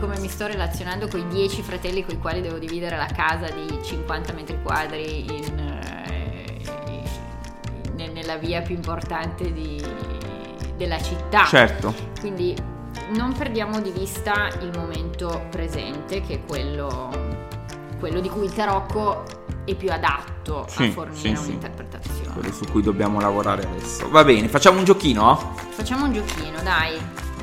come 0.00 0.18
mi 0.18 0.26
sto 0.26 0.48
relazionando 0.48 1.06
con 1.06 1.20
i 1.20 1.28
dieci 1.28 1.62
fratelli 1.62 2.04
con 2.04 2.16
i 2.16 2.18
quali 2.18 2.40
devo 2.40 2.58
dividere 2.58 2.96
la 2.96 3.06
casa 3.06 3.48
di 3.52 3.78
50 3.84 4.32
metri 4.32 4.58
quadri 4.60 5.26
in, 5.26 5.58
eh, 5.58 6.60
in, 7.98 8.12
nella 8.12 8.36
via 8.36 8.62
più 8.62 8.74
importante 8.74 9.52
di, 9.52 9.80
della 10.76 11.00
città. 11.00 11.44
Certo. 11.44 11.94
Quindi 12.18 12.69
non 13.10 13.32
perdiamo 13.32 13.80
di 13.80 13.90
vista 13.90 14.48
il 14.60 14.70
momento 14.76 15.46
presente, 15.50 16.20
che 16.20 16.34
è 16.34 16.40
quello, 16.46 17.10
quello 17.98 18.20
di 18.20 18.28
cui 18.28 18.44
il 18.44 18.52
tarocco 18.52 19.24
è 19.64 19.74
più 19.74 19.90
adatto 19.90 20.66
sì, 20.68 20.84
a 20.84 20.90
fornire 20.90 21.36
sì, 21.36 21.48
un'interpretazione. 21.48 22.24
Sì. 22.24 22.30
Quello 22.32 22.52
su 22.52 22.64
cui 22.70 22.82
dobbiamo 22.82 23.20
lavorare 23.20 23.62
adesso. 23.62 24.08
Va 24.08 24.24
bene, 24.24 24.48
facciamo 24.48 24.78
un 24.78 24.84
giochino? 24.84 25.54
Facciamo 25.70 26.04
un 26.04 26.12
giochino, 26.12 26.60
dai. 26.62 26.98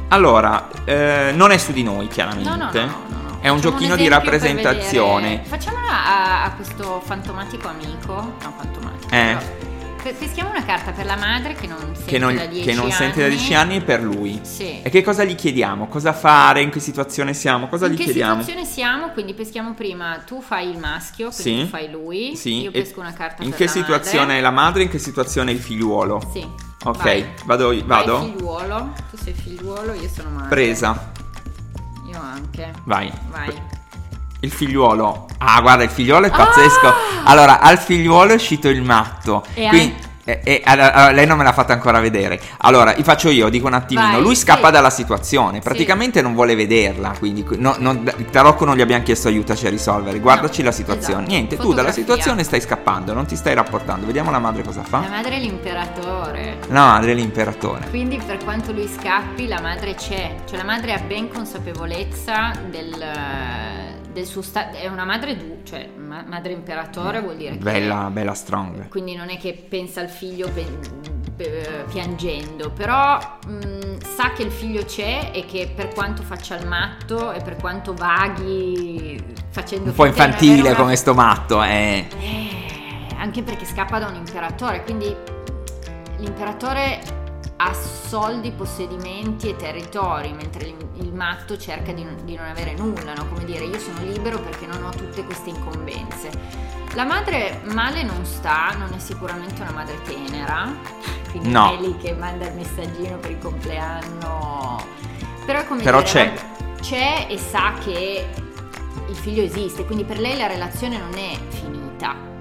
Allora, 0.10 0.69
eh, 0.86 1.32
non 1.36 1.51
è 1.51 1.58
su 1.58 1.71
di 1.71 1.84
noi, 1.84 2.08
chiaramente. 2.08 2.49
No, 2.49 2.56
no, 2.56 2.71
no. 2.71 2.86
no, 3.08 3.30
no. 3.30 3.38
È 3.41 3.49
un 3.49 3.60
giochino 3.60 3.93
un 3.93 3.99
di 3.99 4.08
rappresentazione. 4.08 5.41
Facciamola 5.43 5.89
a, 5.89 6.43
a, 6.45 6.51
questo 6.53 7.01
fantomatico 7.03 7.67
amico. 7.67 8.13
No, 8.13 8.53
fantomatico. 8.58 9.13
Eh. 9.13 9.38
Però 9.38 9.66
peschiamo 10.13 10.50
una 10.50 10.63
carta 10.63 10.91
per 10.91 11.06
la 11.06 11.15
madre 11.15 11.54
che 11.54 11.67
non 11.67 11.80
sente 11.93 12.06
che 12.06 12.17
non, 12.17 12.36
da 12.36 12.46
10 12.46 12.65
che 12.65 12.74
non 12.74 12.84
anni. 12.86 12.91
sente 12.93 13.22
da 13.22 13.28
10 13.28 13.54
anni 13.54 13.76
e 13.78 13.82
per 13.82 14.02
lui. 14.02 14.39
Sì. 14.43 14.82
E 14.82 14.89
che 14.89 15.02
cosa 15.04 15.24
gli 15.24 15.36
chiediamo? 15.36 15.88
Cosa 15.88 16.13
fare? 16.13 16.62
In 16.62 16.70
che 16.70 16.80
situazione 16.80 17.34
siamo? 17.34 17.67
Cosa 17.67 17.88
in 17.88 17.93
gli 17.93 17.96
chiediamo? 17.98 18.34
In 18.34 18.38
che 18.39 18.46
situazione 18.46 18.74
siamo? 18.74 19.10
Quindi 19.12 19.34
peschiamo 19.34 19.74
prima, 19.74 20.22
tu 20.26 20.41
fai 20.41 20.70
il 20.70 20.78
maschio, 20.78 21.30
quindi 21.32 21.60
sì. 21.60 21.63
tu 21.65 21.70
fai 21.70 21.89
lui, 21.91 22.36
sì. 22.36 22.62
io 22.62 22.72
pesco 22.72 23.00
una 23.00 23.13
carta 23.13 23.43
in 23.43 23.50
per 23.50 23.60
la 23.60 23.65
In 23.65 23.65
che 23.65 23.67
situazione 23.67 24.20
madre. 24.26 24.38
è 24.38 24.41
la 24.41 24.52
madre? 24.52 24.84
In 24.84 24.89
che 24.89 25.00
situazione 25.00 25.52
è 25.52 25.54
il 25.54 25.60
figliuolo? 25.60 26.30
Sì. 26.32 26.48
Ok, 26.84 27.04
Vai. 27.04 27.26
vado. 27.46 27.74
vado? 27.86 28.17
Vai 28.20 28.32
figliuolo, 28.32 28.93
tu 29.10 29.17
sei 29.17 29.34
figliuolo, 29.34 29.93
io 29.93 30.10
sono 30.10 30.30
madre. 30.30 30.50
Presa. 30.50 31.12
Io 32.10 32.20
anche. 32.20 32.72
Vai. 32.84 33.12
Vai. 33.30 33.54
Il 34.41 34.52
figliuolo. 34.52 35.28
Ah, 35.39 35.62
guarda, 35.62 35.84
il 35.84 35.89
figliuolo 35.89 36.28
è 36.28 36.30
pazzesco. 36.30 36.88
Ah! 36.88 36.95
Allora, 37.26 37.60
al 37.60 37.78
figliuolo 37.78 38.32
è 38.32 38.36
uscito 38.36 38.69
il 38.69 38.84
matto. 38.84 39.43
E 39.54 39.67
quindi, 39.67 39.93
anche 39.93 40.08
e, 40.28 40.41
e, 40.43 40.62
allora, 40.65 41.12
lei 41.12 41.26
non 41.26 41.38
me 41.38 41.45
l'ha 41.45 41.54
fatta 41.54 41.71
ancora 41.71 42.02
vedere. 42.02 42.38
Allora, 42.58 42.91
vi 42.91 43.04
faccio 43.04 43.30
io, 43.30 43.47
dico 43.47 43.67
un 43.67 43.73
attimino. 43.73 44.12
Vai, 44.12 44.21
Lui 44.21 44.36
scappa 44.36 44.67
sì. 44.67 44.73
dalla 44.73 44.89
situazione, 44.89 45.60
praticamente 45.62 46.19
sì. 46.19 46.26
non 46.26 46.34
vuole 46.34 46.54
vederla. 46.54 47.15
Quindi, 47.17 47.45
no, 47.58 47.76
non, 47.80 48.04
Tarocco 48.30 48.65
non 48.65 48.76
gli 48.76 48.82
abbiamo 48.82 49.04
chiesto 49.04 49.30
aiutaci 49.30 49.67
a 49.67 49.69
risolvere. 49.69 50.19
Guardaci 50.19 50.60
no, 50.60 50.67
la 50.67 50.73
situazione. 50.73 51.21
Esatto. 51.21 51.32
Niente, 51.32 51.56
Fotografia. 51.56 51.73
tu 51.76 51.89
dalla 51.89 51.93
situazione 51.93 52.43
stai 52.43 52.60
scappando, 52.60 53.13
non 53.13 53.26
ti 53.26 53.38
stai 53.38 53.54
rapportando. 53.54 54.06
Vediamo 54.06 54.30
la 54.30 54.39
madre 54.39 54.63
cosa 54.63 54.84
fa. 54.84 55.00
La 55.00 55.08
madre 55.08 55.38
è 55.38 55.39
l'imperatore. 55.39 56.58
La 56.67 56.86
madre 56.88 57.12
è 57.12 57.15
l'imperatore. 57.15 57.88
Quindi, 57.89 58.19
per 58.26 58.43
quanto 58.43 58.73
lui 58.73 58.89
scappi, 58.89 59.47
la 59.47 59.62
madre 59.62 59.95
c'è. 59.95 60.36
Cioè, 60.45 60.58
la 60.58 60.65
madre 60.65 60.91
ha 60.91 61.00
ben 61.00 61.30
consapevolezza 61.30 62.52
del 62.69 63.02
del 64.17 64.25
suo 64.25 64.41
stato 64.41 64.75
è 64.77 64.88
una 64.88 65.06
madre 65.06 65.38
du, 65.38 65.60
cioè 65.63 65.88
ma- 65.95 66.23
madre 66.27 66.51
imperatore 66.51 67.21
vuol 67.21 67.38
dire 67.38 67.56
bella, 67.58 68.06
che 68.08 68.13
bella 68.13 68.34
strong 68.34 68.88
quindi 68.88 69.13
non 69.13 69.30
è 69.30 69.38
che 69.38 69.53
pensa 69.53 70.01
al 70.01 70.10
figlio 70.10 70.49
pe- 70.49 70.80
pe- 71.36 71.86
piangendo 71.88 72.71
però 72.71 73.19
mh, 73.45 73.99
sa 74.15 74.32
che 74.32 74.41
il 74.41 74.51
figlio 74.51 74.84
c'è 74.86 75.30
e 75.32 75.45
che 75.45 75.71
per 75.73 75.89
quanto 75.89 76.23
faccia 76.23 76.58
il 76.58 76.65
matto 76.65 77.32
e 77.32 77.41
per 77.41 77.58
quanto 77.58 77.93
vaghi 77.93 79.23
facendo 79.51 79.89
un 79.89 79.95
po' 79.95 80.06
infantile 80.06 80.73
come 80.73 80.95
sto 80.95 81.13
matto 81.13 81.62
eh. 81.62 82.08
eh, 82.19 83.15
anche 83.17 83.43
perché 83.43 83.65
scappa 83.65 83.99
da 83.99 84.08
un 84.08 84.15
imperatore 84.15 84.84
quindi 84.84 85.15
l'imperatore 86.17 87.25
ha 87.58 87.74
soldi, 87.74 88.52
possedimenti 88.52 89.50
e 89.50 89.56
territori, 89.56 90.32
mentre 90.32 90.67
il, 90.67 91.13
matto 91.13 91.58
cerca 91.58 91.91
di, 91.91 92.06
di, 92.24 92.36
non 92.36 92.46
avere 92.46 92.76
nulla, 92.76 93.13
no? 93.15 93.28
come 93.28 93.43
dire 93.43 93.65
io 93.65 93.80
sono 93.80 94.00
libero 94.02 94.39
perché 94.39 94.67
non 94.67 94.84
ho 94.84 94.89
tutte 94.91 95.24
queste 95.26 95.50
incombenze. 95.50 96.30
La 96.93 97.04
madre 97.04 97.62
male 97.65 98.04
non 98.04 98.24
sta, 98.26 98.76
non 98.78 98.93
è 98.93 99.00
sicuramente 99.00 99.62
una 99.62 99.72
madre 99.72 100.00
tenera, 100.04 100.72
quindi 101.32 101.50
no. 101.50 101.74
è 101.74 101.82
lì 101.82 101.98
che 101.98 102.13
manda 102.13 102.48
il 102.48 102.54
messaggino 102.54 103.17
per 103.17 103.32
il 103.32 103.39
compleanno, 103.39 104.86
però 105.46 105.65
come 105.65 105.82
però 105.82 106.02
dire, 106.02 106.10
c'è. 106.10 106.34
c'è 106.82 107.28
e 107.30 107.38
sa 107.39 107.74
che 107.84 108.28
il 109.08 109.15
figlio 109.15 109.41
esiste, 109.41 109.86
quindi 109.86 110.04
per 110.04 110.20
lei 110.20 110.38
la 110.38 110.48
relazione 110.48 111.00
non 111.00 111.13
è 111.15 111.38
finita 111.50 112.37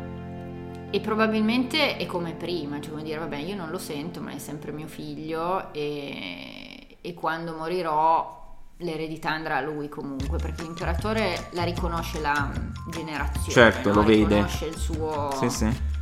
e 0.90 1.00
probabilmente 1.00 1.96
è 1.96 2.06
come 2.06 2.32
prima, 2.32 2.80
cioè 2.80 2.90
vuol 2.92 3.02
dire, 3.02 3.18
vabbè, 3.18 3.36
io 3.36 3.54
non 3.56 3.70
lo 3.70 3.78
sento, 3.78 4.20
ma 4.20 4.32
è 4.32 4.38
sempre 4.38 4.72
mio 4.72 4.86
figlio 4.86 5.72
e, 5.72 6.98
e 7.00 7.14
quando 7.14 7.54
morirò 7.54 8.34
l'eredità 8.78 9.30
andrà 9.30 9.56
a 9.56 9.60
lui 9.60 9.88
comunque, 9.88 10.38
perché 10.38 10.62
l'imperatore 10.62 11.48
la 11.52 11.64
riconosce 11.64 12.20
la 12.20 12.50
generazione. 12.90 13.50
Certo, 13.50 13.88
no? 13.88 13.94
lo 13.96 14.02
vede. 14.02 14.24
Riconosce 14.24 14.66
il 14.66 14.76
suo... 14.76 15.30
Sì, 15.38 15.50
sì 15.50 15.94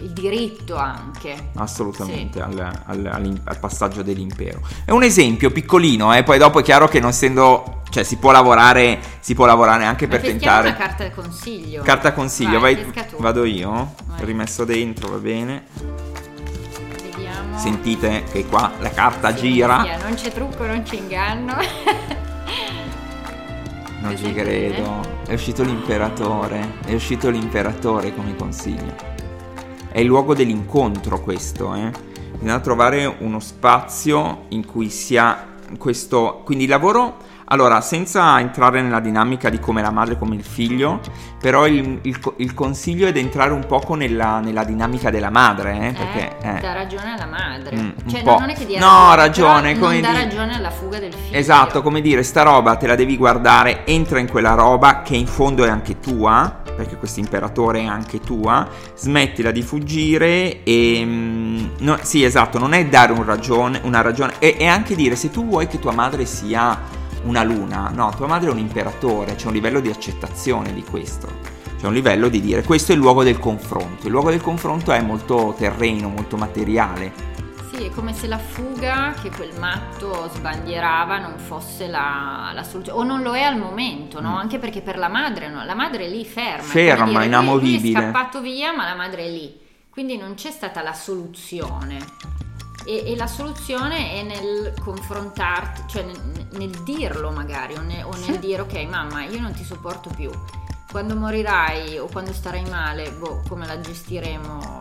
il 0.00 0.10
diritto 0.10 0.76
anche. 0.76 1.50
Assolutamente, 1.54 2.38
sì. 2.38 2.44
al, 2.44 2.82
al, 2.86 3.40
al, 3.44 3.58
passaggio 3.58 4.02
dell'impero. 4.02 4.60
È 4.84 4.90
un 4.90 5.02
esempio 5.02 5.50
piccolino, 5.50 6.14
eh? 6.14 6.22
poi 6.22 6.38
dopo 6.38 6.60
è 6.60 6.62
chiaro 6.62 6.88
che 6.88 7.00
non 7.00 7.10
essendo... 7.10 7.80
Cioè 7.92 8.04
si 8.04 8.16
può 8.16 8.30
lavorare, 8.30 8.98
si 9.20 9.34
può 9.34 9.44
lavorare 9.44 9.84
anche 9.84 10.06
Ma 10.06 10.12
per 10.12 10.22
tentare... 10.22 10.68
una 10.68 10.76
carta 10.78 11.10
consiglio. 11.10 11.82
Carta 11.82 12.14
consiglio, 12.14 12.58
vai, 12.58 12.74
vai 12.74 13.06
vado 13.18 13.44
io, 13.44 13.92
vai. 14.06 14.24
rimesso 14.24 14.64
dentro, 14.64 15.10
va 15.10 15.18
bene. 15.18 15.64
Vediamo. 17.02 17.58
Sentite 17.58 18.24
che 18.32 18.46
qua 18.46 18.72
la 18.78 18.88
carta 18.88 19.36
sì, 19.36 19.42
gira. 19.42 19.82
Via, 19.82 19.98
non 19.98 20.14
c'è 20.14 20.32
trucco, 20.32 20.64
non 20.64 20.82
c'è 20.82 20.96
inganno. 20.96 21.52
non 24.00 24.16
ci 24.16 24.32
credo. 24.32 25.20
È 25.26 25.34
uscito 25.34 25.62
l'imperatore. 25.62 26.76
È 26.86 26.94
uscito 26.94 27.28
l'imperatore 27.28 28.14
come 28.14 28.34
consiglio 28.34 29.11
è 29.92 30.00
il 30.00 30.06
luogo 30.06 30.34
dell'incontro 30.34 31.20
questo, 31.20 31.74
eh? 31.74 31.90
bisogna 32.32 32.60
trovare 32.60 33.14
uno 33.18 33.38
spazio 33.40 34.46
in 34.48 34.64
cui 34.64 34.88
sia 34.88 35.50
questo, 35.78 36.40
quindi 36.44 36.64
il 36.64 36.70
lavoro 36.70 37.18
allora, 37.52 37.82
senza 37.82 38.40
entrare 38.40 38.80
nella 38.80 38.98
dinamica 38.98 39.50
di 39.50 39.60
come 39.60 39.82
la 39.82 39.90
madre 39.90 40.16
come 40.16 40.34
il 40.34 40.42
figlio, 40.42 41.00
però 41.38 41.66
il, 41.66 41.98
il, 42.00 42.18
il 42.38 42.54
consiglio 42.54 43.06
è 43.06 43.12
di 43.12 43.20
entrare 43.20 43.52
un 43.52 43.66
poco 43.66 43.94
nella, 43.94 44.40
nella 44.40 44.64
dinamica 44.64 45.10
della 45.10 45.28
madre, 45.28 45.88
eh, 45.88 45.92
perché... 45.92 46.36
Eh, 46.40 46.56
eh. 46.56 46.60
dà 46.60 46.72
ragione 46.72 47.12
alla 47.12 47.26
madre. 47.26 47.76
Mm, 47.76 47.90
cioè, 48.08 48.22
non 48.22 48.48
è 48.48 48.54
che 48.54 48.64
dia 48.64 48.80
No, 48.80 49.14
ragione, 49.14 49.78
come 49.78 50.00
non 50.00 50.12
dà 50.12 50.18
ragione 50.18 50.56
alla 50.56 50.70
fuga 50.70 50.98
del 50.98 51.12
figlio. 51.12 51.36
Esatto, 51.36 51.82
come 51.82 52.00
dire, 52.00 52.22
sta 52.22 52.42
roba 52.42 52.76
te 52.76 52.86
la 52.86 52.94
devi 52.94 53.18
guardare, 53.18 53.84
entra 53.84 54.18
in 54.18 54.30
quella 54.30 54.54
roba 54.54 55.02
che 55.02 55.14
in 55.14 55.26
fondo 55.26 55.66
è 55.66 55.68
anche 55.68 56.00
tua, 56.00 56.62
perché 56.74 56.96
questo 56.96 57.20
imperatore 57.20 57.80
è 57.80 57.84
anche 57.84 58.18
tua, 58.20 58.66
smettila 58.96 59.50
di 59.50 59.60
fuggire 59.60 60.62
e... 60.62 61.02
Mm, 61.04 61.66
no, 61.80 61.98
sì, 62.00 62.24
esatto, 62.24 62.58
non 62.58 62.72
è 62.72 62.86
dare 62.86 63.12
un 63.12 63.26
ragione, 63.26 63.78
una 63.82 64.00
ragione, 64.00 64.38
è, 64.38 64.56
è 64.56 64.64
anche 64.64 64.94
dire 64.94 65.16
se 65.16 65.30
tu 65.30 65.46
vuoi 65.46 65.66
che 65.66 65.78
tua 65.78 65.92
madre 65.92 66.24
sia 66.24 67.00
una 67.24 67.42
luna, 67.42 67.90
no, 67.94 68.12
tua 68.16 68.26
madre 68.26 68.48
è 68.48 68.52
un 68.52 68.58
imperatore, 68.58 69.34
c'è 69.34 69.46
un 69.46 69.52
livello 69.52 69.80
di 69.80 69.90
accettazione 69.90 70.72
di 70.72 70.82
questo, 70.82 71.28
c'è 71.78 71.86
un 71.86 71.92
livello 71.92 72.28
di 72.28 72.40
dire 72.40 72.62
questo 72.62 72.92
è 72.92 72.94
il 72.94 73.00
luogo 73.00 73.22
del 73.22 73.38
confronto, 73.38 74.06
il 74.06 74.12
luogo 74.12 74.30
del 74.30 74.40
confronto 74.40 74.92
è 74.92 75.00
molto 75.00 75.54
terreno, 75.56 76.08
molto 76.08 76.36
materiale. 76.36 77.30
Sì, 77.72 77.84
è 77.84 77.90
come 77.90 78.12
se 78.12 78.26
la 78.26 78.38
fuga 78.38 79.14
che 79.20 79.30
quel 79.30 79.58
matto 79.58 80.28
sbandierava 80.34 81.18
non 81.18 81.38
fosse 81.38 81.86
la, 81.88 82.50
la 82.52 82.62
soluzione, 82.64 82.98
o 82.98 83.02
non 83.02 83.22
lo 83.22 83.34
è 83.34 83.42
al 83.42 83.56
momento, 83.56 84.20
no? 84.20 84.32
Mm. 84.32 84.36
Anche 84.36 84.58
perché 84.58 84.82
per 84.82 84.98
la 84.98 85.08
madre, 85.08 85.48
no? 85.48 85.64
la 85.64 85.74
madre 85.74 86.04
è 86.04 86.08
lì 86.08 86.24
ferma. 86.26 86.62
Ferma, 86.62 87.06
dire, 87.06 87.24
inamovibile. 87.24 87.80
Lui, 87.80 87.92
lui 87.92 88.02
è 88.02 88.12
scappato 88.12 88.40
via, 88.42 88.72
ma 88.74 88.84
la 88.84 88.94
madre 88.94 89.24
è 89.24 89.30
lì. 89.30 89.60
Quindi 89.88 90.16
non 90.16 90.34
c'è 90.34 90.50
stata 90.50 90.82
la 90.82 90.94
soluzione. 90.94 91.98
E, 92.84 93.12
e, 93.12 93.16
la 93.16 93.26
soluzione 93.26 94.12
è 94.12 94.22
nel 94.22 94.74
confrontarti, 94.80 95.82
cioè 95.86 96.02
nel, 96.02 96.48
nel 96.52 96.82
dirlo 96.82 97.30
magari, 97.30 97.74
o, 97.74 97.82
ne, 97.82 98.02
o 98.02 98.10
nel 98.26 98.38
dire 98.38 98.62
ok 98.62 98.74
mamma 98.88 99.24
io 99.24 99.40
non 99.40 99.52
ti 99.52 99.64
sopporto 99.64 100.10
più, 100.10 100.30
quando 100.90 101.14
morirai 101.14 101.98
o 101.98 102.06
quando 102.06 102.32
starai 102.32 102.68
male, 102.68 103.10
boh, 103.12 103.42
come 103.48 103.66
la 103.66 103.80
gestiremo 103.80 104.80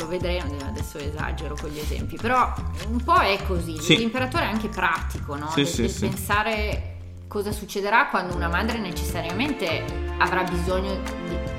lo 0.00 0.06
vedremo, 0.06 0.56
adesso 0.66 0.98
esagero 0.98 1.54
con 1.60 1.70
gli 1.70 1.78
esempi, 1.78 2.16
però 2.16 2.52
un 2.88 3.02
po' 3.02 3.20
è 3.20 3.38
così, 3.46 3.78
sì. 3.78 3.96
l'imperatore 3.96 4.44
è 4.44 4.48
anche 4.48 4.68
pratico, 4.68 5.36
no? 5.36 5.50
Sì, 5.50 5.66
sì, 5.66 5.82
del 5.82 5.94
pensare 5.98 6.96
cosa 7.28 7.52
succederà 7.52 8.08
quando 8.08 8.34
una 8.34 8.48
madre 8.48 8.78
necessariamente 8.78 9.84
avrà 10.18 10.42
bisogno 10.42 10.94
di, 11.28 11.49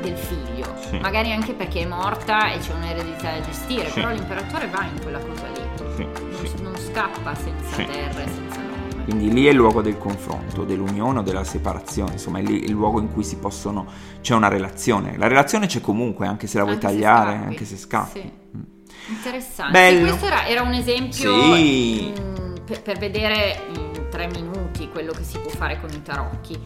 del 0.00 0.16
figlio, 0.16 0.74
sì. 0.80 0.98
magari 0.98 1.32
anche 1.32 1.52
perché 1.52 1.82
è 1.82 1.86
morta 1.86 2.52
e 2.52 2.58
c'è 2.58 2.72
un'eredità 2.74 3.32
da 3.32 3.40
gestire, 3.40 3.88
sì. 3.88 3.94
però 3.94 4.10
l'imperatore 4.10 4.68
va 4.68 4.84
in 4.84 5.00
quella 5.02 5.18
cosa 5.18 5.46
lì, 5.48 5.60
sì. 5.96 6.02
Non, 6.04 6.72
non, 6.72 6.76
scappa 6.76 7.34
senza 7.34 7.76
terra 7.76 8.22
e 8.22 8.26
senza 8.26 8.60
nome. 8.60 9.04
Quindi 9.04 9.32
lì 9.32 9.46
è 9.46 9.50
il 9.50 9.56
luogo 9.56 9.82
del 9.82 9.98
confronto, 9.98 10.64
dell'unione 10.64 11.20
o 11.20 11.22
della 11.22 11.44
separazione, 11.44 12.12
insomma 12.12 12.38
è 12.38 12.42
lì 12.42 12.64
il 12.64 12.72
luogo 12.72 13.00
in 13.00 13.12
cui 13.12 13.24
si 13.24 13.36
possono, 13.36 13.86
c'è 14.20 14.34
una 14.34 14.48
relazione. 14.48 15.16
La 15.16 15.26
relazione 15.26 15.66
c'è 15.66 15.80
comunque, 15.80 16.26
anche 16.26 16.46
se 16.46 16.58
la 16.58 16.64
vuoi 16.64 16.74
anche 16.74 16.86
tagliare, 16.86 17.38
se 17.38 17.44
anche 17.44 17.64
se 17.64 17.76
scappi. 17.76 18.32
Mm. 18.56 18.62
Interessante. 19.08 19.72
Bello. 19.72 20.08
questo 20.08 20.26
era, 20.26 20.46
era, 20.46 20.62
un 20.62 20.74
esempio 20.74 21.34
mh, 21.34 22.14
mm, 22.20 22.54
per, 22.64 22.82
per, 22.82 22.98
vedere 22.98 23.62
in 23.74 24.06
tre 24.10 24.28
minuti 24.28 24.88
quello 24.90 25.12
che 25.12 25.22
si 25.22 25.38
può 25.38 25.50
fare 25.50 25.80
con 25.80 25.90
i 25.90 26.02
tarocchi. 26.02 26.58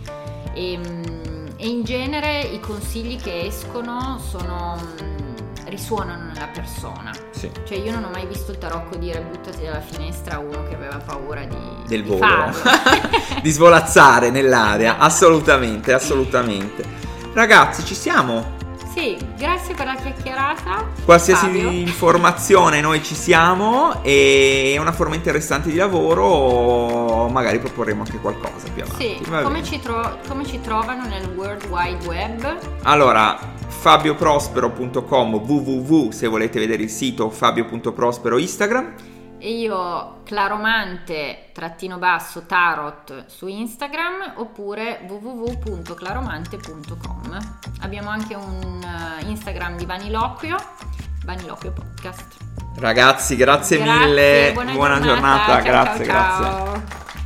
E, 0.55 0.77
mh, 0.77 1.29
mm, 1.29 1.42
e 1.63 1.69
in 1.69 1.85
genere 1.85 2.41
i 2.41 2.59
consigli 2.59 3.17
che 3.21 3.47
escono 3.47 4.21
sono 4.29 4.77
mm, 5.01 5.67
risuonano 5.67 6.33
nella 6.33 6.49
persona. 6.53 7.13
Sì. 7.31 7.49
Cioè 7.65 7.79
io 7.79 7.93
non 7.93 8.03
ho 8.03 8.11
mai 8.11 8.27
visto 8.27 8.51
il 8.51 8.59
tarocco 8.59 8.97
dire 8.97 9.21
buttati 9.21 9.63
dalla 9.63 9.81
finestra 9.81 10.35
a 10.35 10.39
uno 10.41 10.65
che 10.65 10.75
aveva 10.75 10.97
paura 10.97 11.45
di 11.45 11.57
del 11.87 12.03
di 12.03 12.09
volo, 12.09 12.51
di 13.41 13.51
svolazzare 13.51 14.31
nell'aria, 14.31 14.99
assolutamente, 14.99 15.93
assolutamente. 15.93 16.85
Ragazzi, 17.33 17.85
ci 17.85 17.95
siamo. 17.95 18.62
Sì, 18.95 19.17
grazie 19.39 19.75
per 19.75 19.87
la 19.87 19.95
chiacchierata. 19.95 20.87
Qualsiasi 21.05 21.47
Fabio. 21.47 21.71
informazione 21.71 22.81
noi 22.81 23.03
ci 23.03 23.15
siamo 23.15 24.03
e 24.03 24.73
è 24.75 24.79
una 24.79 24.93
forma 24.93 25.15
interessante 25.15 25.71
di 25.71 25.77
lavoro, 25.77 27.29
magari 27.29 27.59
proporremo 27.59 28.03
anche 28.03 28.19
qualcosa 28.19 28.69
più 28.73 28.83
avanti. 28.83 29.21
Sì, 29.25 29.31
come 29.43 29.65
ci, 29.65 29.81
tro- 29.81 30.19
come 30.29 30.45
ci, 30.45 30.61
trovano 30.61 31.07
nel 31.07 31.27
World 31.35 31.65
Wide 31.71 32.07
Web? 32.07 32.59
Allora, 32.83 33.39
fabioprospero.com 33.67 35.35
www 35.35 36.11
se 36.11 36.27
volete 36.27 36.61
vedere 36.61 36.83
il 36.83 36.91
sito 36.91 37.31
fabio.prospero 37.31 38.37
Instagram 38.37 38.95
e 39.43 39.55
io 39.55 40.21
claromante 40.23 41.51
trattino 41.53 41.99
basso 41.99 42.47
tarot 42.47 43.25
su 43.27 43.49
Instagram 43.49 44.35
oppure 44.37 45.05
www.claromante.com 45.09 47.39
abbiamo 47.81 48.09
anche 48.09 48.37
un 48.37 49.19
eh, 49.21 49.25
Instagram 49.27 49.77
di 49.77 49.85
Vaniloquio 49.85 50.57
Vaniloquio 51.25 51.73
Podcast. 51.73 52.37
Ragazzi 52.77 53.35
grazie, 53.35 53.79
grazie 53.79 54.07
mille. 54.07 54.53
buona, 54.53 54.73
buona 54.73 55.01
giornata, 55.01 55.61
giornata. 55.61 55.63
Ciao, 55.63 55.63
grazie 55.63 56.05
ciao, 56.05 56.63
grazie 56.63 57.22